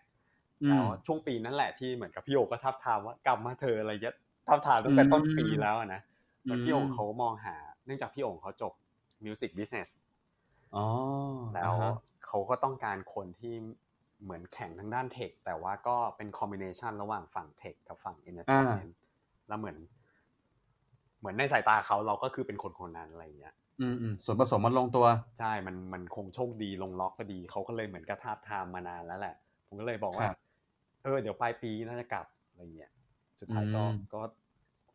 [0.62, 4.16] อืมแล้วช่วงปีนั้นแหละที่เหมือนกับพี่โอก็ทาบทามว่ากลับมาเถอะอะไรเงี้ย
[4.48, 6.00] ทาบทามตั้งแต่อืมต้นปีแล้วอะนะ
[6.42, 8.72] เหมือนอืมพี่โอเขามองหา เนื่องจากพี่โอเขาจบ
[9.24, 9.88] Music Business
[10.74, 10.80] อ๋อ
[11.54, 11.90] แล้วอ่าฮะ
[12.26, 13.54] เขาก็ต้องการคนที่
[14.22, 18.96] เหมือนแข็งทางด้าน tech แต่ว่าก็เป็น combination ระหว่างฝั่ง tech กับฝั่ง entertainment
[19.48, 19.76] แล้วเหมือน
[21.18, 25.06] เหมือนในสายตาเขาเราก็คือเป็นคนคนนั้นอะไรเงี้ย อืมอืมส่วนผสมมันลงตัว
[25.38, 29.34] ใช่ มันมันคงโชคดีลงล็อกพอดี เขาก็เลยเหมือนก็ทาบทามมานานแล้วแหละ
[29.66, 30.34] ผมก็เลยบอกว่าครับ
[31.02, 32.92] เออ เดี๋ยวปลายปีน่าจะกลับอะไรเงี้ย
[33.40, 34.20] สุดท้ายก็อืมก็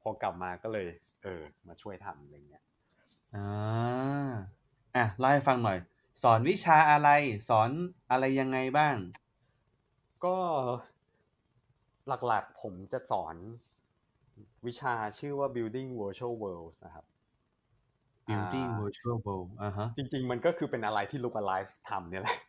[0.02, 0.88] พอกลับมาก็เลย
[1.24, 2.64] เออ มาช่วยทำอะไรเงี้ย
[3.36, 4.30] อ่า
[4.96, 5.78] อะเล่าให้ฟังหน่อย
[6.22, 7.10] สอนวิชาอะไร
[7.50, 7.70] สอน
[8.12, 8.96] อะไรยังไงบ้าง
[10.24, 10.38] ก็
[12.08, 13.36] หลักๆผมจะสอน
[14.68, 17.06] วิชาชื่อว่า building virtual worlds นะครับ
[18.30, 22.40] building อ่า virtual world อ่าฮะจริง ๆ มันก็คือเป็นอะไรที่ Look Alive ทำเนี่ยแหละ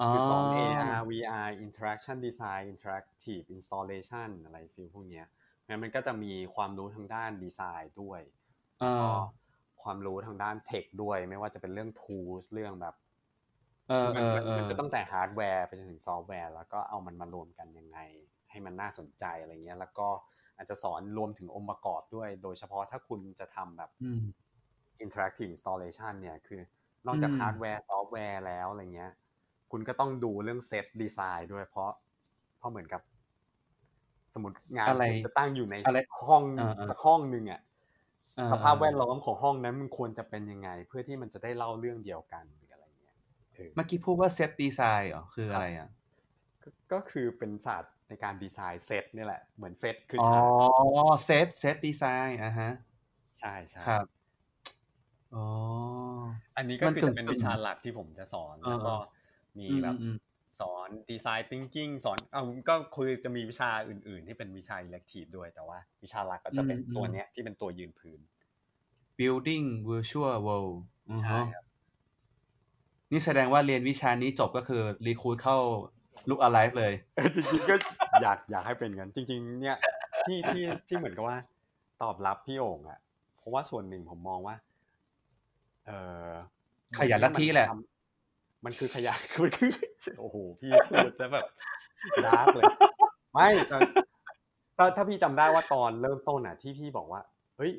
[0.00, 5.26] อ๋อคือสอน AR VR interaction design interactive installation อะไร feel พวกเนี้ย
[5.68, 8.20] งั้นมันก็จะมีความรู้ทางด้านดีไซน์ด้วย
[8.82, 9.08] อ่าแล้วก็
[9.82, 12.94] ความรู้ทางด้าน tech ด้วย ไม่ว่าจะเป็นเรื่อง tools เรื่องแบบ
[13.88, 17.98] เออมัเออมันเออมันจะตั้งแต่ฮาร์ดแวร์ไปจนถึงซอฟต์แวร์ แล้วก็เอามันมารวมกันยังไง
[18.50, 20.08] ให้มันน่าสนใจอะไรเงี้ย แล้วก็
[20.56, 24.22] อาจจะสอนรวมถึงองค์ประกอบด้วย โดยเฉพาะถ้าคุณจะทำแบบอืม
[25.04, 26.60] interactive installation เนี่ยคือ
[27.06, 29.12] นอกจากอืมฮาร์ดแวร์ซอฟต์แวร์แล้วอะไรเงี้ย
[29.70, 31.90] คุณก็ต้องดูเรื่อง set design ด้วยเพราะ
[32.58, 33.02] เพราะเหมือนกับ
[34.34, 35.96] สมมติงานอะไรคุณจะตั้งอยู่ในอะไร
[36.28, 37.60] ห้องอ่าๆสักห้องหนึ่งอะ
[38.38, 43.16] อ่าสภาพแวดล้อมของห้องนั้นมันควรจะเป็นยังไง เพื่อที่มันจะได้เล่าเรื่องเดียวกันหรืออะไรเงี้ย
[43.54, 45.88] เออเมื่อกี้พูดว่า set design เหรอคืออะไรอะ
[46.62, 50.44] ก็ก็คือเป็นศาสตร์ในการดีไซน์เซตนี่แหละ เหมือนเซตคืออ๋อฉาก
[51.24, 52.70] เซตเซตดีไซน์อ่าฮะ
[53.38, 54.04] ใช่ใช่ครับ
[55.34, 55.44] อ๋อ
[56.56, 58.94] อันนี้ก็มันคือจะเป็นกึ่งๆวิชาหลักที่ผมจะสอนเออแล้วก็
[59.58, 60.14] มีอืมแบบอืม
[60.60, 68.20] สอนดีไซน์ thinking สอนเอาก็คือจะมีวิชาอื่น ๆ ที่เป็นวิชา elective ด้วยแต่ว่า วิชาหลักก็จะเป็นอืมตัวเนี้ยที่เป็นตัวยืนพื้น
[69.18, 70.76] building virtual world
[71.10, 71.64] อือใช่ฮะครับ
[73.12, 75.56] นี่แสดงว่าเรียนวิชานี้จบก็คือรีคูดเข้า
[76.28, 77.74] look alive เลยเออจริงๆก็
[78.20, 79.78] อยากอยากให้เป็นกัน จริง ๆ เนี่ย
[80.24, 81.38] ที่ที่ที่เหมือนกับว่า
[82.02, 82.98] ตอบรับพี่โอ่งอะ
[83.38, 84.56] เพราะว่าส่วนหนึ่งผมมองว่า
[85.86, 85.90] เอ
[86.30, 86.32] อ
[86.98, 87.68] ขยันลัทธิแหละ
[88.64, 89.70] มันคือขยันมันคือ
[90.20, 91.44] โอ้โหพี่พูดจะแบบ
[92.24, 92.64] ดาร์กเลย
[93.32, 93.78] ไม่แต่
[94.76, 97.20] ถ้าถ้าพี่จำได้ว่าตอนเริ่มต้นอะ ที่พี่บอกว่า
[97.56, 97.72] เฮ้ย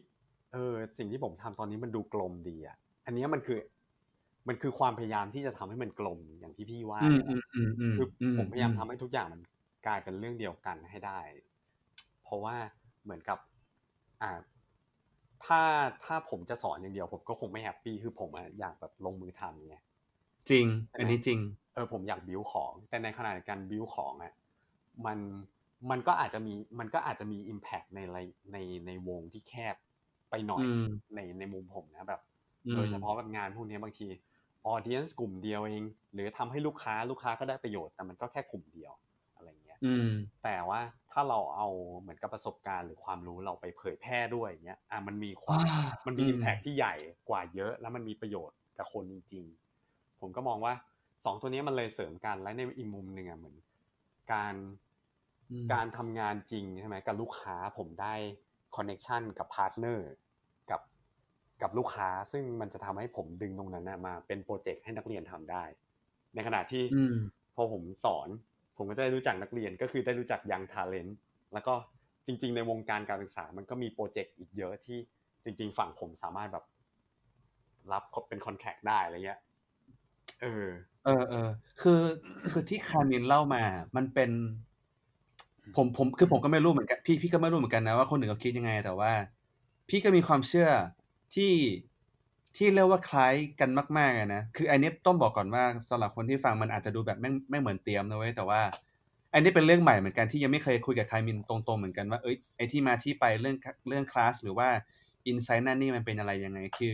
[0.53, 3.59] เออ สิ่งที่ผมทำตอนนี้มันดูกลมดีอะ อันนี้มันคือ
[4.47, 9.41] มันคือความพยายามที่จะทำให้มันกลมอย่างที่พี่ว่าอืมอืมอืมอืมคืออมผมพยายามทำให้ทุกอย่างมัน
[9.85, 11.19] กลายเป็นเรื่องเดียวกันให้ได้
[12.23, 12.55] เพราะว่า
[13.03, 13.39] เหมือนกับ
[14.21, 14.39] อ่า
[15.45, 15.61] ถ้า
[16.05, 19.75] ถ้าผมจะสอนอย่างเดียว ผมก็คงไม่แฮปปี้คือผมอะอยากแบบลงมือทำไง
[20.49, 20.65] จริง
[20.97, 21.39] อันนี้จริง
[21.73, 24.33] เออผมอยากบิวของ แต่ในขณะเดียวกันบิวของอะ
[25.05, 25.19] มัน
[25.91, 28.19] มันก็อาจจะมีมันก็อาจจะมีอิมแพกในใน
[28.51, 28.57] ใน
[28.87, 29.75] ในวงที่แคบ
[30.29, 30.85] ไปหน่อยอืม
[31.15, 32.21] ในในมุมผมนะแบบ
[32.65, 34.07] อืมโดยเฉพาะแบบงานพวกนี้บางที
[34.65, 35.83] ออเดียนส์กลุ่มเดียวเอง
[36.13, 38.93] หรือทำให้ลูกค้าลูกค้าก็ได้ประโยชน์แต่มันก็แค่กลุ่มเดียว
[39.35, 40.09] อะไรเงี้ยอืม
[40.43, 40.79] แต่ว่า
[41.15, 41.69] ถ้าเราเอา
[42.01, 46.93] เหมือนกับประสบการณ์หรือความรู้เราไปเผยแพร่ด้วยอย่างเงี้ยอะมันมีความอ่ามันมีอืมอิมแพกที่ใหญ่
[47.29, 50.73] กว่าเยอะ แล้วมันมีประโยชน์กับคนจริงๆ ผมก็มองว่า
[51.25, 53.55] สองตัวนี้มันเลยเสริมกันและในอีกมุมหนึ่งอะเหมือน
[54.33, 54.55] การ
[55.51, 58.13] อืมการทำงานจริงใช่ไหมกับลูกค้าผมได้
[58.75, 60.09] connection กับ partner
[60.69, 60.81] กับ
[61.61, 65.63] กับลูกค้าซึ่งมันจะทำให้ผมดึงตรงนั้นนะมาเป็นโปรเจกต์ให้นักเรียนทำได้
[66.33, 67.15] ในขณะที่อืม
[67.55, 68.27] พอผมสอน
[68.77, 71.17] ผมก็ได้รู้จักนักเรียนก็คือได้รู้จัก young talent
[71.53, 71.73] แล้วก็
[72.25, 74.99] จริง ๆ ในวงการการศึกษามันก็มีโปรเจกต์อีกเยอะที่
[75.43, 76.65] จริง ๆ ฝั่งผมสามารถแบบ
[77.91, 79.39] รับเป็น contract ได้อะไรเงี้ย
[80.41, 80.67] เออ
[81.05, 81.49] เออเออ
[81.81, 82.01] คือ
[82.49, 83.63] คือที่คามินเล่ามา
[83.95, 84.31] มันเป็น
[85.75, 89.11] ผมผมคือผมก็ไม่รู้เหมือนกัน พี่พี่ก็ไม่รู้เหมือนกันนะว่าคนอื่นเขาคิดยังไง แต่ว่า
[89.89, 90.69] พี่ก็มีความเชื่อ
[91.35, 91.51] ที่
[92.57, 98.61] ที่เรียกว่าคล้ายกันมากๆอะนะ คืออันนี้ต้องบอกก่อนว่าสำหรับคนที่ฟังมันอาจจะดูแบบไม่ไม่เหมือนเตรียมนะเว้ยแต่ว่า
[99.33, 103.57] อันนี้เป็นเรื่องใหม่เหมือนกันที่ยังไม่เคยคุยกับใครมินตรงๆเหมือนกันว่าเอ้ยไอที่มาที่ไปเรื่อง
[103.87, 104.67] เรื่องคลาสหรือว่า
[105.27, 106.93] อินไซต์นั่นนี่มันเป็นอะไรยังไงคือ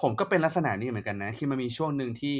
[0.00, 2.36] ผมก็เป็นลักษณะนี้เหมือนกันนะ คือมันมีช่วงหนึ่งที่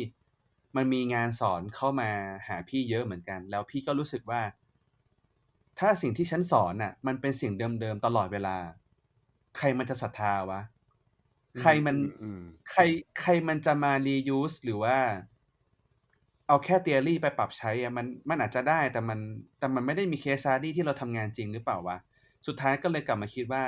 [0.77, 2.11] มันมีงานสอนเข้ามา
[2.49, 4.43] หาพี่เยอะเหมือนกัน แล้วพี่ก็รู้สึกว่า
[5.79, 8.57] ถ้าสิ่งที่ฉันสอนน่ะ มันเป็นสิ่งเดิมๆตลอดเวลา
[9.57, 10.61] ใครมันจะศรัทธาวะ
[11.61, 12.83] ใครมันอืมใคร
[13.21, 14.97] ใครมันจะมา reuse หรือว่า
[16.49, 19.19] เอาแค่ theory ไปปรับใช้อะมันมันอาจจะได้แต่มัน
[19.59, 21.99] แต่มันไม่ได้มี case study ที่เราทำงานจริงหรือเปล่าวะ
[22.47, 23.63] สุดท้ายก็เลยกลับมาคิดว่า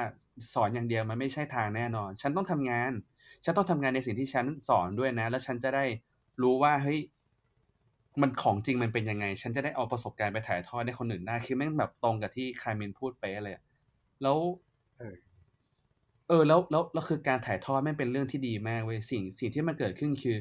[0.54, 2.92] สอนอย่างเดียวมันไม่ใช่ทางแน่นอน ฉันต้องทำงาน
[3.44, 5.84] ฉันต้องทำงานในสิ่งที่ฉันสอนด้วยนะ แล้วฉันจะได้
[6.42, 7.00] รู้ว่าเฮ้ย
[8.22, 13.64] มันของจริงมันเป็นยังไง ฉันจะได้เอาประสบการณ์ไปถ่ายทอดให้คนอื่นได้คือแม่งแบบตรงกับที่คาร์เมนพูดไปเลยอะ
[14.22, 14.36] แล้ว
[16.28, 20.36] เออเออแล้วแล้วแล้วคือการถ่ายทอดแม่งเป็นเรื่องที่ดีมากเว้ยสิ่งสิ่งที่มันเกิดขึ้นคือ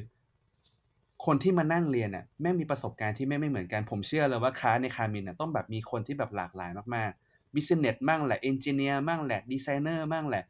[1.24, 10.44] คนที่มานั่งเรียนอะแม่งมีประสบการณ์ที่แม่งไม่เหมือนกันผมเชื่อเลยว่าคลาสในคามินอะต้องแบบมีคนที่แบบหลากหลายมากๆ business มั่งแหละ engineer มั่งแหละดีไซเนอร์มั่งแหละ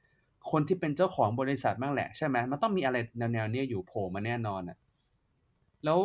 [0.51, 4.77] คนที่เป็นเจ้าของบริษัทมั่งแหละใช่ไหมมันต้องมีอะไรแนวๆเนี้ยอยู่โผล่มาแน่นอนอะ
[5.85, 6.01] แล้ว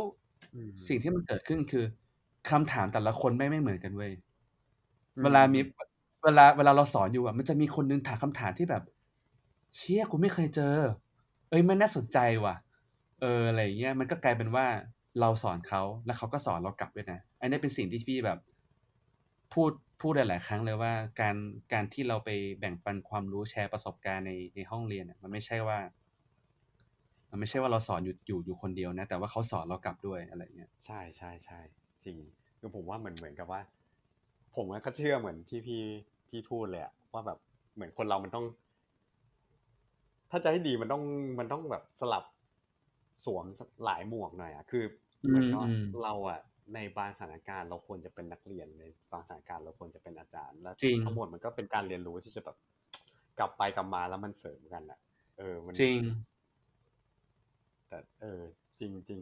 [0.53, 1.85] อืมสิ่งที่มันเกิดขึ้นคือ
[2.49, 4.11] คำถามแต่ละคนไม่ไม่เหมือนกันเว้ย
[5.15, 5.59] อืมเวลามี
[6.23, 8.83] เวลาเวลาเราสอนอยู่อะ มันจะมีคนนึงถามคำถามที่แบบ
[9.75, 10.75] เชี่ยกูไม่เคยเจอ
[11.49, 12.55] เอ้ยมันน่าสนใจว่ะ
[13.21, 14.65] เอออะไรเงี้ยมันก็กลายเป็นว่า
[15.19, 18.39] เราสอนเขาแล้วเขาก็สอนเรากลับด้วยนะอันนี้เป็นสิ่งที่พี่แบบ
[19.53, 19.71] พูด
[20.01, 21.35] พูดหลาย ๆ ครั้งเลยว่าการ
[21.73, 22.29] การที่เราไป
[22.59, 25.79] แบ่งปันความรู้แชร์ประสบการณ์ในในห้องเรียนอะมันไม่ใช่ว่า
[27.29, 31.59] มันไม่ใช่ว่าเราสอนอยู่อยู่อยู่คนเดียวนะ แต่ว่าเขาสอนเรากลับด้วยอะไรเงี้ยใช่ใช่ใช่
[32.03, 32.17] จริง
[32.59, 33.61] คือผมว่าเหมือนเหมือนกับว่า
[34.55, 35.83] ผมก็เชื่อเหมือนที่พี่
[36.29, 37.37] พี่พูดเลยอะว่าแบบ
[37.75, 38.45] เหมือนคนเรามันต้อง
[40.31, 41.03] ถ้าจะให้ดีมันต้อง
[41.39, 42.23] มันต้องแบบสลับ
[43.25, 43.45] สวม
[43.85, 44.83] หลายหมวกหน่อยอะคือ
[45.27, 46.39] เหมือนกับว่าอืมเราอะ
[46.73, 52.57] ในบางสถานการณ์เราควรจะเป็นนักเรียนในบางสถานการณ์เราควรจะเป็นอาจารย์ แล้วจริงทั้งหมดมันก็เป็นการเรียนรู้ที่จะแบบ
[53.39, 54.99] กลับไปกลับมาแล้วมันเสริมกันอะ
[55.37, 55.99] เออมันจริง
[57.87, 58.41] แต่เออ
[58.79, 59.21] จริงจริง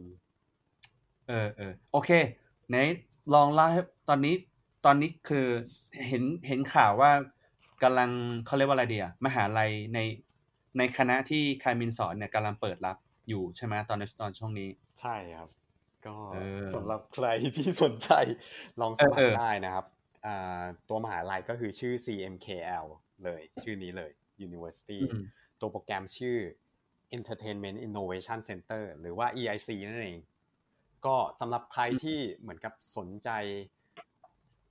[1.28, 2.10] เออเออโอเค
[2.68, 2.76] ไหน
[3.34, 4.34] ลองเล่าให้ตอนนี้
[4.84, 5.46] ตอนนี้คือ
[6.08, 7.10] เห็นเห็นข่าวว่า
[7.82, 8.10] กำลัง
[8.46, 9.98] เขาเรียกว่าอะไรดีอะมหาลัยใน
[10.78, 12.96] ในคณะที่คามินสอนเนี่ยกำลังเปิดรับ
[13.28, 14.68] อยู่ใช่ไหมตอนในตอนช่วงนี้
[15.00, 15.50] ใช่ครับ
[16.06, 17.26] ก็เออสำหรับใคร
[17.56, 18.10] ที่สนใจ
[18.80, 19.86] ลองสมัคเออรเออได้นะครับ
[20.26, 22.86] อ่าตัวมหาลัยก็คือชื่อ CMKL
[23.24, 24.10] เลย ชื่อนี้เลย
[24.46, 25.24] University อืม
[25.60, 26.36] ตัวโปรแกรมชื่อ
[27.16, 30.18] Entertainment Innovation Center หรือว่า EIC นั่นเอง
[31.06, 33.30] ก็สำหรับใครที่เหมือนกับสนใจ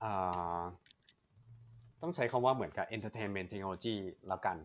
[0.02, 0.60] อ่า
[2.02, 3.96] ต้องใช้คำว่าเหมือนกับ Entertainment Technology
[4.28, 4.56] แล้วกัน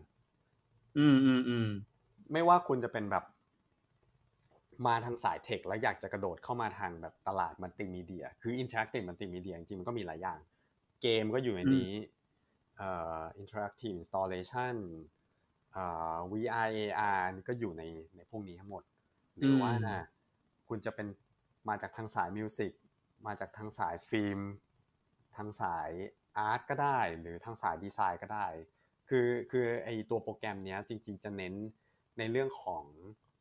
[0.98, 1.68] อืมอืมอืม
[2.32, 3.24] ไม่ว่าคุณจะเป็นแบบ
[4.86, 10.38] มาทางสาย tech แล้วอยากจะกระโดดเข้ามาทางแบบตลาดมัลติมีเดีย คือ interactive multimedia จริงๆมันก็มีหลายอย่าง
[11.02, 11.92] เกมก็อยู่ในนี้
[12.76, 14.74] เอ่ออินเทอร์แอคทีฟอินสต l เลชัน
[15.76, 17.82] อ่า VR AR ก็อยู่ใน
[18.16, 18.82] ในพวกนี้ทั้งหมด
[19.36, 20.02] หรือว่าอืม
[20.68, 21.06] คุณจะเป็น
[21.68, 22.72] มาจากทางสาย music
[23.26, 24.40] มาจากทางสายฟิล์ม
[25.36, 25.90] ทางสาย
[26.38, 28.46] อาร์ตก็ได้ หรือทางสายดีไซน์ก็ได้
[29.08, 31.54] คือคือไอตัวโปรแกรมเนี้ยจริง ๆ จะเน้น
[32.18, 32.84] ในเรื่องของ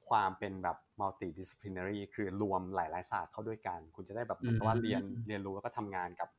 [0.10, 6.30] ความเป็นแบบ multidisciplinary คือรวมหลายๆศาสตร์เข้าด้วยกัน คุณจะได้แบบเหมือนกับว่าเรียนเรียนรู้แล้วก็ทำงานกับ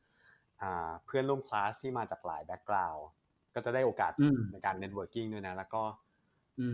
[1.05, 3.07] เพื่อนร่วมคลาสที่มาจากหลายแบ็กกราวด์
[3.55, 4.13] ก็จะได้โอกาส
[4.53, 5.83] ในการ networking ด้วยนะ แล้วก็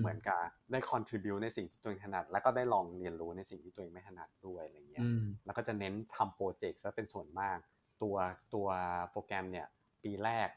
[0.01, 5.05] เหมือนกับได้ contribu ในสิ่งที่ตัวเองถนัด แล้วก็ได้ลองเรียนรู้ในสิ่งที่ตัวเองไม่ถนัดด้วยอะไรเงี้ย
[5.45, 7.59] แล้วก็จะเน้นทำโปรเจกต์ซะเป็นส่วนมาก
[8.03, 8.17] ตัว
[8.55, 8.69] ตัว
[9.11, 9.67] โปรแกรมเนี่ย
[10.05, 10.49] ปีแรก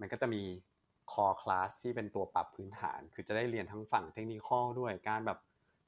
[0.00, 0.42] มันก็จะมี
[1.10, 4.48] core class ที่เป็นตัวปรับพื้นฐาน คือจะได้เรียนทั้งฝั่งเทคนิค
[4.80, 5.38] ด้วยการแบบ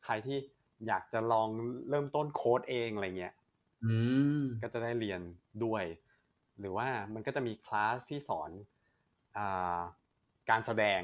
[0.04, 0.38] ใครที่
[0.86, 1.48] อยากจะลอง
[1.88, 3.34] เริ่มต้นโค้ดเองอะไรเงี้ย
[4.62, 5.20] ก็จะได้เรียน
[5.64, 5.84] ด้วย
[6.60, 8.50] หรือว่ามันก็จะมีคลาสที่สอน
[10.50, 11.00] การแสดง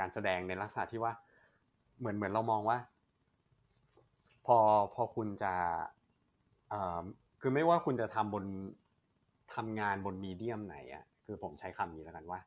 [0.00, 1.12] การแสดงในลักษณะที่ว่า
[1.98, 2.78] เหมือนเหมือนเรามองว่า
[4.46, 4.58] พอ
[4.94, 5.52] พอคุณจะ
[7.40, 8.44] คือไม่ว่าคุณจะทำบน
[9.54, 12.40] ทำงานบน medium ไหนอะคือผมใช้คำนี้แล้วกันว่า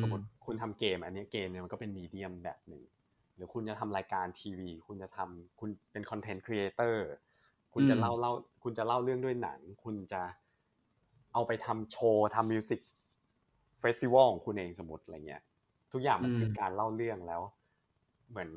[0.00, 2.82] สมมติคุณทำเกม อันนี้เกมเนี่ยมันก็เป็น medium แบบหนึ่ง
[3.34, 7.04] หรือคุณจะทำรายการทีวี คุณจะทำคุณเป็น content creator
[7.74, 8.32] คุณจะเล่าเล่า
[8.62, 10.22] คุณจะเล่าเรื่องด้วยหนัง คุณจะ
[11.32, 12.80] เอาไปทำโชว์ทำ music
[13.80, 15.42] festival ของคุณเองสมมติอะไรเงี้ย
[15.92, 17.42] ทุกอย่างมันคือการเล่าเรื่องแล้ว
[18.30, 18.50] เหมือน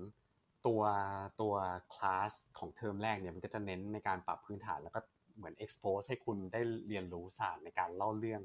[0.65, 0.81] ตัว
[1.41, 1.53] ตัว
[1.93, 4.99] คลาสของเทอมแรกเนี่ยมันก็จะเน้นในการปรับพื้นฐานแล้วก็
[5.37, 8.41] เหมือน expose ให้คุณได้เรียนรู้ศาสตร์ในการเล่าเรื่อง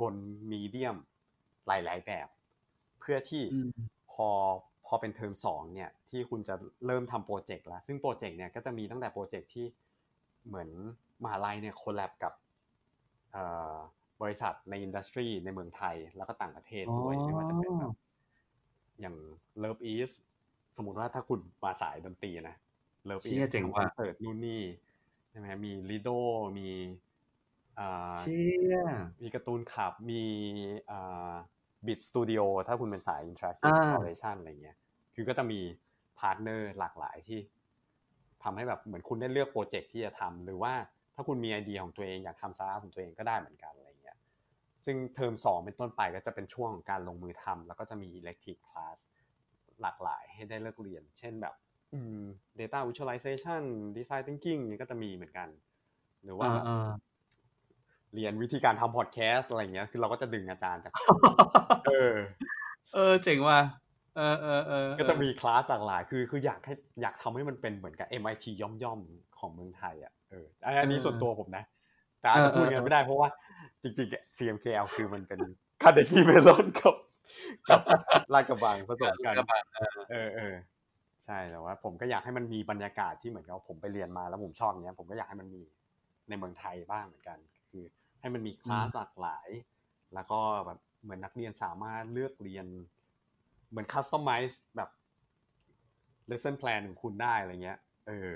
[0.00, 0.14] บน
[0.50, 0.96] medium
[1.66, 2.28] หลาย ๆ แบบ
[3.00, 3.42] เพื่อที่
[4.12, 4.28] พอ
[4.86, 6.54] พอเป็นเทอมสองเนี่ยที่คุณจะ
[6.86, 9.66] เริ่มทำโปรเจกต์แล้วซึ่งโปรเจกต์เนี่ยก็จะมีตั้งแต่โปรเจกต์ที่
[10.46, 10.68] เหมือน
[11.22, 12.32] มหาลัยเนี่ย collab กับ
[14.22, 17.94] บริษัทใน industry ในเมืองไทยแล้วก็ต่างประเทศด้วยไม่ว่าจะเป็นแบบ
[19.00, 19.16] อย่าง
[19.62, 20.10] Love Is
[20.76, 22.56] สมมติว่าถ้าคุณมาสายดนตรีนะ
[23.10, 24.62] Love Is ทำคอนเสิร์ตนู่นนี่
[25.30, 26.08] ใช่ไหมมีลิโด
[26.58, 26.68] มี
[28.18, 28.76] เชี่ย
[29.22, 30.22] มี Cartoon Club มี
[31.86, 33.60] Bit Studio ถ้าคุณเป็นสายอินทราค c ์
[33.92, 34.76] คอร์เรชันอะไรเงี้ย
[35.14, 35.60] คือก็จะมี
[36.18, 37.38] partner หลากหลายที่
[38.42, 40.72] ทำให้แบบเหมือนคุณได้เลือกโปรเจกต์ที่จะทำหรือว่า
[41.14, 44.16] ถ้าคุณมีไอเดียของตัวเองอยากทำซาร์ของตัวเองก็ได้เหมือนกันอะไรเงี้ย
[44.84, 48.98] ซึ่งเทอมสองเป็นต้นไปก็จะเป็นช่วงของการลงมือทำแล้วก็จะมี elective class
[49.82, 51.54] หลากหลายให้ได้เลือกเรียน เช่นแบบ
[52.58, 53.62] data visualization
[53.96, 55.48] design thinking นี่ก็จะมีเหมือนกัน
[56.24, 56.48] หรือว่า
[58.14, 60.92] เรียนวิธีการทำพอดแคสต์อะไรเงี้ย คือเราก็จะดึงอาจารย์จาก
[61.88, 62.14] เออ
[62.94, 63.60] เออ เจ๋งว่ะ
[64.16, 69.00] เออเออเออ ก็จะมีคลาสหลากหลาย คือ คืออยากให้ อยากทำให้มันเป็นเหมือนกับ MIT ย่อมย่อม
[69.38, 70.46] ของเมืองไทยอะ เออ
[70.80, 71.64] อันนี้ส่วนตัวผมนะ
[72.20, 73.28] แต่อาจจะพูดกันไม่ได้เพราะว่า
[73.82, 75.40] จริงๆ CMKL คือมันเป็น
[75.82, 76.94] คาเดที่เมลอนกับ
[77.68, 77.80] กับ
[78.34, 79.34] ลาดกระบังผสมกัน
[80.10, 80.54] เออเออ
[81.24, 85.62] ใช่แต่ว่า ผมก็อยากให้มันมีบรรยากาศที่เหมือนกับผมไปเรียนมาแล้วผมชอบเนี้ย ผมก็อยากให้มันมี
[86.28, 87.38] ในเมืองไทยบ้างเหมือนกัน
[87.70, 87.84] คือ
[88.24, 89.48] ให้มันมีคลาสหลากหลาย
[90.14, 92.66] แล้วก็แบบเหมือนนักเรียนสามารถเลือกเรียน
[93.70, 94.90] เหมือนคัสตอมไมซ์แบบ
[96.30, 98.32] lesson plan ของคุณได้อะไรเงี้ย เออ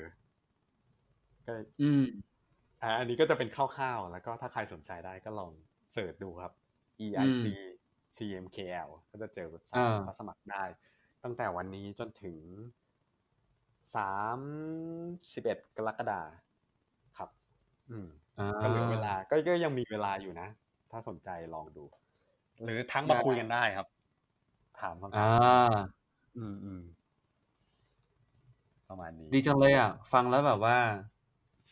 [1.46, 1.52] ก็
[1.82, 2.04] อืม
[2.82, 5.52] อ่าอันนี้ก็จะเป็นคร่าวๆ แล้วก็ถ้าใครสนใจได้ก็ลอง
[5.92, 6.52] เสิร์ชดูครับ
[7.04, 7.44] EIC
[8.16, 9.64] CMKL ก็จะเจอแบบ
[10.18, 10.64] สมัครได้
[11.24, 12.38] ตั้งแต่วันนี้จนถึง
[13.96, 14.40] สาม
[15.32, 16.22] สิบเอ็ดกรกฎา
[17.18, 17.30] ครับ
[17.90, 18.08] อืม
[18.62, 20.48] ก็เหลือเวลาก็ก็ยังมีเวลาอยู่นะ
[20.90, 21.84] ถ้าสนใจลองดู
[22.64, 23.86] หรือทั้งมาคุยกันได้ครับ
[24.80, 25.30] ถามคำถาม
[26.36, 26.82] อืมอืม
[28.88, 30.76] ประมาณนี้ ดีจังเลยอะ ฟังแล้วแบบว่า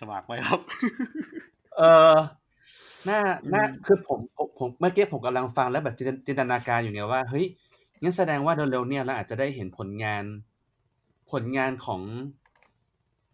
[0.01, 0.60] สมัครไหมครับ
[1.78, 1.82] เอ
[2.12, 2.14] อ
[3.09, 3.20] น่า
[3.52, 5.94] น่าคือผมผมผมเมื่อกี้ผมกำลังฟังแล้วแบบ
[6.26, 7.47] จินตนาการอยู่ไงว่าเฮ้ย
[8.02, 10.24] งั้นแสดงว่าเร็วๆเนี่ยเราอาจจะได้เห็นผลงาน
[11.30, 12.02] ผลงานของ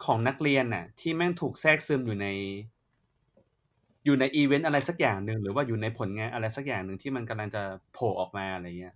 [0.04, 2.26] ของนักเรียนน่ะ ที่แม่งถูกแทรกซึมอยู่ใน
[4.05, 7.62] อยู่ในอีเวนต์อะไรสักอย่างหนึ่งหรือว่าอยู่ในผลงานอะไรสักอย่างหนึ่งที่มันกำลังจะ
[7.93, 8.95] โผล่ออกมาอะไรเงี้ย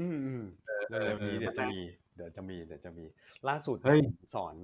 [0.00, 0.44] อืมอืม
[0.88, 1.80] เร็วนี้เดี๋ยวจะมี
[2.16, 3.04] เดี๋ยวจะมีเดี๋ยวจะมี
[3.48, 3.76] ล่าสุด
[4.34, 4.56] สอน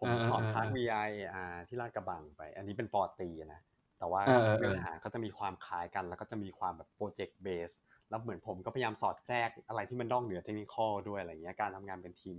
[0.00, 3.60] ผมสอนคลาส VR อ่าที่ลาดกระบังไป อันนี้เป็นป.ตรีนะ
[3.98, 4.20] แต่ว่า
[4.58, 7.70] เนื้อหาก็จะมีความคล้ายกัน แล้วก็จะมีความแบบ project-based
[8.10, 10.76] แล้วเหมือนผมก็พยายามสอดแทรกอะไรที่มันนอกเหนือเทคนิค
[11.08, 12.36] ด้วยอะไรเงี้ยการทำงานเป็นทีม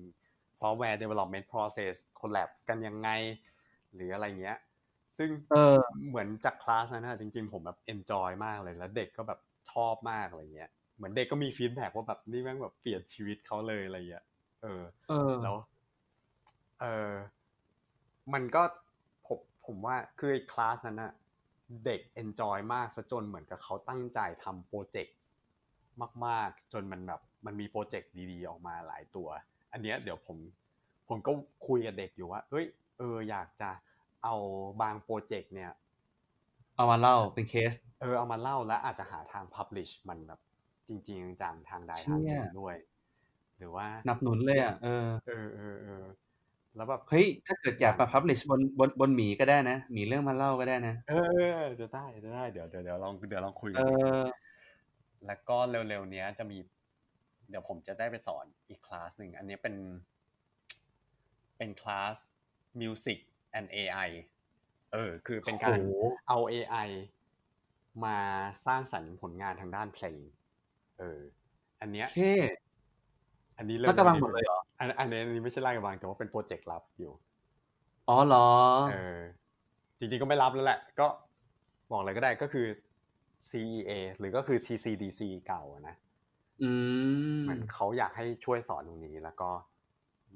[0.62, 3.10] ซอฟต์แวร์ development process collab กันยังไง
[3.96, 4.58] หรืออะไรเงี้ย
[5.18, 5.76] ซึ่งเออ
[6.08, 9.40] เหมือนจากคลาสนั้นนะจริง ๆ ผมแบบ enjoy มากเลยแล้วเด็กก็แบบ
[9.72, 14.26] ชอบมากอะไรเงี้ยเหมือนเด็กก็มี feedback ว่าแบบนี่แม่งแบบเปลี่ยนชีวิตเขาเลยอะไรเงี้ย
[14.64, 15.56] เออเออแล้ว
[16.82, 17.14] เออ
[18.34, 18.64] มันก็
[19.28, 21.14] ผมผมว่าคือคลาสนั้นอะ
[21.86, 25.16] เด็ก enjoy มากซะจนเหมือนกับเขาตั้งใจทำโปรเจกต์
[26.26, 29.28] มาก ๆ จนมันแบบมันมีโปรเจกต์ดีๆ ออกมาหลายตัว
[29.72, 30.38] อันเนี้ยเดี๋ยวผม
[31.08, 31.32] ผมก็
[31.68, 32.66] คุยกับเด็กอยู่ว่าเฮ้ย
[32.98, 33.70] เอออยากจะ
[34.28, 34.38] เอา
[34.82, 35.72] บางโปรเจกต์เนี่ย
[36.76, 37.72] เอามาเล่าเป็นเคส
[38.02, 40.40] เออเอามาเล่าแล้วอาจจะหาทาง publish มันแบบ
[40.88, 42.76] จริง ๆจังๆทางใดทางหนึ่งด้วย
[43.58, 46.06] หรือว่านับหนุนเลยอะเออเออเออเออ
[46.76, 51.40] แล้วแบบเฮ้ยถ้าเกิดอยากมาพับลิชบนบนบนหมีก็ได้นะหมีเรื่องมาเล่าก็ได้นะเออเอ
[51.70, 53.86] อจะได้จะได้เดี๋ยวเดี๋ยวเดี๋ยวลองเดี๋ยวลองคุยเอกัน
[54.22, 54.24] อ
[55.26, 56.58] แล้วก็เร็วๆเนี้ยจะมี
[57.50, 59.76] เดี๋ยวผมจะได้ไปสอนอีกคลาสหนึ่งอันนี้เป็น
[61.58, 62.16] เป็นคลาส
[62.82, 63.20] Music
[63.58, 64.10] and AI
[64.94, 66.90] เออคือเป็นการโอ้โหเอา AI
[68.06, 68.18] มา
[68.66, 70.20] สร้างสรรค์ผลงานทางด้านเพลง
[71.00, 71.20] เออ
[71.82, 72.22] อันเนี้ยโอเค
[73.58, 77.14] อันนี้ลาดกระบังหมดเลยเหรออันอันนี้อันนี้ไม่ใช่ลาดกระบังแต่ว่าเป็นโปรเจกต์ลับอยู่
[78.10, 78.50] อ๋อเหรอ
[78.92, 79.22] เออ
[80.00, 81.08] จริงๆก็ไม่รับแล้วแหละ ก็
[81.92, 82.66] บอกเลยก็ได้ก็คือ
[83.50, 85.96] CEA หรือก็คือ TCDC เก่าอะนะ
[86.62, 86.70] อื
[87.38, 89.50] มเหมือนเขาอยากให้ช่วยสอนตรงนี้แล้วก็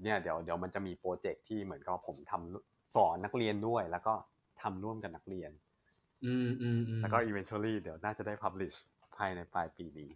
[0.03, 4.13] เนี่ยเดี๋ยวเดี๋ยวมันจะมีโปรเจกต์ที่เหมือนกับผมทำ สอนนักเรียนด้วย แล้วก็
[4.61, 5.51] ทำร่วมกับนักเรียน
[6.23, 8.77] อืมอืมอืมแล้วก็ eventually เดี๋ยวน่าจะได้ publish
[9.15, 10.09] ภายในปลายปีนี้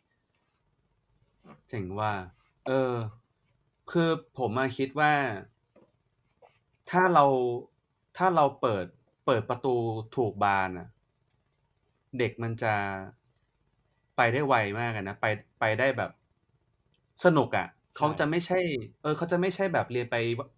[1.68, 2.12] เจ๋งว่า
[2.66, 2.96] เออ
[3.92, 5.14] คือผมมาคิดว่า
[6.90, 7.26] ถ้าเรา
[8.18, 8.86] ถ้าเราเปิด
[9.26, 9.76] เปิดประตู
[10.16, 10.88] ถูกบานอะ
[12.18, 12.74] เด็กมันจะ
[14.16, 15.26] ไปได้ไวมากอะนะไป
[15.60, 16.12] ไปได้แบบ
[17.24, 17.66] สนุกอะ
[17.96, 18.60] เขาจะไม่ใช่
[19.02, 20.16] เออเขาจะไม่ใช่แบบเรียนไป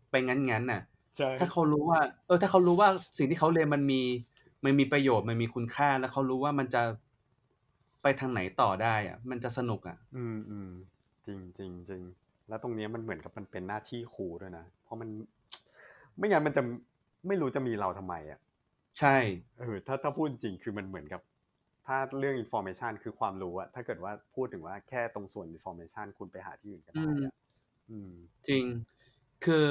[0.10, 0.97] ไปงั้นงั้นๆน่ะใช่
[1.40, 4.02] ถ้าเขารู้ว่า เออ ถ้าเขารู้ว่าสิ่งที่เขาเรียนมันมี
[4.66, 6.84] มันมีประโยชน์มันมีคุณค่าแล้วเขารู้ว่ามันจะ
[8.02, 10.70] ไปทางไหนต่อได้อะ มันจะสนุกอะ อืมอืม
[11.26, 12.04] จริงจริงจริง
[12.50, 15.10] แล้วตรงเนี้ยมันเหมือนกับมันเป็นหน้าที่ครูด้วยนะ เพราะมัน
[16.18, 16.62] ไม่งั้นมันจะ
[17.28, 18.40] ไม่รู้จะมีเราทำไมอะ
[19.00, 19.18] ใช่
[19.60, 21.22] เออถ้าถ้าพูดจริงคือมันเหมือนกับ
[21.86, 27.34] ถ้าเรื่อง information คือความรู้อะถ้าเกิดว่าพูดถึงว่าแค่ตรงส่วน information คุณไปหาที่อื่นก็ได้อะ
[27.90, 28.12] อืม
[28.48, 28.66] จริง
[29.46, 29.68] คือ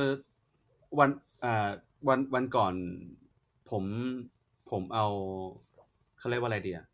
[0.99, 1.11] วัน
[1.45, 1.71] อ่า
[2.09, 2.75] วันวันก่อน
[3.71, 3.85] ผม
[4.71, 5.07] ผมเอา
[6.19, 6.87] เขาเรียกว่าอะไรดีอะ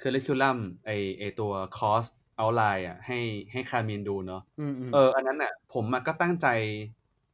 [0.00, 2.04] คือ curriculum ไอไอตัวคอร์ส
[2.36, 3.18] เอาไลน์อะ ให้
[3.52, 6.46] ให้คามินดูเนาะอืมอืมเออ อันนั้นอะ ผมอะก็ตั้งใจ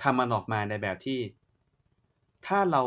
[0.02, 1.18] ทำมันออกมาในแบบที่
[2.46, 2.82] ถ้าเรา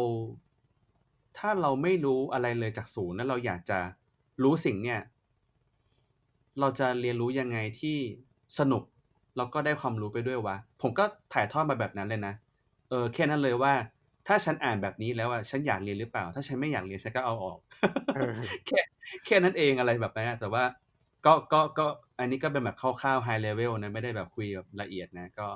[1.38, 3.80] ถ้าเราไม่รู้อะไรเลยจากศูนย์แล้วเราอยากจะ
[4.44, 5.02] รู้สิ่งเนี่ย
[6.60, 7.98] เราจะเรียนรู้ยังไงที่
[8.58, 8.84] สนุก
[9.38, 11.04] แล้วก็ได้ความรู้ไปด้วยวะ ผมก็
[11.34, 12.34] ถ่ายทอดมาแบบนั้นเลยนะ
[12.90, 13.74] เออแค่นั้นเลยว่า
[14.28, 17.60] ถ้าฉันอ่านแบบนี้แล้วอะฉันอยากเรียนหรือเปล่า ถ้าฉันไม่อยากเรียนฉันก็เอาออก
[18.16, 18.32] เออ
[18.68, 18.80] แค่
[19.26, 20.64] แค่นั้นเองอะไรแบบนั้นอะแต่ว่า
[21.26, 21.86] ก็ก็ก็
[22.20, 25.48] อันนี้ก็เป็นแบบคร่าวๆ high level นะไม่ได้แบบคุยแบบละเอียดนะ ก็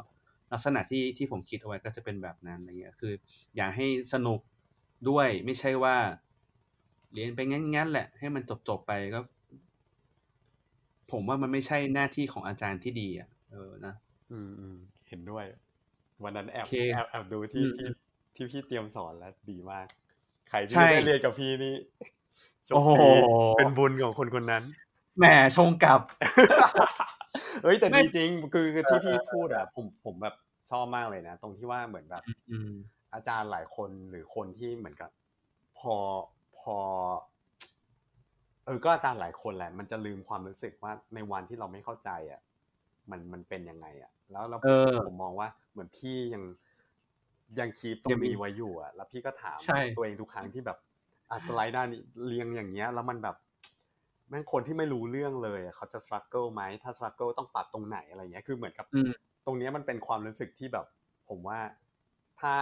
[0.51, 3.13] ลักษณะที่ที่ผมคิดเอาไว้ก็จะเป็นแบบนั้นอะไรเงี้ยคือ
[3.57, 4.39] อยากให้สนุก
[5.09, 5.95] ด้วยไม่ใช่ว่า
[7.13, 9.19] เรียนไปงั้นๆแหละ ให้มันจบๆไปก็
[11.11, 13.93] ผมว่ามันไม่ใช่หน้าที่ของอาจารย์ที่ดีอะ เออนะ
[14.31, 14.77] อืมอืม
[15.09, 15.45] เห็นด้วย
[16.23, 17.89] วันนั้นแอบโอเคแอบแอบดูที่อืมที่
[18.35, 19.87] ที่พี่เตรียมสอนแล้วดีมาก
[20.49, 21.75] ใครที่ใช่ได้เรียนกับพี่นี่
[22.65, 23.11] โชคโอ้โหดี
[23.57, 24.63] เป็นบุญของคนคนนั้น
[25.17, 25.25] แหม
[25.55, 26.01] ชงกลับ
[27.63, 30.35] เฮ้ยแต่ไม่จริงๆคือคือที่พี่พูดอะผมผมแบบ
[30.71, 32.71] ชอบมากเลยนะ ตรงที่ว่าเหมือนแบบอืม
[33.13, 35.09] อาจารย์หลายคนหรือคนที่เหมือนกับ
[35.79, 35.95] พอ
[36.59, 36.77] พอ
[38.65, 42.41] เออก็อาจารย์หลายคนแหละ มันจะลืมความรู้สึกว่าในวันที่เราไม่เข้าใจอะ
[43.11, 46.43] มันมันเป็นยังไงอะ แล้วเราเออผมมองว่าเหมือนพี่ยัง
[47.59, 50.77] ยังคีปตรยังงมีนี้ไว้อยู่อะ แล้วพี่ก็ถามใช่ตัวเองทุกครั้งที่แบบ
[51.29, 53.35] อะสไลด์ด้านนี้เรียงอย่างเงี้ย แล้วมันแบบ
[54.29, 59.11] แม่งคนที่ไม่รู้เรื่องเลยอะเขาจะ struggle ไหมถ้า struggle ต้องปรับตรงไหนอะไรเงี้ยคือเหมือนกับอืม
[59.45, 60.85] ตรงเนี้ยมันเป็นความรู้สึกที่แบบ
[61.29, 61.59] ผมว่า
[62.39, 62.53] ถ้า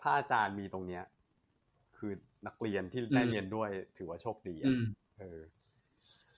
[0.00, 1.02] ถ้าอาจารย์มีตรงเนี้ย
[1.96, 2.12] คือ
[2.46, 4.82] นักเรียนที่ได้อืมเรียนด้วยถือว่าโชคดีอือะม
[5.18, 5.40] เออ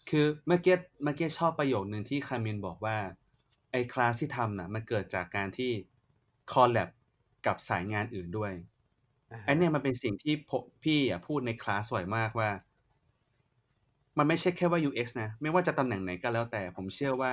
[0.08, 2.96] คือเมื่อกี้เมื่อกี้ชอบประโยคนึงที่คามินบอกว่า
[3.70, 5.72] ไอ้คลาสที่ทำน่ะมันเกิดจากการที่
[6.52, 6.88] คอลแลบ
[7.46, 8.52] กับสายงานอื่นด้วย
[9.30, 12.50] อ่าฮะไอ้เนี่ยมันเป็นสิ่งที่ผมพี่อะพูดในคลาสบ่อยมากว่า
[14.18, 17.32] มันไม่ใช่แค่ว่า UX นะ ไม่ว่าจะตำแหน่งไหนก็แล้วแต่ ผมเชื่อว่า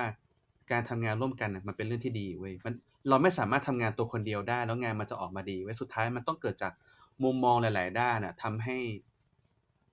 [0.70, 2.74] การทำงานร่วมกันน่ะมันเป็นเรื่องที่ดีเว้ยมัน
[3.08, 6.72] เราไม่สามารถทำงานตัวคนเดียวได้ แล้วงานมันจะออกมาดีเว้ยสุดท้ายมันต้องเกิดจาก
[7.24, 8.76] มุมมองหลาย ๆ ด้านน่ะทำให้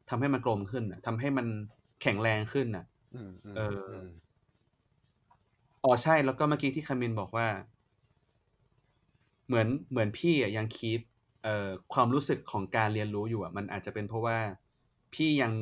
[0.10, 1.48] ทำให้มันกลมขึ้นน่ะทำให้มัน
[2.02, 3.98] แข็งแรงขึ้นน่ะอืมอืมเออ
[5.84, 7.48] อืมอ๋อใช่ แล้วก็เมื่อกี้ที่คามินบอกว่า
[9.48, 11.02] เหมือนเหมือนพี่อะยัง keep
[11.44, 14.38] เอ่อความรู้สึกของการเรียนรู้อยู่อะ มันอาจจะเป็นเพราะว่า
[15.14, 15.54] พี่ยัง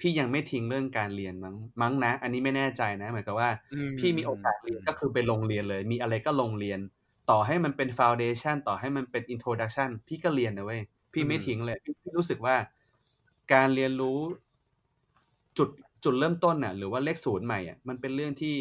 [0.00, 3.50] พี่ยังไม่ทิ้งเรื่องการเรียนมั้งมั้งนะ อันนี้ไม่แน่ใจนะเหมือนกับว่า
[3.98, 6.80] พี่มีโอกาสเรียนก็คือไปโรงเรียนเลย มีอะไรก็ลงเรียน
[7.30, 10.80] ต่อให้มันเป็นฟ u n เดชั o นต่อให้มันเป็น introduction พี่ก็เรียนนะเว้ย
[11.12, 12.56] พี่ไม่ทิ้งเลยพี่พี่รู้สึกว่า
[13.52, 14.18] การเรียนรู้
[15.58, 15.68] จุด
[16.04, 18.56] จุดเริ่มต้นน่ะ หรือว่าเลขศูนย์ใหม่อะมันเป็นเรื่องที่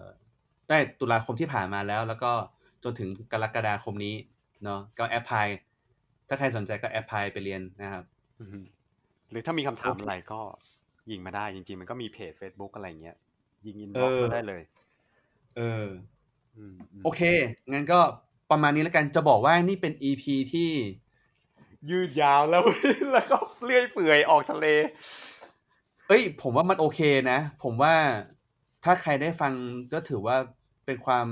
[0.70, 2.32] ได้ตุลาคมที่ผ่านมาแล้ว แล้วก็
[2.84, 4.16] จนถึงกรกฎาคมนี้
[4.64, 5.48] เนาะก็ apply
[6.28, 8.04] ถ้าใครสนใจก็ apply ไปเรียนนะครับ
[8.40, 8.60] อือฮึ
[9.32, 10.42] หรือถ้ามีคำถามอะไรก็
[11.12, 13.18] ยิงมาได้จริง ๆ มันก็มีเพจ Facebook อะไรเงี้ย
[13.66, 14.62] ยิงอินบ็อกเออมาได้เลย
[15.58, 15.86] เออ
[16.58, 17.22] อืมมโอเค
[17.74, 18.00] งั้นก็
[18.52, 20.24] ประมาณนี้แล้วกันจะบอกว่านี่เป็น EP
[20.54, 20.70] ที่
[21.90, 22.64] ยืดยาวแล้ว
[23.14, 24.66] แล้วก็เลื่อยเปื่อยออกทะเล
[26.08, 27.00] เอ้ย ผมว่ามันโอเค
[27.32, 27.94] นะ ผมว่า
[28.84, 29.54] ถ้าใครได้ฟัง
[29.94, 30.38] ก็ถือว่า
[30.86, 31.28] เป็นความ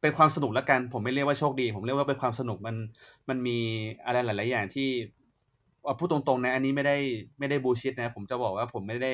[0.00, 2.76] เป็นความสนุกแล้วกัน ผมไม่เรียกว่าโชคดี ผมเรียกว่าเป็นความสนุกมัน
[3.28, 3.58] มันมี
[4.04, 4.88] อะไรหลาย ๆ อย่างที่
[5.84, 6.96] เอาพูดตรง ๆ นะ อันนี้ไม่ได้
[7.38, 9.12] ไม่ได้บูชิดนะ ผมจะบอกว่าผมไม่ได้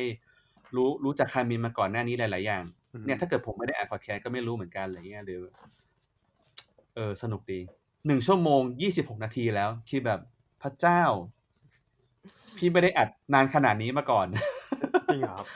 [0.77, 5.41] รู้รู้จักคามินมาก่อนหน้านี้หลาย ๆ อย่างอืมเนี่ยถ้าเกิดผมไม่ได้อ่านพอดแคสต์ก็ไม่รู้เหมือนกันอะไรเงี้ยหรือ
[6.95, 7.61] เออสนุกดี
[8.07, 10.21] หนึ่งชั่วโมงยี่สิบหกนาทีแล้ว คือแบบ
[10.63, 11.03] พระเจ้า
[12.57, 14.27] พี่ไม่ได้อัดนานขนาดนี้มาก่อน
[15.13, 15.47] จริงเหรอครับ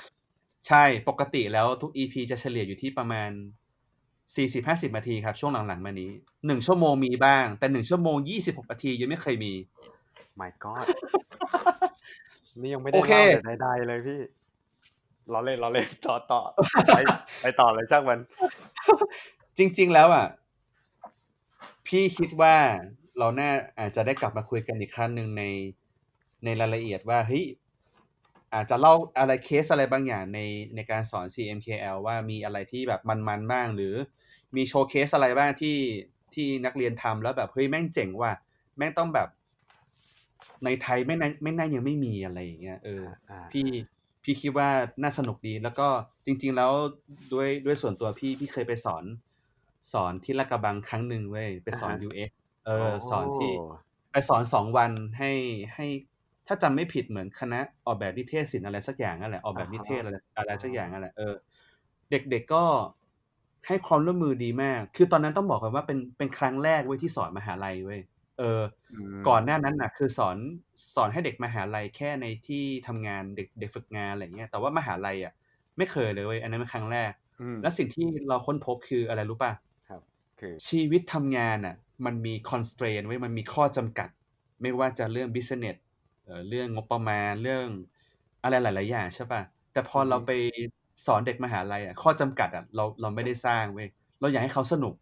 [0.69, 3.31] ใช่ปกติแล้วทุก EP จะเฉลี่ยอยู่ที่ประมาณ
[4.37, 6.11] สี่สิบห้าสิบนาทีครับ ช่วงหลังๆมานี้
[6.47, 9.53] หนึ่งชั่วโมงมีบ้าง แต่หนึ่งชั่วโมงยี่สิบหกนาทียังไม่เคยมี
[10.41, 10.87] my god
[12.63, 14.21] นี่ยังไม่โอได้เค เล่าแต่ใดๆเลยพี่
[15.31, 16.41] เราเล่นเราเล่นต่อต่อ
[16.87, 16.99] ไป
[17.43, 18.19] ไปต่อเลยช่างมัน
[19.59, 20.27] จริง ๆ แล้วอะ
[21.87, 22.57] พี่คิดว่า
[23.19, 25.43] เราน่าอาจจะได้กลับมาคุยกันอีกครั้งหนึ่งใน
[26.45, 27.45] ในรายละเอียดว่าเฮ้ย
[28.57, 30.41] อาจจะเล่าอะไรเคสอะไรบางอย่างใน
[30.75, 33.95] ในการสอน CMKL ว่ามีอะไรที่แบบมันๆบ้าง หรือ
[34.57, 35.77] มีโชว์เคสอะไรบ้างที่
[36.35, 38.33] ที่นักเรียนทำแล้วแบบเฮ้ยแม่งเจ๋งว่ะ
[38.77, 39.29] แม่งต้องแบบ
[40.65, 43.67] ในไทยไม่น่าไม่น่ายังไม่มีอะไรอย่างเงี้ยเอออ่าพี่
[44.23, 44.69] พี่คิดว่า
[45.03, 45.89] น่าสนุกดี แล้วก็
[46.27, 46.73] จริง ๆ แล้ว
[47.33, 49.05] ด้วยด้วยส่วนตัวพี่พี่เคยไปสอน
[49.93, 52.31] สอนที่ลาดกระบังครั้งหนึ่งเว้ยไปสอนอ่าฮะ UX
[52.67, 55.33] เออสอนที่โไปสอนสองวันให้
[55.75, 55.87] ให้
[56.47, 61.35] ถ้าจำไม่ผิดเหมือนคณะออกแบบนิเทศศิลป์อะไรสักอย่างนั่นแหละออกแบบนิเทศอะไรอะไรสักอย่างนั่นแหละเออ
[62.11, 62.65] เด็กๆก็
[63.67, 68.01] ให้ความร่วมมือดีมาก คือตอนนั้นต้องบอกกันว่าเป็นเป็นครั้งแรกเว้ยที่สอนมหาลัยเว้ย
[68.39, 68.61] เออ
[68.93, 70.37] มก่อนหน้านั้นน่ะคือสอน
[70.95, 75.33] สอนให้เด็กมหาลัยแค่ในที่ทำงานเด็กเด็กฝึกงานอะไรเงี้ย แต่ว่ามหาลัยอะ
[75.79, 79.53] ไม่เคยเลยเว้ยอันนั้นเป็นครั้งแรกอืมและสิ่งที่เราค้นพบคืออะไรรู้ป่ะ
[79.89, 80.03] ครับ
[80.41, 84.09] คือชีวิตทำงานอะ มันมี constraint ไว้ยมันมีข้อจำกัด
[84.63, 85.86] ไม่ว่าจะเรื่อง business เอ่อ
[86.49, 87.67] เรื่องงบประมาณเรื่อง
[88.43, 89.41] อะไรหลาย ๆ อย่างใช่ป่ะ
[89.73, 90.31] แต่พอเราไป
[91.07, 93.89] สอนเด็กมหาลัยอะข้อจำกัดอะเราเราไม่ได้สร้างเว้ย
[94.21, 94.95] เราอยากให้เขาสนุก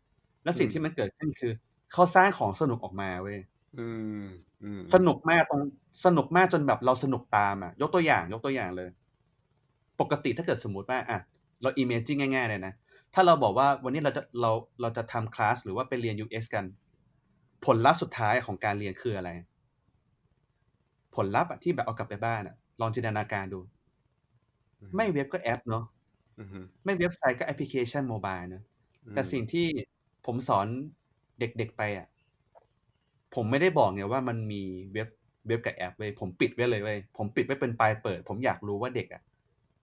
[0.45, 1.53] และสิ่งที่มันเกิดขึ้นคือ
[1.93, 3.39] เขาสร้างของสนุกออกมาเว้ย
[3.77, 3.87] อื
[4.19, 4.23] ม
[4.63, 5.63] อืมสนุกมากตรง
[6.05, 8.91] สนุกมากจนแบบเราสนุกตามอะ ยกตัวอย่าง ยกตัวอย่างเลย
[10.01, 11.19] ปกติถ้าเกิดสมมุติว่าอะ
[11.63, 12.73] เรา imagine ง่าย ๆ เลยนะ
[13.15, 16.65] ถ้าเราบอกว่าวันนี้เราจะเราเราจะทำคลาสหรือว่าไปเรียน UX กัน
[17.65, 19.31] ผลลัพธ์สุดท้ายของการเรียนคืออะไร
[21.17, 23.61] ผลลัพธ์อะที่แบบเอากลับไปบ้านอะลองจินตนาการดู
[24.97, 25.85] ไม่เว็บก็แอปเนาะ
[26.39, 28.65] อืมอืมไม่เว็บไซต์ก็แอปพลิเคชัน mobile เนอะ
[29.15, 29.67] แต่สิ่งที่
[30.27, 30.67] ผมสอน
[31.39, 32.07] เด็กๆไปอะ
[33.35, 34.63] ผมไม่ได้บอกไงว่ามันมี
[34.93, 35.09] เว็บ
[35.49, 39.23] เว็บกับแอปเว้ยผมปิดไว้เลยเว้ยผมปิดไว้เป็นปลายเปิด ผมอยากรู้ว่าเด็กอะ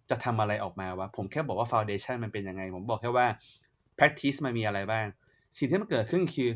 [0.10, 3.28] จะทำอะไรออกมาวะผมแค่บอกว่า foundation มันเป็นยังไง ผมบอกแค่ว่า
[3.98, 5.06] practice มันมีอะไรบ้าง
[5.58, 6.50] สิ่งที่มันเกิดขึ้นคือ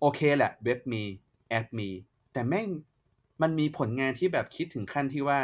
[0.00, 1.02] โอเคแหละเว็บมี
[1.48, 1.88] แอปมี
[2.32, 2.66] แต่แม่ง
[3.42, 5.40] มันมีผลงานที่แบบคิดถึงขั้นที่ว่า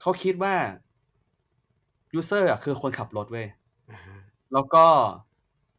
[0.00, 0.54] เขาคิดว่า
[2.18, 3.46] user อะคือคนขับรถเว้ย
[3.90, 4.18] อ่าฮะ
[4.52, 4.84] แล้วก็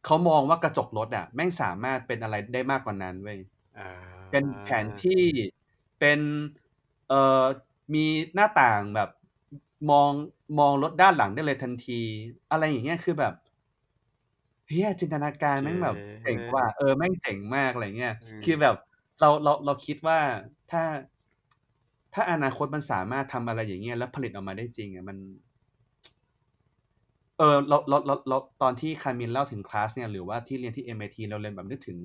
[0.04, 3.38] เขามองว่ากระจกรถอะ แม่งสามารถเป็นอะไรได้มากกว่านั้นเว้ย
[3.78, 3.90] อ่า
[4.30, 5.22] เป็นแผนที่
[6.00, 6.20] เป็น
[7.08, 7.44] เอ่อ
[7.94, 8.04] มี
[8.34, 9.10] หน้าต่างแบบ
[9.90, 10.10] มอง
[10.58, 12.00] มองรถด้านหลังได้เลยทันที
[12.50, 13.34] อะไรอย่างเงี้ยคือแบบ
[14.68, 18.76] เฮียจินตนาการแม่งแบบเจ๋งว่ะเออแม่งเจ๋งมากอะไรเงี้ยคือแบบ
[19.20, 20.18] เราเราเราคิดว่า
[20.70, 20.82] ถ้า
[22.14, 25.16] ถ้าอนาคตมันสามารถทำอะไรอย่างเงี้ยแล้วผลิตออกมาได้จริงอะมัน
[27.38, 31.98] เออเราเราเราเราตอนที่คามินเล่าถึงคลาสเนี่ยหรือว่าที่เรียนที่ MIT เราเรียนแบบนึกถึง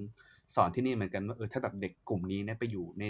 [0.56, 3.04] สอนที่นี่เหมือนกันว่าเออถ้าแบบเด็กกลุ่มนี้เนี่ยไปอยู่ใน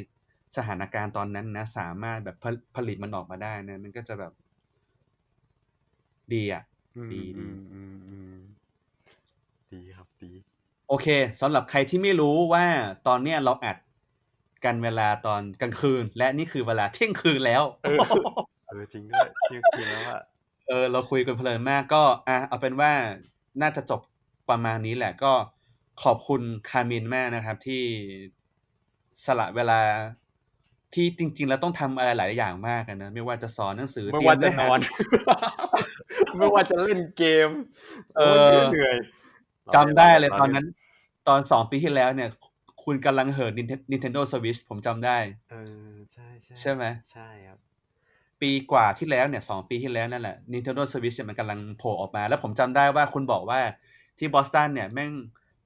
[0.57, 4.33] สถานการณ์ตอนนั้นนะ สามารถแบบผลผลิตมันออกมาได้นะ มันก็จะแบบ
[6.33, 6.63] ดีอะ
[6.95, 8.35] อืมดีดีอืมอืมอืม
[9.71, 10.31] ดีครับดี
[10.87, 11.07] โอเค
[11.41, 12.65] สำหรับใครที่ไม่รู้ว่า
[13.07, 13.77] ตอนเนี้ยเราอัด
[14.65, 17.99] กันเวลาตอนกลางคืน และนี่คือเวลาเที่ยงคืนแล้ว เออ
[18.67, 20.21] เออจริงด้วยเที่ยงคืนแล้วอะ
[20.67, 22.91] เออ เราคุยกันเพลินมากก็ อะเอาเป็นว่า
[23.61, 24.01] น่าจะจบ
[24.49, 25.33] ประมาณนี้แหละก็
[26.03, 27.83] ขอบคุณคามินมากนะครับ ที่
[29.25, 29.79] สละเวลา
[30.93, 34.79] ที่จริง ๆ แล้วต้องทำอะไรหลายอย่างมากอะนะไม่ว่าจะสอนหนังสือไม่ว่าจะเตรียนเออน
[36.37, 37.49] ไม่ว่าจะเล่นเกม
[38.17, 38.95] เออโยเหนื่อย
[39.75, 40.65] จำได้เลยตอนนั้น
[41.27, 42.29] ตอนสองปีที่แล้วเนี่ย
[42.85, 43.53] คุณกำลังเหิน
[43.91, 45.17] Nintendo Switch ผมจำได้
[45.51, 45.55] เอ
[45.91, 47.59] อ ใช่ใช่ใช่ไหมใช่ครับ
[48.41, 53.59] ปีกว่าที่แล้วเนี่ยสองปีที่แล้วนั่นแหละ Nintendo Switch เนี่ยมันกำลังโผล่ออกมา แล้วผมจำได้ว่าคุณบอกว่า
[54.19, 55.11] ที่บอสตันเนี่ยแม่ง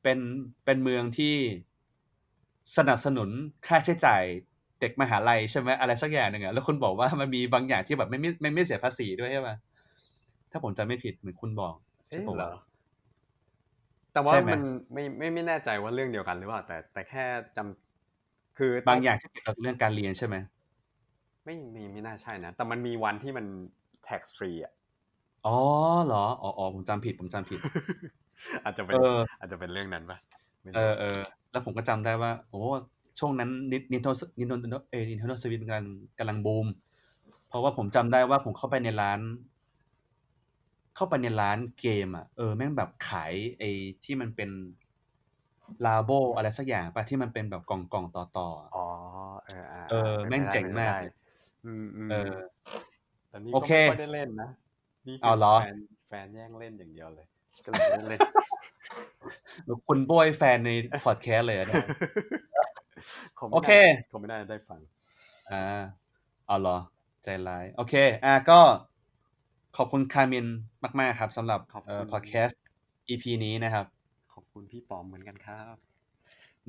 [0.04, 0.20] เป็น
[0.66, 1.36] เป็นเมืองที่
[2.78, 3.30] สนับสนุน
[3.68, 4.24] ค่าใช้จ่าย
[4.80, 9.56] เด็กมหาลัยใช่ไหมอะไรสักอย่างหนึ่งอะแล้วคุณบอกว่ามันมีบางอย่างที่แบบไม่ไม่ไม่ไม่เสียภาษีด้วยใช่ป่ะ
[10.52, 11.76] ถ้าผมจำไม่ผิดเหมือนคุณบอก
[12.10, 12.69] ใช่เอ๊ะปะเหรวะอ
[14.14, 14.62] แต่ว่าใช่ไหมมัน
[14.94, 17.24] ไม่ไม่ไม่แน่ใจว่าเรื่องเดียวกันหรือเปล่าแต่แต่แค่
[17.58, 20.36] จำคือต้บางอย่างที่เกี่ยวกับเรื่องการเรียนใช่ไหม
[21.46, 23.46] ไม่มีไม่น่าใช่นะ แต่มันมีวันที่มัน
[24.08, 24.74] tax free อะ
[25.46, 25.58] อ๋อ
[26.06, 27.60] เหรออ๋ออ๋อผมจำผิดผมจำผิด
[28.64, 30.18] อาจจะเป็นเอออาจจะเป็นเรื่องนั้นปะ
[30.64, 31.20] ไม่รู้อะเออ
[31.52, 32.62] แล้วผมก็จำได้ว่าโอ้
[33.20, 34.08] ช่วงนั้นนิน
[34.40, 35.86] นินเทนนินเทนเอ Nintendo Switch กำลัง
[36.20, 36.68] กำลังบูม
[37.48, 39.20] เพราะว่าผมจำได้ว่าผมเข้าไปในร้าน
[41.00, 43.70] เข้าไปในร้านเกมอะเออแม่งแบบขายไอ้
[44.04, 44.50] ที่มันเป็น
[45.86, 48.86] Labo อะไรสักอย่างป่ะที่มันเป็นแบบกล่องกล่องต่อต่อๆอะอ๋อ
[49.46, 50.98] เอออ่าเออป็นแม่งไปได้เจ๋งป็นไปมากได้
[51.66, 52.34] อืมอืมเออ
[53.30, 54.50] แต่นี่โอก็เคไม่ค่อยได้เล่นนะ
[55.08, 55.76] นี่คืเอาเหรอแฟน
[56.08, 57.28] แฟนแย่งเล่นอย่างเดียวเลย
[57.64, 58.22] ก็เลยไม่ได้เล่น
[59.88, 60.70] คุณโบยแฟนใน
[61.06, 61.84] พอดแคสต์เลยอะเนี่ย
[63.40, 63.76] ขาไม่โอเคน่า
[64.08, 64.80] เขาไม่ได้ได้ฟัง
[65.52, 65.82] อ่า
[66.48, 66.78] เอาเหรอ
[67.24, 67.94] ใจร้าย โอเค
[68.26, 68.60] อะก็
[69.78, 70.46] ขอบคุณคามิน
[71.00, 72.60] มากๆครับสำหรับขอบคุณเอ่อพอดแคสต์
[73.10, 73.86] EP นี้นะครับ
[74.34, 75.76] ขอบคุณพี่ปอมเหมือนกันครับ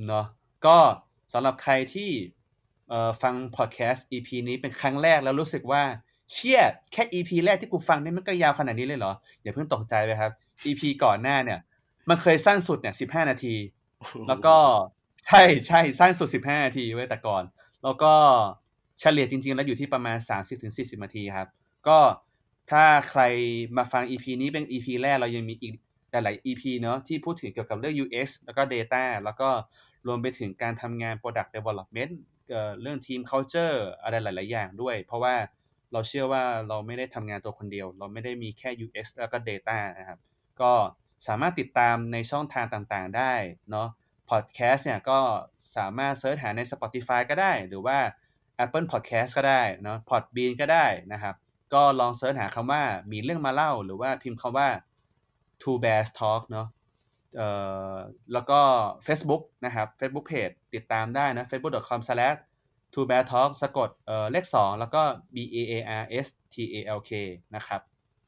[0.06, 0.26] เนาะ
[0.66, 0.78] ก็
[1.32, 2.10] สำหรับใครที่
[2.88, 5.82] เอ่อฟังพอดแคสต์ EP นี้เป็นครั้งแรกแล้วรู้สึกว่า
[6.32, 6.60] เชี่ย
[6.92, 9.12] แค่ EP แรกที่กูฟังนี่มันก็ยาวขนาดนี้เลยเหรอ
[9.42, 10.32] อย่าเพิ่งตกใจไปครับ
[10.66, 11.58] EP ก่อนหน้าเนี่ย
[12.08, 13.54] มันเคยสั้นสุดเนี่ย15นาที
[14.28, 14.56] แล้วก็
[15.26, 17.42] ใช่ใช่สั้นสุด15นาทีไว้ยแต่ก่อน
[17.82, 18.12] แล้วก็
[19.00, 20.16] เฉลี่ยจริง ๆ แล้วอยู่ที่ประมาณ
[20.60, 21.48] 30-40นาทีครับ
[21.88, 21.98] ก็
[22.70, 23.22] ถ้าใคร
[23.76, 25.74] มาฟัง EP นี้เป็น EP แรกเรายังมีอีก
[26.10, 29.48] หลาย ๆ EP เนาะที่พูดถึงเกี่ยวกับเรื่อง UX แล้วก็ Data แล้วก็
[30.06, 32.12] รวมไปถึงการทำงาน Product Development
[32.80, 35.34] เรื่อง Team Culture อะไรหลาย ๆ อย่างด้วย เพราะว่า
[35.92, 40.18] เราเชื่อว่าเราไม่ได้ทำงานตัวคนเดียว เราไม่ได้มีแค่ UX แล้วก็ Data นะครับ
[40.60, 40.72] ก็
[41.26, 43.34] สามารถติดตามในช่องทางต่าง ๆ ได้
[43.70, 43.88] เนาะ
[44.30, 45.18] พอดแคสต์เนี่ยก็
[45.76, 47.98] สามารถเสิร์ชหาใน Spotify ก็ได้ หรือว่า
[48.64, 51.34] Apple Podcast ก็ได้เนาะ Podbean ก็ได้นะครับ
[51.74, 52.82] ก็ลองเสิร์ชหาคำว่า
[53.12, 54.68] มีเรื่องมาเล่า หรือว่าพิมพ์คำว่า
[55.62, 56.66] Two Bears Talk เนาะ
[57.36, 57.48] เอ่
[57.92, 57.94] อ
[58.32, 58.60] แล้วก็
[59.06, 62.38] Facebook นะครับ Facebook Page ติดตามได้นะ facebook.com slash
[62.92, 65.02] two bear talk สะกดเอ่อเลข 2 แล้วก็
[65.34, 67.10] b a a r s t a l k
[67.56, 67.80] นะครับ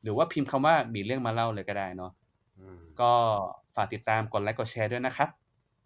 [0.02, 2.12] หรือว่าพิมพ์คำว่ามีเรื่องมาเล่าเลยก็ได้เนาะ
[2.58, 3.12] อืมก็
[3.74, 5.28] ฝากติดตามกดไลค์กดแชร์ด้วยนะครับ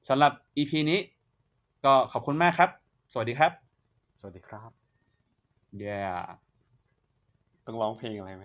[0.09, 1.01] สำหรับ EP นี้
[1.85, 2.71] ก็ขอบคุณมากครับ
[3.13, 3.53] สวัสดีครับ
[4.21, 4.71] สวัสดีครับ
[5.83, 6.46] yeah
[7.67, 8.45] ต้องร้องเพลงอะไรไหม